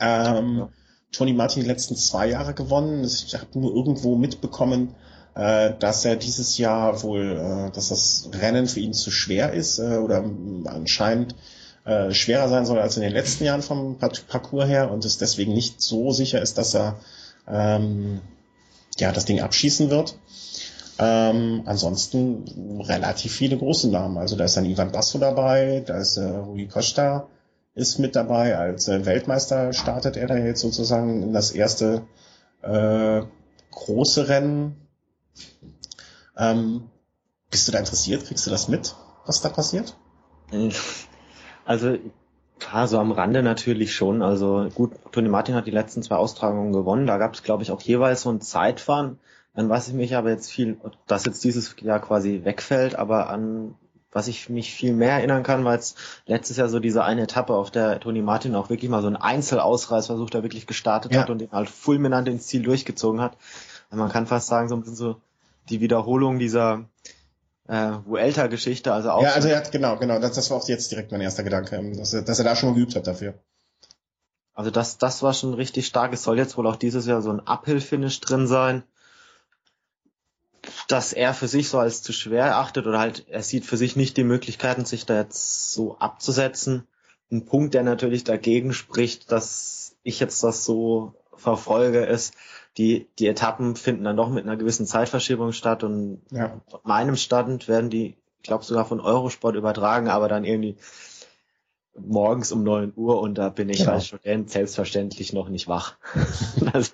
Ähm, 0.00 0.58
ja. 0.58 0.68
Toni 1.12 1.32
Martin 1.32 1.62
die 1.62 1.68
letzten 1.68 1.96
zwei 1.96 2.28
Jahre 2.28 2.54
gewonnen. 2.54 3.04
Ich 3.04 3.34
habe 3.34 3.58
nur 3.58 3.74
irgendwo 3.74 4.16
mitbekommen, 4.16 4.94
äh, 5.34 5.72
dass 5.78 6.04
er 6.04 6.16
dieses 6.16 6.58
Jahr 6.58 7.02
wohl, 7.02 7.36
äh, 7.36 7.70
dass 7.72 7.88
das 7.88 8.28
Rennen 8.32 8.66
für 8.66 8.80
ihn 8.80 8.92
zu 8.92 9.10
schwer 9.10 9.52
ist 9.52 9.78
äh, 9.78 9.98
oder 9.98 10.24
anscheinend 10.64 11.34
äh, 11.90 12.14
schwerer 12.14 12.48
sein 12.48 12.66
soll 12.66 12.78
als 12.78 12.96
in 12.96 13.02
den 13.02 13.12
letzten 13.12 13.44
Jahren 13.44 13.62
vom 13.62 13.98
Parcours 13.98 14.68
her 14.68 14.90
und 14.90 15.04
es 15.04 15.18
deswegen 15.18 15.52
nicht 15.52 15.80
so 15.80 16.12
sicher 16.12 16.40
ist, 16.40 16.56
dass 16.56 16.74
er 16.74 17.00
ähm, 17.48 18.20
ja 18.98 19.12
das 19.12 19.24
Ding 19.24 19.40
abschießen 19.40 19.90
wird. 19.90 20.16
Ähm, 20.98 21.62
ansonsten 21.64 22.80
relativ 22.80 23.32
viele 23.32 23.56
große 23.56 23.88
Namen. 23.88 24.18
Also 24.18 24.36
da 24.36 24.44
ist 24.44 24.56
dann 24.56 24.66
Ivan 24.66 24.92
Basso 24.92 25.18
dabei, 25.18 25.82
da 25.84 25.98
ist 25.98 26.16
äh, 26.16 26.24
Rui 26.24 26.66
Costa 26.66 27.26
ist 27.74 27.98
mit 27.98 28.14
dabei. 28.14 28.56
Als 28.56 28.88
äh, 28.88 29.06
Weltmeister 29.06 29.72
startet 29.72 30.16
er 30.16 30.26
da 30.26 30.36
jetzt 30.36 30.60
sozusagen 30.60 31.22
in 31.22 31.32
das 31.32 31.50
erste 31.50 32.02
äh, 32.62 33.22
große 33.70 34.28
Rennen 34.28 34.76
ähm, 36.36 36.90
bist 37.50 37.66
du 37.66 37.72
da 37.72 37.78
interessiert? 37.78 38.24
Kriegst 38.26 38.46
du 38.46 38.50
das 38.50 38.68
mit, 38.68 38.94
was 39.26 39.40
da 39.40 39.48
passiert? 39.48 39.96
Also 41.64 41.96
klar, 42.58 42.88
so 42.88 42.98
am 42.98 43.12
Rande 43.12 43.42
natürlich 43.42 43.94
schon. 43.94 44.22
Also 44.22 44.68
gut, 44.74 44.92
Tony 45.12 45.28
Martin 45.28 45.54
hat 45.54 45.66
die 45.66 45.72
letzten 45.72 46.02
zwei 46.02 46.16
Austragungen 46.16 46.72
gewonnen. 46.72 47.06
Da 47.06 47.18
gab 47.18 47.34
es, 47.34 47.42
glaube 47.42 47.62
ich, 47.62 47.70
auch 47.70 47.80
jeweils 47.82 48.22
so 48.22 48.30
ein 48.30 48.40
Zeitfahren. 48.40 49.18
Dann 49.54 49.68
weiß 49.68 49.88
ich 49.88 49.94
mich 49.94 50.16
aber 50.16 50.30
jetzt 50.30 50.50
viel, 50.50 50.78
dass 51.06 51.24
jetzt 51.24 51.42
dieses 51.42 51.74
Jahr 51.80 52.00
quasi 52.00 52.42
wegfällt, 52.44 52.94
aber 52.94 53.28
an 53.28 53.74
was 54.12 54.28
ich 54.28 54.48
mich 54.48 54.72
viel 54.72 54.92
mehr 54.92 55.12
erinnern 55.12 55.42
kann, 55.42 55.64
weil 55.64 55.78
es 55.78 55.94
letztes 56.26 56.56
Jahr 56.56 56.68
so 56.68 56.80
diese 56.80 57.04
eine 57.04 57.22
Etappe, 57.22 57.54
auf 57.54 57.70
der 57.70 58.00
Tony 58.00 58.22
Martin 58.22 58.56
auch 58.56 58.68
wirklich 58.68 58.90
mal 58.90 59.02
so 59.02 59.06
einen 59.06 59.16
Einzelausreißversuch 59.16 60.30
da 60.30 60.42
wirklich 60.42 60.66
gestartet 60.66 61.14
ja. 61.14 61.20
hat 61.20 61.30
und 61.30 61.38
den 61.38 61.52
halt 61.52 61.70
fulminant 61.70 62.28
ins 62.28 62.46
Ziel 62.46 62.62
durchgezogen 62.62 63.20
hat. 63.20 63.36
Man 63.90 64.08
kann 64.08 64.26
fast 64.26 64.48
sagen, 64.48 64.68
so 64.68 64.74
ein 64.74 64.80
bisschen 64.80 64.96
so 64.96 65.16
die 65.68 65.80
Wiederholung 65.80 66.38
dieser 66.38 66.84
äh, 67.70 68.04
Vuelta-Geschichte, 68.04 68.92
also 68.92 69.10
auch. 69.10 69.22
Ja, 69.22 69.32
also 69.32 69.48
ja, 69.48 69.60
genau, 69.60 69.96
genau, 69.96 70.18
das, 70.18 70.32
das 70.32 70.50
war 70.50 70.56
auch 70.56 70.68
jetzt 70.68 70.90
direkt 70.90 71.12
mein 71.12 71.20
erster 71.20 71.44
Gedanke, 71.44 71.76
ähm, 71.76 71.96
dass 71.96 72.12
er, 72.12 72.22
dass 72.22 72.40
er 72.40 72.44
da 72.44 72.56
schon 72.56 72.70
mal 72.70 72.74
geübt 72.74 72.96
hat 72.96 73.06
dafür. 73.06 73.34
Also 74.54 74.72
das, 74.72 74.98
das 74.98 75.22
war 75.22 75.32
schon 75.32 75.54
richtig 75.54 75.86
stark. 75.86 76.12
Es 76.12 76.24
soll 76.24 76.36
jetzt 76.36 76.56
wohl 76.56 76.66
auch 76.66 76.76
dieses 76.76 77.06
Jahr 77.06 77.22
so 77.22 77.30
ein 77.30 77.40
Uphill-Finish 77.46 78.20
drin 78.20 78.48
sein, 78.48 78.82
dass 80.88 81.12
er 81.12 81.32
für 81.32 81.46
sich 81.46 81.68
so 81.68 81.78
als 81.78 82.02
zu 82.02 82.12
schwer 82.12 82.44
erachtet 82.44 82.86
oder 82.86 82.98
halt 82.98 83.28
er 83.28 83.42
sieht 83.42 83.64
für 83.64 83.76
sich 83.76 83.94
nicht 83.94 84.16
die 84.16 84.24
Möglichkeiten, 84.24 84.84
sich 84.84 85.06
da 85.06 85.20
jetzt 85.20 85.72
so 85.72 85.96
abzusetzen. 85.98 86.88
Ein 87.30 87.46
Punkt, 87.46 87.74
der 87.74 87.84
natürlich 87.84 88.24
dagegen 88.24 88.72
spricht, 88.72 89.30
dass 89.30 89.94
ich 90.02 90.18
jetzt 90.18 90.42
das 90.42 90.64
so 90.64 91.14
verfolge, 91.36 92.04
ist, 92.04 92.34
die, 92.78 93.08
die 93.18 93.26
Etappen 93.26 93.76
finden 93.76 94.04
dann 94.04 94.16
doch 94.16 94.30
mit 94.30 94.44
einer 94.44 94.56
gewissen 94.56 94.86
Zeitverschiebung 94.86 95.52
statt 95.52 95.82
und 95.84 96.22
ja. 96.30 96.60
meinem 96.84 97.16
Stand 97.16 97.68
werden 97.68 97.90
die, 97.90 98.16
ich 98.38 98.42
glaube 98.42 98.64
sogar 98.64 98.84
von 98.84 99.00
Eurosport 99.00 99.56
übertragen, 99.56 100.08
aber 100.08 100.28
dann 100.28 100.44
irgendwie 100.44 100.76
morgens 101.98 102.52
um 102.52 102.62
neun 102.62 102.92
Uhr 102.96 103.20
und 103.20 103.36
da 103.36 103.48
bin 103.48 103.68
ich 103.68 103.78
genau. 103.78 103.92
als 103.92 104.06
Student 104.06 104.50
selbstverständlich 104.50 105.32
noch 105.32 105.48
nicht 105.48 105.68
wach. 105.68 105.96
also, 106.72 106.92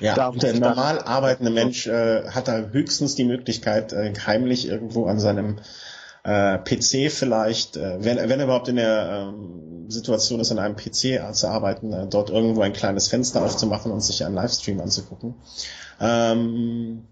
ja, 0.00 0.30
der 0.30 0.54
normal 0.54 1.00
arbeitende 1.00 1.50
Mensch 1.50 1.86
äh, 1.86 2.28
hat 2.28 2.48
da 2.48 2.58
höchstens 2.58 3.14
die 3.14 3.24
Möglichkeit, 3.24 3.92
äh, 3.92 4.12
heimlich 4.26 4.68
irgendwo 4.68 5.06
an 5.06 5.18
seinem 5.18 5.58
äh, 6.24 6.58
PC 6.58 7.10
vielleicht, 7.10 7.76
äh, 7.76 8.04
wenn, 8.04 8.16
wenn 8.16 8.38
er 8.38 8.44
überhaupt 8.44 8.68
in 8.68 8.76
der 8.76 9.32
ähm, 9.34 9.90
Situation 9.90 10.40
ist, 10.40 10.52
an 10.52 10.58
einem 10.58 10.76
PC 10.76 11.34
zu 11.34 11.48
arbeiten, 11.48 11.92
äh, 11.92 12.06
dort 12.06 12.30
irgendwo 12.30 12.62
ein 12.62 12.72
kleines 12.72 13.08
Fenster 13.08 13.44
aufzumachen 13.44 13.90
und 13.92 14.00
sich 14.00 14.24
einen 14.24 14.34
Livestream 14.34 14.80
anzugucken. 14.80 15.34
Ähm, 16.00 17.04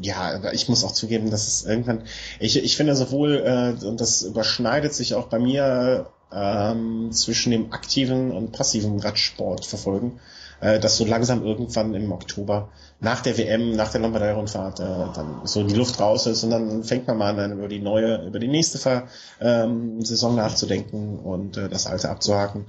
ja, 0.00 0.52
ich 0.52 0.68
muss 0.68 0.84
auch 0.84 0.92
zugeben, 0.92 1.30
dass 1.30 1.46
es 1.46 1.64
irgendwann, 1.64 2.04
ich, 2.40 2.62
ich 2.62 2.76
finde 2.76 2.96
sowohl, 2.96 3.42
äh, 3.44 3.84
und 3.84 4.00
das 4.00 4.22
überschneidet 4.22 4.94
sich 4.94 5.14
auch 5.14 5.26
bei 5.28 5.38
mir 5.38 6.06
ähm, 6.32 7.10
zwischen 7.12 7.50
dem 7.50 7.72
aktiven 7.72 8.32
und 8.32 8.52
passiven 8.52 8.98
Radsport 8.98 9.66
verfolgen, 9.66 10.20
äh, 10.60 10.80
dass 10.80 10.96
so 10.96 11.04
langsam 11.04 11.44
irgendwann 11.44 11.94
im 11.94 12.12
Oktober 12.12 12.70
nach 13.00 13.20
der 13.20 13.36
WM, 13.36 13.76
nach 13.76 13.90
der 13.90 14.00
Lombardei-Rundfahrt 14.00 14.80
äh, 14.80 14.84
dann 15.14 15.40
so 15.44 15.62
die 15.62 15.74
Luft 15.74 16.00
raus 16.00 16.26
ist 16.26 16.44
und 16.44 16.50
dann 16.50 16.84
fängt 16.84 17.06
man 17.06 17.18
mal 17.18 17.38
an, 17.38 17.52
über 17.52 17.68
die 17.68 17.80
neue, 17.80 18.26
über 18.26 18.38
die 18.38 18.48
nächste 18.48 18.78
Ver 18.78 19.08
ähm, 19.40 20.02
Saison 20.04 20.36
nachzudenken 20.36 21.18
und 21.18 21.56
äh, 21.56 21.68
das 21.68 21.86
alte 21.86 22.08
abzuhaken. 22.08 22.66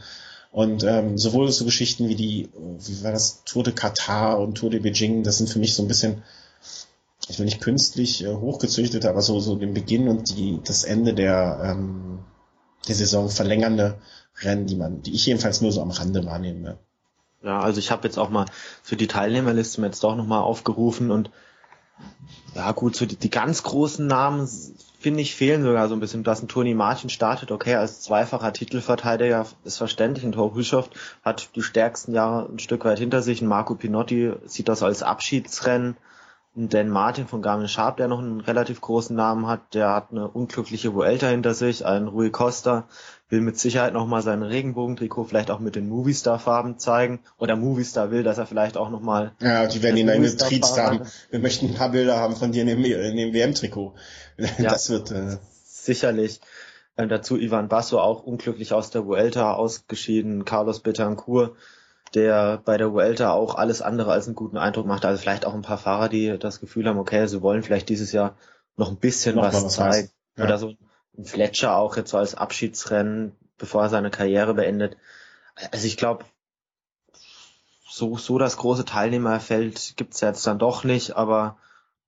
Und 0.52 0.86
ähm, 0.86 1.17
sowohl 1.17 1.52
so 1.52 1.65
Geschichten 1.65 2.08
wie 2.08 2.15
die, 2.15 2.50
wie 2.80 3.04
war 3.04 3.12
das, 3.12 3.43
Tour 3.43 3.63
de 3.63 3.74
Katar 3.74 4.39
und 4.39 4.56
Tour 4.56 4.69
de 4.69 4.80
Beijing, 4.80 5.24
das 5.24 5.38
sind 5.38 5.50
für 5.50 5.60
mich 5.60 5.74
so 5.74 5.84
ein 5.84 5.89
bisschen, 5.89 6.24
ich 7.28 7.38
will 7.38 7.45
nicht 7.45 7.60
künstlich 7.60 8.24
äh, 8.24 8.34
hochgezüchtet, 8.34 9.06
aber 9.06 9.21
so, 9.21 9.41
so 9.41 9.56
den 9.56 9.74
Beginn 9.74 10.08
und 10.08 10.38
die, 10.38 10.62
das 10.63 10.86
Ende 10.86 11.13
der, 11.13 11.60
ähm, 11.62 12.19
der 12.88 12.95
Saison 12.95 13.30
verlängernde 13.30 14.00
Rennen, 14.41 14.65
die 14.65 14.78
man, 14.78 15.02
die 15.02 15.13
ich 15.13 15.26
jedenfalls 15.26 15.60
nur 15.60 15.74
so 15.74 15.82
am 15.82 15.91
Rande 15.91 16.26
wahrnehme. 16.26 16.78
Ja, 17.43 17.60
also 17.60 17.80
ich 17.80 17.91
habe 17.91 18.08
jetzt 18.08 18.17
auch 18.17 18.30
mal 18.30 18.45
für 18.82 18.95
die 18.95 19.08
Teilnehmerliste 19.08 19.82
mir 19.82 19.88
jetzt 19.88 20.04
doch 20.04 20.15
nochmal 20.15 20.41
aufgerufen 20.41 21.12
und 21.12 21.30
Ja 22.56 22.71
gut, 22.71 22.95
so 22.95 23.06
die, 23.06 23.17
die 23.17 23.30
ganz 23.30 23.63
großen 23.63 24.08
Namen 24.08 24.48
finde 25.00 25.21
ich 25.21 25.36
fehlen 25.36 25.63
sogar 25.63 25.88
so 25.88 25.93
ein 25.93 26.00
bisschen. 26.00 26.24
Dass 26.24 26.41
ein 26.41 26.48
Toni 26.48 26.74
Martin 26.74 27.10
startet, 27.10 27.52
okay, 27.52 27.76
als 27.76 28.02
zweifacher 28.02 28.52
Titelverteidiger 28.54 29.45
ist 29.63 29.78
verständlich. 29.78 30.26
Ein 30.26 30.32
Tor 30.32 30.56
Hüschoft 30.56 30.93
hat 31.24 31.56
die 31.56 31.62
stärksten 31.62 32.13
Jahre 32.13 32.50
ein 32.50 32.60
Stück 32.60 32.86
weit 32.86 33.00
hinter 33.00 33.21
sich. 33.21 33.41
Ein 33.41 33.48
Marco 33.48 33.76
Pinotti 33.76 34.34
sieht 34.45 34.67
das 34.67 34.82
als 34.82 35.04
Abschiedsrennen. 35.04 35.95
Ein 36.58 36.69
Dan 36.69 36.89
Martin 36.89 37.28
von 37.28 37.41
Garmin 37.41 37.67
Sharp, 37.67 37.98
der 37.98 38.08
noch 38.08 38.19
einen 38.19 38.39
relativ 38.39 38.80
großen 38.80 39.15
Namen 39.15 39.45
hat, 39.45 39.74
der 39.74 39.93
hat 39.93 40.12
eine 40.12 40.28
unglückliche 40.28 40.93
Vuelta 40.93 41.28
hinter 41.28 41.54
sich. 41.54 41.86
Ein 41.86 42.08
Rui 42.08 42.32
Costa 42.32 42.86
will 43.30 43.42
mit 43.42 43.58
Sicherheit 43.58 43.94
nochmal 43.94 44.22
sein 44.22 44.44
Regenbogentrikot 44.44 45.26
vielleicht 45.26 45.50
auch 45.50 45.60
mit 45.60 45.76
den 45.76 45.90
Movistar-Farben 45.90 46.78
zeigen. 46.78 47.22
Oder 47.38 47.56
Movistar 47.56 48.12
will, 48.12 48.24
dass 48.24 48.38
er 48.38 48.46
vielleicht 48.46 48.78
auch 48.78 48.90
nochmal. 48.90 49.34
Ja, 49.42 49.66
die 49.66 49.82
werden 49.82 49.98
ihn 49.98 50.08
dann 50.08 50.22
getriezt 50.22 50.78
haben. 50.80 51.02
Wir 51.32 51.40
möchten 51.40 51.68
ein 51.68 51.74
paar 51.74 51.90
Bilder 51.90 52.18
haben 52.18 52.36
von 52.36 52.52
dir 52.52 52.62
in 52.62 52.68
dem, 52.68 52.84
dem 52.84 53.34
WM-Trikot. 53.34 53.96
Ja, 54.38 54.70
das 54.72 54.90
wird 54.90 55.12
äh... 55.12 55.38
sicherlich. 55.64 56.40
Äh, 56.98 57.08
dazu 57.08 57.38
Ivan 57.38 57.68
Basso 57.68 58.00
auch 58.00 58.24
unglücklich 58.24 58.74
aus 58.74 58.90
der 58.92 59.06
Vuelta 59.06 59.54
ausgeschieden. 59.54 60.46
Carlos 60.46 60.82
Betancourt, 60.82 61.56
der 62.14 62.62
bei 62.64 62.78
der 62.78 62.94
Vuelta 62.94 63.32
auch 63.32 63.56
alles 63.56 63.82
andere 63.82 64.12
als 64.12 64.28
einen 64.28 64.36
guten 64.36 64.58
Eindruck 64.58 64.86
macht. 64.86 65.04
Also 65.04 65.22
vielleicht 65.22 65.46
auch 65.46 65.54
ein 65.54 65.62
paar 65.62 65.78
Fahrer, 65.78 66.10
die 66.10 66.38
das 66.38 66.60
Gefühl 66.60 66.88
haben, 66.88 67.00
okay, 67.00 67.28
sie 67.28 67.42
wollen 67.42 67.64
vielleicht 67.64 67.90
dieses 67.90 68.12
Jahr 68.12 68.38
noch 68.78 68.90
ein 68.90 68.98
bisschen 68.98 69.36
noch 69.36 69.44
was, 69.44 69.64
was 69.64 69.74
zeigen. 69.74 70.10
Ja. 70.38 70.44
Oder 70.46 70.58
so 70.58 70.74
Fletcher 71.23 71.75
auch 71.75 71.97
jetzt 71.97 72.12
so 72.12 72.17
als 72.17 72.36
Abschiedsrennen, 72.36 73.34
bevor 73.58 73.84
er 73.84 73.89
seine 73.89 74.12
Karriere 74.12 74.54
beendet. 74.54 74.97
Also 75.71 75.88
ich 75.88 75.97
glaube, 75.97 76.25
so, 77.89 78.17
so 78.17 78.38
das 78.38 78.58
große 78.58 78.86
Teilnehmerfeld 78.86 79.93
gibt's 79.95 80.21
jetzt 80.21 80.45
dann 80.45 80.60
doch 80.60 80.84
nicht, 80.84 81.15
aber 81.15 81.58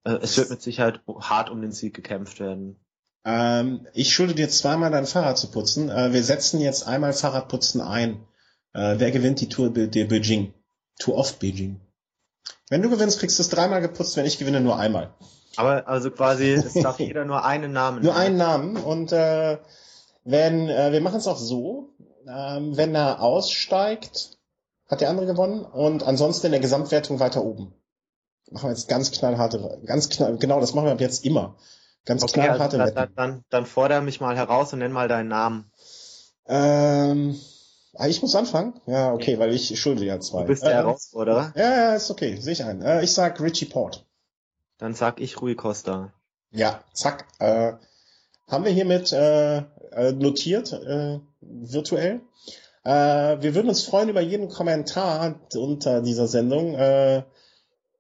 äh, 0.04 0.17
es 0.22 0.38
wird 0.38 0.50
mit 0.50 0.62
Sicherheit 0.62 1.00
hart 1.22 1.50
um 1.50 1.62
den 1.62 1.72
Sieg 1.72 1.93
gekämpft 1.93 2.39
werden. 2.39 2.78
Ähm, 3.24 3.88
ich 3.93 4.13
schulde 4.13 4.36
dir 4.36 4.50
zweimal 4.50 4.91
dein 4.91 5.06
Fahrrad 5.06 5.38
zu 5.38 5.50
putzen. 5.52 5.89
Äh, 5.89 6.13
wir 6.13 6.24
setzen 6.24 6.60
jetzt 6.60 6.88
einmal 6.88 7.13
Fahrradputzen 7.13 7.82
ein. 7.82 8.26
Äh, 8.74 8.96
wer 8.98 9.12
gewinnt 9.12 9.41
die 9.41 9.50
Tour 9.50 9.70
de 9.70 10.04
Beijing? 10.04 10.54
Tour 11.00 11.17
of 11.17 11.39
Beijing. 11.39 11.80
Wenn 12.70 12.82
du 12.82 12.89
gewinnst, 12.89 13.20
kriegst 13.20 13.39
du 13.39 13.43
es 13.43 13.50
dreimal 13.50 13.82
geputzt, 13.82 14.17
wenn 14.17 14.26
ich 14.26 14.39
gewinne, 14.39 14.62
nur 14.62 14.78
einmal. 14.78 15.13
Aber 15.58 15.88
also 15.88 16.12
quasi, 16.12 16.52
es 16.52 16.74
darf 16.74 17.00
jeder 17.00 17.26
nur 17.26 17.43
einen 17.43 17.74
Namen. 17.74 18.04
Nur 18.04 18.15
einen 18.15 18.38
Namen. 18.38 18.78
Und 18.78 19.12
äh, 19.12 19.58
wenn, 20.24 20.70
äh, 20.70 20.91
wir 20.91 21.02
machen 21.02 21.17
es 21.17 21.28
auch 21.28 21.38
so, 21.38 21.89
ähm, 22.28 22.78
wenn 22.78 22.96
er 22.96 23.22
aussteigt, 23.22 24.38
hat 24.88 25.02
der 25.02 25.10
andere 25.10 25.26
gewonnen 25.26 25.65
und 25.65 26.04
ansonsten 26.04 26.48
in 26.48 26.52
der 26.54 26.62
Gesamtwertung 26.62 27.20
weiter 27.20 27.43
oben 27.43 27.74
machen 28.52 28.70
wir 28.70 28.72
jetzt 28.72 28.88
ganz 28.88 29.12
knallharte, 29.12 29.82
ganz 29.86 30.10
knall, 30.10 30.38
genau, 30.38 30.60
das 30.60 30.74
machen 30.74 30.86
wir 30.86 30.93
ab 30.93 31.02
jetzt 31.02 31.26
immer. 31.26 31.56
Ganz 32.06 32.24
okay, 32.24 32.34
knallharte 32.34 32.80
also, 32.80 32.93
dann, 32.93 33.13
dann, 33.15 33.43
dann 33.50 33.65
fordere 33.65 34.02
mich 34.02 34.22
mal 34.22 34.38
heraus 34.38 34.72
und 34.74 34.80
nenn 34.80 34.91
mal 34.91 35.08
deinen 35.08 35.28
Namen. 35.28 35.72
Ähm, 36.48 37.38
ah, 37.96 38.08
ich 38.08 38.22
muss 38.22 38.36
anfangen? 38.36 38.80
Ja, 38.86 39.12
okay, 39.13 39.39
weil 39.39 39.54
ich 39.54 39.78
schulde 39.80 40.06
ja 40.06 40.20
zwei. 40.20 40.41
Du 40.41 40.48
bist 40.48 40.63
der 40.63 40.72
äh, 40.72 40.76
Herausforderer? 40.76 41.54
Ja, 41.56 41.70
ja, 41.70 41.96
ist 41.96 42.10
okay, 42.10 42.38
sehe 42.39 42.54
ich 42.54 42.63
ein. 42.63 42.82
Äh, 42.82 43.04
ich 43.04 43.13
sag 43.13 43.41
Richie 43.41 43.65
Port. 43.65 44.06
Dann 44.78 44.94
sag 44.94 45.20
ich 45.20 45.42
Rui 45.42 45.56
Costa. 45.56 46.13
Ja, 46.52 46.84
zack. 46.94 47.26
Äh, 47.40 47.74
haben 48.48 48.66
wir 48.66 48.72
hiermit 48.72 49.12
äh, 49.12 49.58
äh, 49.92 50.12
notiert, 50.13 50.72
äh, 50.74 51.20
virtuell. 51.42 52.22
Äh, 52.84 53.42
wir 53.42 53.56
würden 53.56 53.70
uns 53.70 53.84
freuen 53.84 54.10
über 54.10 54.22
jeden 54.22 54.50
Kommentar 54.50 55.40
unter 55.56 56.02
dieser 56.02 56.28
Sendung. 56.28 56.76
Äh, 56.76 57.24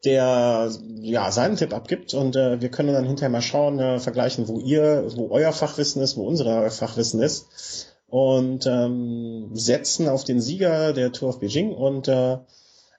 der 0.05 0.71
ja 1.01 1.31
seinen 1.31 1.55
Tipp 1.55 1.73
abgibt 1.73 2.13
und 2.13 2.35
äh, 2.35 2.61
wir 2.61 2.69
können 2.69 2.93
dann 2.93 3.05
hinterher 3.05 3.29
mal 3.29 3.41
schauen, 3.41 3.79
äh, 3.79 3.99
vergleichen, 3.99 4.47
wo 4.47 4.59
ihr, 4.59 5.11
wo 5.15 5.29
euer 5.31 5.51
Fachwissen 5.51 6.01
ist, 6.01 6.17
wo 6.17 6.25
unser 6.25 6.69
Fachwissen 6.69 7.21
ist 7.21 7.95
und 8.07 8.65
ähm, 8.67 9.49
setzen 9.53 10.07
auf 10.07 10.23
den 10.23 10.39
Sieger 10.39 10.93
der 10.93 11.11
Tour 11.11 11.29
of 11.29 11.39
Beijing 11.39 11.73
und 11.73 12.07
äh, 12.07 12.37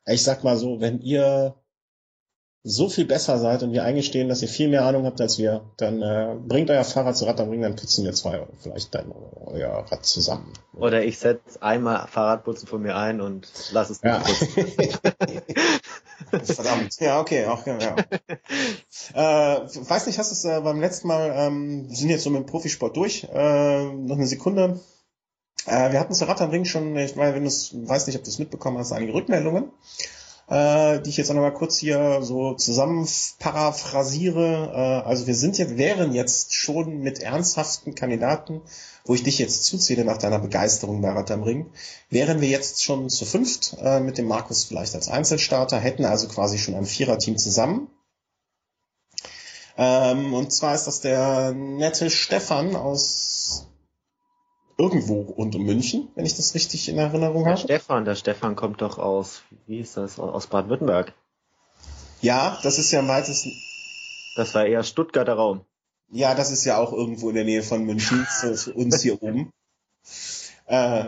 ich 0.07 0.23
sag 0.23 0.43
mal 0.43 0.57
so, 0.57 0.81
wenn 0.81 1.01
ihr 1.01 1.55
so 2.69 2.91
viel 2.91 3.07
besser 3.07 3.39
seid 3.39 3.63
und 3.63 3.73
wir 3.73 3.83
eingestehen, 3.83 4.29
dass 4.29 4.43
ihr 4.43 4.49
viel 4.49 4.69
mehr 4.69 4.85
Ahnung 4.85 5.07
habt 5.07 5.23
als 5.23 5.39
wir, 5.39 5.63
dann 5.79 6.03
äh, 6.03 6.35
bringt 6.47 6.69
euer 6.71 6.85
Fahrrad 6.85 7.17
zu 7.17 7.25
Rad, 7.25 7.39
dann 7.39 7.49
bringen 7.49 7.63
dann 7.63 7.77
putzen 7.77 8.05
wir 8.05 8.13
zwei 8.13 8.47
vielleicht 8.63 8.95
dann 8.95 9.11
euer 9.47 9.87
Rad 9.91 10.05
zusammen. 10.05 10.53
Oder 10.75 11.03
ich 11.03 11.19
setze 11.19 11.63
einmal 11.63 12.07
Fahrradputzen 12.09 12.69
von 12.69 12.83
mir 12.83 12.95
ein 12.95 13.23
und 13.23 13.49
lass 13.73 13.89
es 13.89 14.03
ja. 14.03 14.21
Verdammt. 16.43 17.01
Ja, 17.01 17.21
okay, 17.21 17.47
auch 17.47 17.65
ja. 17.67 17.79
ja. 17.79 17.97
äh, 19.15 19.61
weiß 19.67 20.07
nicht, 20.07 20.19
hast 20.19 20.31
du 20.31 20.35
es 20.35 20.45
äh, 20.45 20.61
beim 20.61 20.81
letzten 20.81 21.09
Mal, 21.09 21.33
ähm, 21.35 21.89
wir 21.89 21.97
sind 21.97 22.11
jetzt 22.11 22.25
so 22.25 22.31
mit 22.31 22.41
dem 22.43 22.47
Profisport 22.47 22.95
durch, 22.97 23.27
äh, 23.33 23.85
noch 23.93 24.17
eine 24.17 24.27
Sekunde. 24.27 24.79
Äh, 25.65 25.93
wir 25.93 26.01
hatten 26.01 26.13
zu 26.13 26.29
Rad 26.29 26.43
am 26.43 26.51
Ring 26.51 26.67
schon, 26.67 26.95
ich 26.97 27.17
meine, 27.17 27.35
wenn 27.35 27.45
du 27.45 27.51
weiß 27.51 28.07
nicht, 28.09 28.17
ob 28.17 28.25
du 28.25 28.31
es 28.31 28.39
mitbekommen 28.39 28.77
hast, 28.77 28.93
einige 28.93 29.15
Rückmeldungen 29.15 29.73
äh, 30.49 31.01
die 31.01 31.11
ich 31.11 31.17
jetzt 31.17 31.31
auch 31.31 31.35
nochmal 31.35 31.55
kurz 31.55 31.77
hier 31.79 32.21
so 32.23 32.55
zusammen 32.55 33.07
paraphrasiere. 33.39 34.73
Äh, 34.73 35.09
also 35.09 35.27
wir 35.27 35.35
sind 35.35 35.59
jetzt, 35.59 35.77
wären 35.77 36.15
jetzt 36.15 36.55
schon 36.55 37.01
mit 37.01 37.21
ernsthaften 37.21 37.95
Kandidaten, 37.95 38.63
wo 39.05 39.15
ich 39.15 39.23
dich 39.23 39.39
jetzt 39.39 39.65
zuzähle 39.65 40.05
nach 40.05 40.19
deiner 40.19 40.39
Begeisterung 40.39 41.03
bei 41.03 41.11
Rad 41.11 41.31
am 41.31 41.43
Ring, 41.43 41.71
wären 42.11 42.41
wir 42.41 42.49
jetzt 42.49 42.83
schon 42.83 43.09
zu 43.11 43.25
fünft 43.25 43.77
äh, 43.83 44.01
mit 44.01 44.19
dem 44.19 44.27
Markus 44.27 44.65
vielleicht 44.65 44.95
als 44.95 45.09
Einzelstarter, 45.09 45.79
hätten 45.79 46.05
also 46.05 46.29
quasi 46.29 46.59
schon 46.59 46.75
ein 46.75 46.87
Viererteam 46.87 47.37
zusammen. 47.37 47.91
Ähm, 49.77 50.35
und 50.35 50.53
zwar 50.53 50.75
ist 50.75 50.87
das 50.87 51.01
der 51.01 51.53
nette 51.53 52.11
Stefan 52.11 52.75
aus 52.75 53.67
irgendwo 54.79 55.21
um 55.21 55.51
München, 55.51 56.09
wenn 56.15 56.25
ich 56.25 56.37
das 56.37 56.55
richtig 56.55 56.89
in 56.89 56.99
Erinnerung 56.99 57.45
der 57.45 57.53
habe. 57.53 57.61
Stefan, 57.61 58.05
der 58.05 58.15
Stefan 58.15 58.55
kommt 58.55 58.81
doch 58.81 58.99
aus, 58.99 59.43
wie 59.67 59.81
ist 59.81 59.97
das, 59.97 60.19
aus 60.19 60.47
Baden-Württemberg. 60.47 61.13
Ja, 62.21 62.59
das 62.63 62.79
ist 62.79 62.93
ja 62.93 63.01
am 63.01 63.09
weitesten. 63.09 63.53
Das 64.37 64.55
war 64.55 64.65
eher 64.65 64.85
Stuttgarter 64.85 65.35
Raum. 65.35 65.63
Ja, 66.11 66.35
das 66.35 66.51
ist 66.51 66.65
ja 66.65 66.79
auch 66.79 66.93
irgendwo 66.93 67.29
in 67.29 67.35
der 67.35 67.45
Nähe 67.45 67.63
von 67.63 67.85
München, 67.85 68.25
für 68.41 68.73
uns 68.73 69.03
hier 69.03 69.21
oben. 69.23 69.53
Äh, 70.67 71.05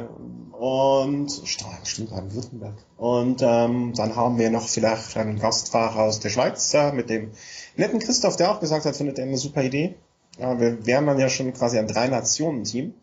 und 0.52 1.30
stimmt 1.44 2.10
Baden-Württemberg. 2.10 2.74
Und 2.96 3.40
ähm, 3.42 3.92
dann 3.94 4.16
haben 4.16 4.38
wir 4.38 4.50
noch 4.50 4.68
vielleicht 4.68 5.16
einen 5.16 5.38
Gastfahrer 5.38 6.02
aus 6.02 6.18
der 6.18 6.30
Schweiz 6.30 6.72
äh, 6.74 6.92
mit 6.92 7.08
dem 7.08 7.30
netten 7.76 8.00
Christoph, 8.00 8.36
der 8.36 8.50
auch 8.50 8.60
gesagt 8.60 8.84
hat, 8.84 8.96
findet 8.96 9.18
er 9.18 9.26
eine 9.26 9.36
super 9.36 9.62
Idee. 9.62 9.94
Ja, 10.38 10.58
wir 10.58 10.86
wären 10.86 11.06
dann 11.06 11.18
ja 11.18 11.28
schon 11.28 11.52
quasi 11.52 11.78
ein 11.78 11.86
Drei-Nationen-Team. 11.86 12.94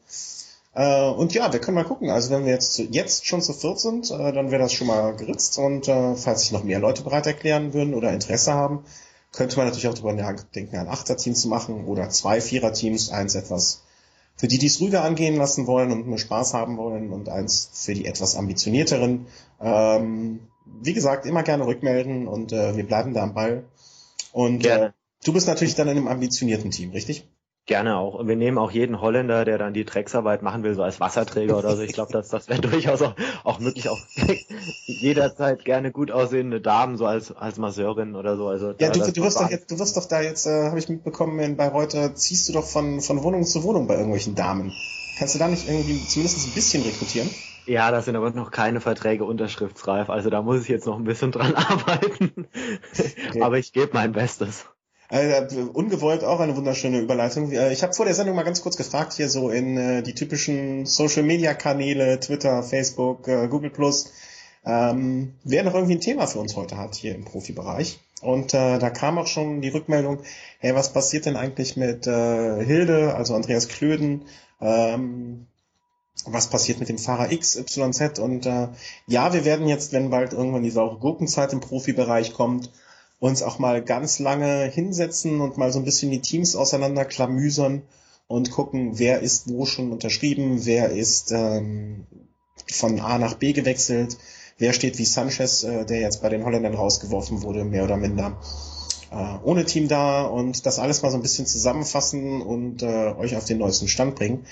Äh, 0.77 1.09
und 1.09 1.33
ja, 1.33 1.51
wir 1.51 1.59
können 1.59 1.73
mal 1.73 1.85
gucken. 1.85 2.11
Also 2.11 2.29
wenn 2.29 2.45
wir 2.45 2.53
jetzt, 2.53 2.73
zu, 2.73 2.83
jetzt 2.83 3.25
schon 3.25 3.41
zu 3.41 3.53
viert 3.53 3.79
sind, 3.79 4.11
äh, 4.11 4.31
dann 4.31 4.51
wäre 4.51 4.61
das 4.61 4.73
schon 4.73 4.85
mal 4.85 5.15
geritzt. 5.15 5.57
Und 5.57 5.87
äh, 5.87 6.15
falls 6.15 6.41
sich 6.41 6.51
noch 6.51 6.63
mehr 6.63 6.79
Leute 6.79 7.01
bereit 7.01 7.25
erklären 7.25 7.73
würden 7.73 7.95
oder 7.95 8.13
Interesse 8.13 8.53
haben, 8.53 8.85
könnte 9.31 9.57
man 9.57 9.65
natürlich 9.65 9.87
auch 9.87 9.95
darüber 9.95 10.13
nachdenken, 10.13 10.77
ein 10.77 10.87
Achter-Team 10.87 11.33
zu 11.33 11.47
machen 11.47 11.85
oder 11.85 12.09
zwei 12.09 12.41
Vierer-Teams, 12.41 13.09
eins 13.09 13.33
etwas 13.33 13.83
für 14.35 14.47
die, 14.47 14.59
die 14.59 14.67
es 14.67 14.79
ruhiger 14.79 15.03
angehen 15.03 15.35
lassen 15.35 15.65
wollen 15.65 15.91
und 15.91 16.07
nur 16.07 16.19
Spaß 16.19 16.53
haben 16.53 16.77
wollen 16.77 17.11
und 17.11 17.27
eins 17.27 17.71
für 17.73 17.95
die 17.95 18.05
etwas 18.05 18.35
ambitionierteren. 18.35 19.25
Ähm, 19.59 20.41
wie 20.79 20.93
gesagt, 20.93 21.25
immer 21.25 21.41
gerne 21.41 21.65
rückmelden 21.65 22.27
und 22.27 22.51
äh, 22.51 22.77
wir 22.77 22.85
bleiben 22.85 23.15
da 23.15 23.23
am 23.23 23.33
Ball. 23.33 23.63
Und 24.31 24.63
äh, 24.67 24.91
du 25.25 25.33
bist 25.33 25.47
natürlich 25.47 25.73
dann 25.73 25.87
in 25.87 25.97
einem 25.97 26.07
ambitionierten 26.07 26.69
Team, 26.69 26.91
richtig? 26.91 27.27
Gerne 27.67 27.97
auch. 27.97 28.13
Und 28.13 28.29
wir 28.29 28.37
nehmen 28.37 28.57
auch 28.57 28.71
jeden 28.71 29.01
Holländer, 29.01 29.43
der 29.43 29.57
dann 29.57 29.73
die 29.73 29.83
Drecksarbeit 29.83 30.41
machen 30.41 30.63
will, 30.63 30.73
so 30.73 30.83
als 30.83 31.01
Wasserträger 31.01 31.57
oder 31.57 31.75
so. 31.75 31.81
Ich 31.81 31.91
glaube, 31.91 32.13
das, 32.13 32.29
das 32.29 32.47
wäre 32.47 32.61
durchaus 32.61 33.01
auch, 33.01 33.13
auch 33.43 33.59
möglich. 33.59 33.89
Auch 33.89 33.99
jederzeit 34.85 35.65
gerne 35.65 35.91
gut 35.91 36.09
aussehende 36.09 36.61
Damen, 36.61 36.95
so 36.95 37.05
als, 37.05 37.35
als 37.35 37.57
Masseurin 37.57 38.15
oder 38.15 38.37
so. 38.37 38.47
Also 38.47 38.73
ja, 38.79 38.89
du, 38.89 39.11
du 39.11 39.21
wirst 39.21 39.37
doch 39.37 39.49
jetzt, 39.49 39.69
du 39.69 39.77
wirst 39.79 39.97
doch 39.97 40.05
da 40.05 40.21
jetzt, 40.21 40.47
äh, 40.47 40.67
habe 40.67 40.79
ich 40.79 40.87
mitbekommen, 40.87 41.37
in 41.39 41.57
Bayreuth 41.57 42.17
ziehst 42.17 42.47
du 42.47 42.53
doch 42.53 42.65
von, 42.65 43.01
von 43.01 43.21
Wohnung 43.21 43.43
zu 43.43 43.63
Wohnung 43.63 43.85
bei 43.85 43.95
irgendwelchen 43.95 44.33
Damen. 44.33 44.71
Kannst 45.19 45.35
du 45.35 45.39
da 45.39 45.49
nicht 45.49 45.67
irgendwie 45.67 46.01
zumindest 46.07 46.47
ein 46.47 46.53
bisschen 46.53 46.83
rekrutieren? 46.83 47.29
Ja, 47.65 47.91
da 47.91 48.01
sind 48.01 48.15
aber 48.15 48.31
noch 48.31 48.51
keine 48.51 48.79
Verträge 48.79 49.25
unterschriftsreif. 49.25 50.09
Also 50.09 50.29
da 50.29 50.41
muss 50.41 50.61
ich 50.61 50.69
jetzt 50.69 50.85
noch 50.85 50.97
ein 50.97 51.03
bisschen 51.03 51.33
dran 51.33 51.53
arbeiten. 51.55 52.47
Okay. 53.29 53.41
aber 53.41 53.57
ich 53.57 53.73
gebe 53.73 53.89
mein 53.91 54.13
Bestes. 54.13 54.67
Äh, 55.09 55.41
ungewollt 55.73 56.23
auch 56.25 56.41
eine 56.41 56.55
wunderschöne 56.57 56.99
Überleitung. 56.99 57.51
Äh, 57.51 57.71
ich 57.71 57.81
habe 57.83 57.93
vor 57.93 58.05
der 58.05 58.13
Sendung 58.13 58.35
mal 58.35 58.43
ganz 58.43 58.61
kurz 58.61 58.75
gefragt, 58.75 59.13
hier 59.13 59.29
so 59.29 59.49
in 59.49 59.77
äh, 59.77 60.03
die 60.03 60.13
typischen 60.13 60.85
Social-Media-Kanäle, 60.85 62.19
Twitter, 62.19 62.61
Facebook, 62.61 63.27
äh, 63.27 63.47
Google 63.47 63.71
ähm, 64.65 65.35
wer 65.45 65.63
noch 65.63 65.73
irgendwie 65.73 65.95
ein 65.95 66.01
Thema 66.01 66.27
für 66.27 66.39
uns 66.39 66.57
heute 66.57 66.77
hat 66.77 66.95
hier 66.95 67.15
im 67.15 67.23
Profibereich. 67.23 67.99
Und 68.21 68.53
äh, 68.53 68.79
da 68.79 68.89
kam 68.89 69.17
auch 69.17 69.27
schon 69.27 69.61
die 69.61 69.69
Rückmeldung, 69.69 70.19
hey, 70.59 70.75
was 70.75 70.91
passiert 70.91 71.25
denn 71.25 71.37
eigentlich 71.37 71.77
mit 71.77 72.05
äh, 72.05 72.65
Hilde, 72.65 73.15
also 73.15 73.33
Andreas 73.33 73.69
Klöden, 73.69 74.25
ähm, 74.59 75.47
was 76.25 76.49
passiert 76.49 76.79
mit 76.79 76.89
dem 76.89 76.97
Fahrer 76.97 77.29
XYZ 77.29 78.19
und 78.19 78.45
äh, 78.45 78.69
ja, 79.05 79.33
wir 79.33 79.45
werden 79.45 79.67
jetzt, 79.67 79.93
wenn 79.93 80.09
bald 80.09 80.33
irgendwann 80.33 80.63
die 80.63 80.71
saure 80.71 80.97
Gurkenzeit 80.97 81.53
im 81.53 81.59
Profibereich 81.61 82.33
kommt, 82.33 82.71
uns 83.19 83.41
auch 83.41 83.59
mal 83.59 83.83
ganz 83.83 84.19
lange 84.19 84.65
hinsetzen 84.65 85.41
und 85.41 85.57
mal 85.57 85.71
so 85.71 85.79
ein 85.79 85.85
bisschen 85.85 86.11
die 86.11 86.21
Teams 86.21 86.55
auseinanderklamüsern 86.55 87.83
und 88.27 88.51
gucken, 88.51 88.99
wer 88.99 89.21
ist 89.21 89.49
wo 89.49 89.65
schon 89.65 89.91
unterschrieben, 89.91 90.65
wer 90.65 90.91
ist 90.91 91.31
ähm, 91.31 92.05
von 92.71 92.99
A 92.99 93.17
nach 93.17 93.35
B 93.35 93.53
gewechselt, 93.53 94.17
wer 94.57 94.73
steht 94.73 94.97
wie 94.97 95.05
Sanchez, 95.05 95.63
äh, 95.63 95.85
der 95.85 95.99
jetzt 95.99 96.21
bei 96.21 96.29
den 96.29 96.45
Holländern 96.45 96.75
rausgeworfen 96.75 97.41
wurde, 97.41 97.63
mehr 97.63 97.83
oder 97.83 97.97
minder 97.97 98.37
äh, 99.11 99.37
ohne 99.43 99.65
Team 99.65 99.87
da 99.87 100.23
und 100.23 100.65
das 100.65 100.79
alles 100.79 101.01
mal 101.01 101.11
so 101.11 101.17
ein 101.17 101.21
bisschen 101.21 101.45
zusammenfassen 101.45 102.41
und 102.41 102.83
äh, 102.83 103.13
euch 103.17 103.35
auf 103.35 103.45
den 103.45 103.57
neuesten 103.57 103.87
Stand 103.87 104.15
bringen. 104.15 104.45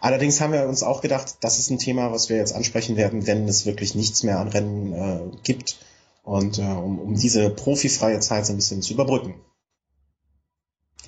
Allerdings 0.00 0.40
haben 0.40 0.52
wir 0.52 0.68
uns 0.68 0.82
auch 0.82 1.00
gedacht, 1.00 1.38
das 1.40 1.58
ist 1.58 1.70
ein 1.70 1.78
Thema, 1.78 2.12
was 2.12 2.28
wir 2.28 2.36
jetzt 2.36 2.54
ansprechen 2.54 2.96
werden, 2.96 3.26
wenn 3.26 3.48
es 3.48 3.66
wirklich 3.66 3.94
nichts 3.94 4.22
mehr 4.22 4.38
an 4.38 4.48
Rennen 4.48 4.92
äh, 4.92 5.36
gibt 5.42 5.78
und 6.26 6.58
äh, 6.58 6.62
um, 6.62 6.98
um 6.98 7.14
diese 7.14 7.50
profifreie 7.50 8.18
Zeit 8.18 8.46
so 8.46 8.52
ein 8.52 8.56
bisschen 8.56 8.82
zu 8.82 8.94
überbrücken. 8.94 9.40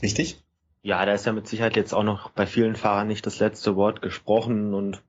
Richtig? 0.01 0.41
Ja, 0.83 1.05
da 1.05 1.13
ist 1.13 1.27
ja 1.27 1.33
mit 1.33 1.49
Sicherheit 1.49 1.75
jetzt 1.75 1.93
auch 1.93 2.05
noch 2.05 2.31
bei 2.31 2.47
vielen 2.47 2.77
Fahrern 2.77 3.09
nicht 3.09 3.27
das 3.27 3.41
letzte 3.41 3.75
Wort 3.75 4.01
gesprochen 4.01 4.75
und 4.75 5.03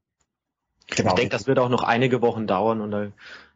genau. 0.87 1.09
ich 1.09 1.13
denke, 1.15 1.29
das 1.29 1.45
wird 1.45 1.59
auch 1.59 1.69
noch 1.69 1.83
einige 1.83 2.23
Wochen 2.23 2.47
dauern 2.47 2.81
und 2.81 2.89
da, 2.89 3.11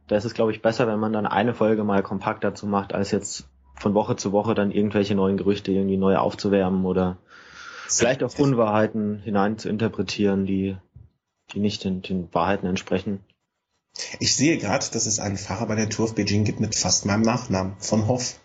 da 0.08 0.16
ist 0.16 0.26
es, 0.26 0.36
glaube 0.36 0.52
ich, 0.52 0.62
besser, 0.62 0.86
wenn 0.86 1.00
man 1.00 1.12
dann 1.12 1.26
eine 1.26 1.56
Folge 1.56 1.84
mal 1.84 2.04
kompakt 2.04 2.44
dazu 2.44 2.68
macht, 2.68 2.94
als 2.94 3.10
jetzt 3.10 3.50
von 3.74 3.96
Woche 3.96 4.16
zu 4.16 4.32
Woche 4.32 4.54
dann 4.54 4.70
irgendwelche 4.70 5.16
neuen 5.16 5.38
Gerüchte 5.38 5.72
irgendwie 5.72 5.98
neu 5.98 6.18
aufzuwärmen 6.18 6.86
oder 6.86 7.18
vielleicht 7.88 8.22
auch 8.22 8.38
Unwahrheiten 8.38 9.18
hinein 9.24 9.58
zu 9.58 9.70
interpretieren, 9.70 10.46
die, 10.46 10.78
die 11.52 11.60
nicht 11.60 11.84
den, 11.84 12.04
den 12.04 12.32
Wahrheiten 12.32 12.68
entsprechen. 12.68 13.22
Ich 14.20 14.36
sehe 14.36 14.58
gerade, 14.58 14.86
dass 14.92 15.06
es 15.06 15.20
einen 15.20 15.38
Fahrer 15.38 15.68
bei 15.68 15.76
der 15.76 15.90
Tour 15.90 16.06
of 16.06 16.16
Beijing 16.16 16.44
gibt 16.44 16.60
mit 16.60 16.76
fast 16.76 17.06
meinem 17.06 17.22
Nachnamen, 17.22 17.76
von 17.80 18.08
Hoff. 18.08 18.40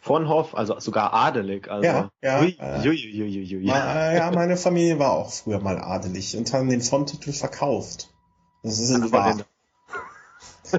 Von 0.00 0.28
Hoff, 0.28 0.54
also 0.54 0.78
sogar 0.80 1.14
adelig. 1.14 1.70
Also 1.70 1.86
ja, 1.86 2.10
ja, 2.20 2.40
hui, 2.40 2.56
äh, 2.58 2.82
hui, 2.82 2.96
hui, 2.96 3.46
hui, 3.46 3.70
äh, 3.70 4.16
ja, 4.16 4.30
meine 4.30 4.58
Familie 4.58 4.98
war 4.98 5.12
auch 5.12 5.32
früher 5.32 5.60
mal 5.60 5.78
adelig 5.78 6.36
und 6.36 6.52
haben 6.52 6.68
den 6.68 6.82
Fronttitel 6.82 7.32
verkauft. 7.32 8.10
Das 8.62 8.78
ist 8.78 8.90
in 8.90 9.10
wahr. 9.12 9.38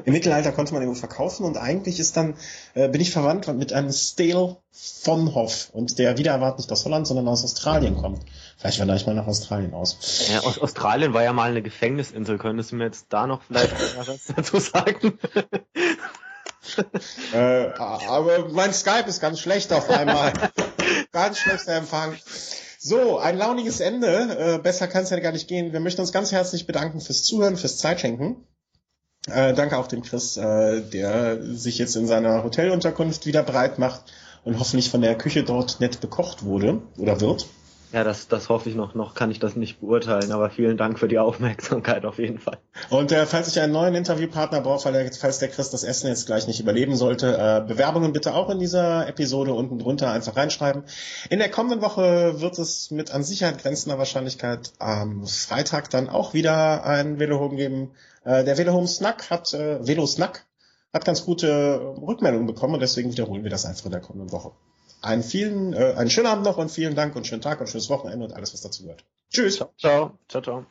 Im 0.04 0.14
Mittelalter 0.14 0.52
konnte 0.52 0.74
man 0.74 0.84
ihn 0.84 0.96
verkaufen 0.96 1.46
und 1.46 1.58
eigentlich 1.58 2.00
ist 2.00 2.18
dann, 2.18 2.36
äh, 2.74 2.90
bin 2.90 3.02
ich 3.02 3.12
verwandt 3.12 3.48
mit 3.56 3.74
einem 3.74 3.92
Stale 3.92 4.58
von 4.72 5.34
Hoff 5.34 5.70
und 5.72 6.00
der 6.00 6.18
wieder 6.18 6.32
erwartet 6.32 6.60
nicht 6.60 6.72
aus 6.72 6.86
Holland, 6.86 7.08
sondern 7.08 7.28
aus 7.28 7.44
Australien 7.44 7.96
kommt. 7.96 8.24
Vielleicht 8.58 8.80
wandere 8.80 8.98
ich 8.98 9.06
mal 9.06 9.16
nach 9.16 9.28
Australien 9.28 9.74
aus. 9.74 10.28
Ja, 10.32 10.42
aus 10.42 10.60
Australien 10.60 11.14
war 11.14 11.24
ja 11.24 11.34
mal 11.34 11.50
eine 11.50 11.62
Gefängnisinsel. 11.62 12.38
Könntest 12.38 12.72
du 12.72 12.76
mir 12.76 12.86
jetzt 12.86 13.08
da 13.10 13.28
noch 13.28 13.42
vielleicht 13.44 13.74
was 13.98 14.26
dazu 14.36 14.60
sagen? 14.60 15.18
äh, 17.34 17.68
aber 17.78 18.50
mein 18.50 18.74
Skype 18.74 19.08
ist 19.08 19.22
ganz 19.22 19.40
schlecht 19.40 19.72
auf 19.72 19.90
einmal. 19.90 20.34
ganz 21.12 21.40
schlechter 21.40 21.74
Empfang. 21.74 22.16
So, 22.80 23.18
ein 23.18 23.38
launiges 23.38 23.80
Ende. 23.80 24.58
Äh, 24.58 24.58
besser 24.60 24.88
kann 24.88 25.04
es 25.04 25.10
ja 25.10 25.20
gar 25.20 25.32
nicht 25.32 25.48
gehen. 25.48 25.74
Wir 25.74 25.80
möchten 25.80 26.02
uns 26.02 26.12
ganz 26.12 26.32
herzlich 26.32 26.68
bedanken 26.68 27.02
fürs 27.02 27.24
Zuhören, 27.24 27.58
fürs 27.58 27.78
Zeitschenken. 27.78 28.46
Äh, 29.28 29.54
danke 29.54 29.78
auch 29.78 29.88
dem 29.88 30.04
Chris, 30.04 30.38
äh, 30.38 30.82
der 30.82 31.42
sich 31.42 31.78
jetzt 31.78 31.96
in 31.96 32.08
seiner 32.08 32.44
Hotelunterkunft 32.44 33.26
wieder 33.26 33.44
breit 33.44 33.80
macht 33.80 34.04
und 34.44 34.60
hoffentlich 34.60 34.90
von 34.90 35.02
der 35.02 35.16
Küche 35.16 35.44
dort 35.44 35.80
nett 35.80 36.00
bekocht 36.00 36.44
wurde 36.44 36.82
oder 36.98 37.20
wird. 37.22 37.48
Ja, 37.96 38.04
das, 38.04 38.28
das 38.28 38.50
hoffe 38.50 38.68
ich 38.70 38.76
noch. 38.76 38.94
Noch 38.94 39.16
kann 39.16 39.32
ich 39.32 39.40
das 39.40 39.56
nicht 39.56 39.80
beurteilen, 39.80 40.34
aber 40.34 40.50
vielen 40.50 40.76
Dank 40.76 41.00
für 41.00 41.08
die 41.08 41.18
Aufmerksamkeit 41.18 42.04
auf 42.04 42.20
jeden 42.20 42.40
Fall. 42.40 42.58
Und 42.90 43.14
äh, 43.14 43.26
falls 43.26 43.48
ich 43.48 43.60
einen 43.62 43.72
neuen 43.72 43.96
Interviewpartner 43.96 44.60
brauche, 44.60 44.92
der, 44.92 45.10
falls 45.14 45.40
der 45.40 45.48
Chris 45.48 45.70
das 45.70 45.84
Essen 45.84 46.08
jetzt 46.08 46.26
gleich 46.26 46.46
nicht 46.46 46.60
überleben 46.60 46.98
sollte, 46.98 47.38
äh, 47.38 47.66
Bewerbungen 47.66 48.12
bitte 48.12 48.34
auch 48.34 48.50
in 48.50 48.60
dieser 48.60 49.08
Episode 49.08 49.54
unten 49.54 49.80
drunter 49.80 50.12
einfach 50.12 50.36
reinschreiben. 50.36 50.84
In 51.30 51.40
der 51.40 51.50
kommenden 51.50 51.82
Woche 51.82 52.42
wird 52.42 52.60
es 52.60 52.92
mit 52.92 53.12
an 53.12 53.24
Sicherheit 53.24 53.60
grenzender 53.60 53.98
Wahrscheinlichkeit 53.98 54.74
am 54.78 55.26
Freitag 55.26 55.90
dann 55.90 56.10
auch 56.10 56.34
wieder 56.34 56.84
ein 56.86 57.18
Velohome 57.18 57.56
geben. 57.56 57.92
Äh, 58.26 58.44
der 58.44 58.58
Velohome 58.58 58.88
Snack 58.88 59.30
hat, 59.30 59.54
äh, 59.54 59.86
Velo 59.88 60.06
Snack 60.06 60.46
hat 60.94 61.06
ganz 61.06 61.24
gute 61.24 61.96
Rückmeldungen 62.02 62.48
bekommen 62.48 62.74
und 62.74 62.80
deswegen 62.82 63.12
wiederholen 63.12 63.44
wir 63.44 63.52
das 63.52 63.66
einfach 63.66 63.86
in 63.86 63.92
der 63.92 64.02
kommenden 64.02 64.32
Woche. 64.32 64.52
Einen 65.02 65.24
vielen, 65.24 65.74
äh, 65.74 65.94
einen 65.96 66.10
schönen 66.10 66.28
Abend 66.28 66.44
noch 66.46 66.58
und 66.58 66.72
vielen 66.72 66.96
Dank 66.96 67.16
und 67.16 67.28
schönen 67.28 67.42
Tag 67.42 67.62
und 67.62 67.70
schönes 67.70 67.90
Wochenende 67.90 68.26
und 68.26 68.34
alles, 68.34 68.54
was 68.54 68.62
dazu 68.62 68.84
gehört. 68.84 69.06
Tschüss. 69.30 69.58
Ciao, 69.58 69.72
ciao, 69.78 70.18
ciao. 70.28 70.42
ciao. 70.42 70.66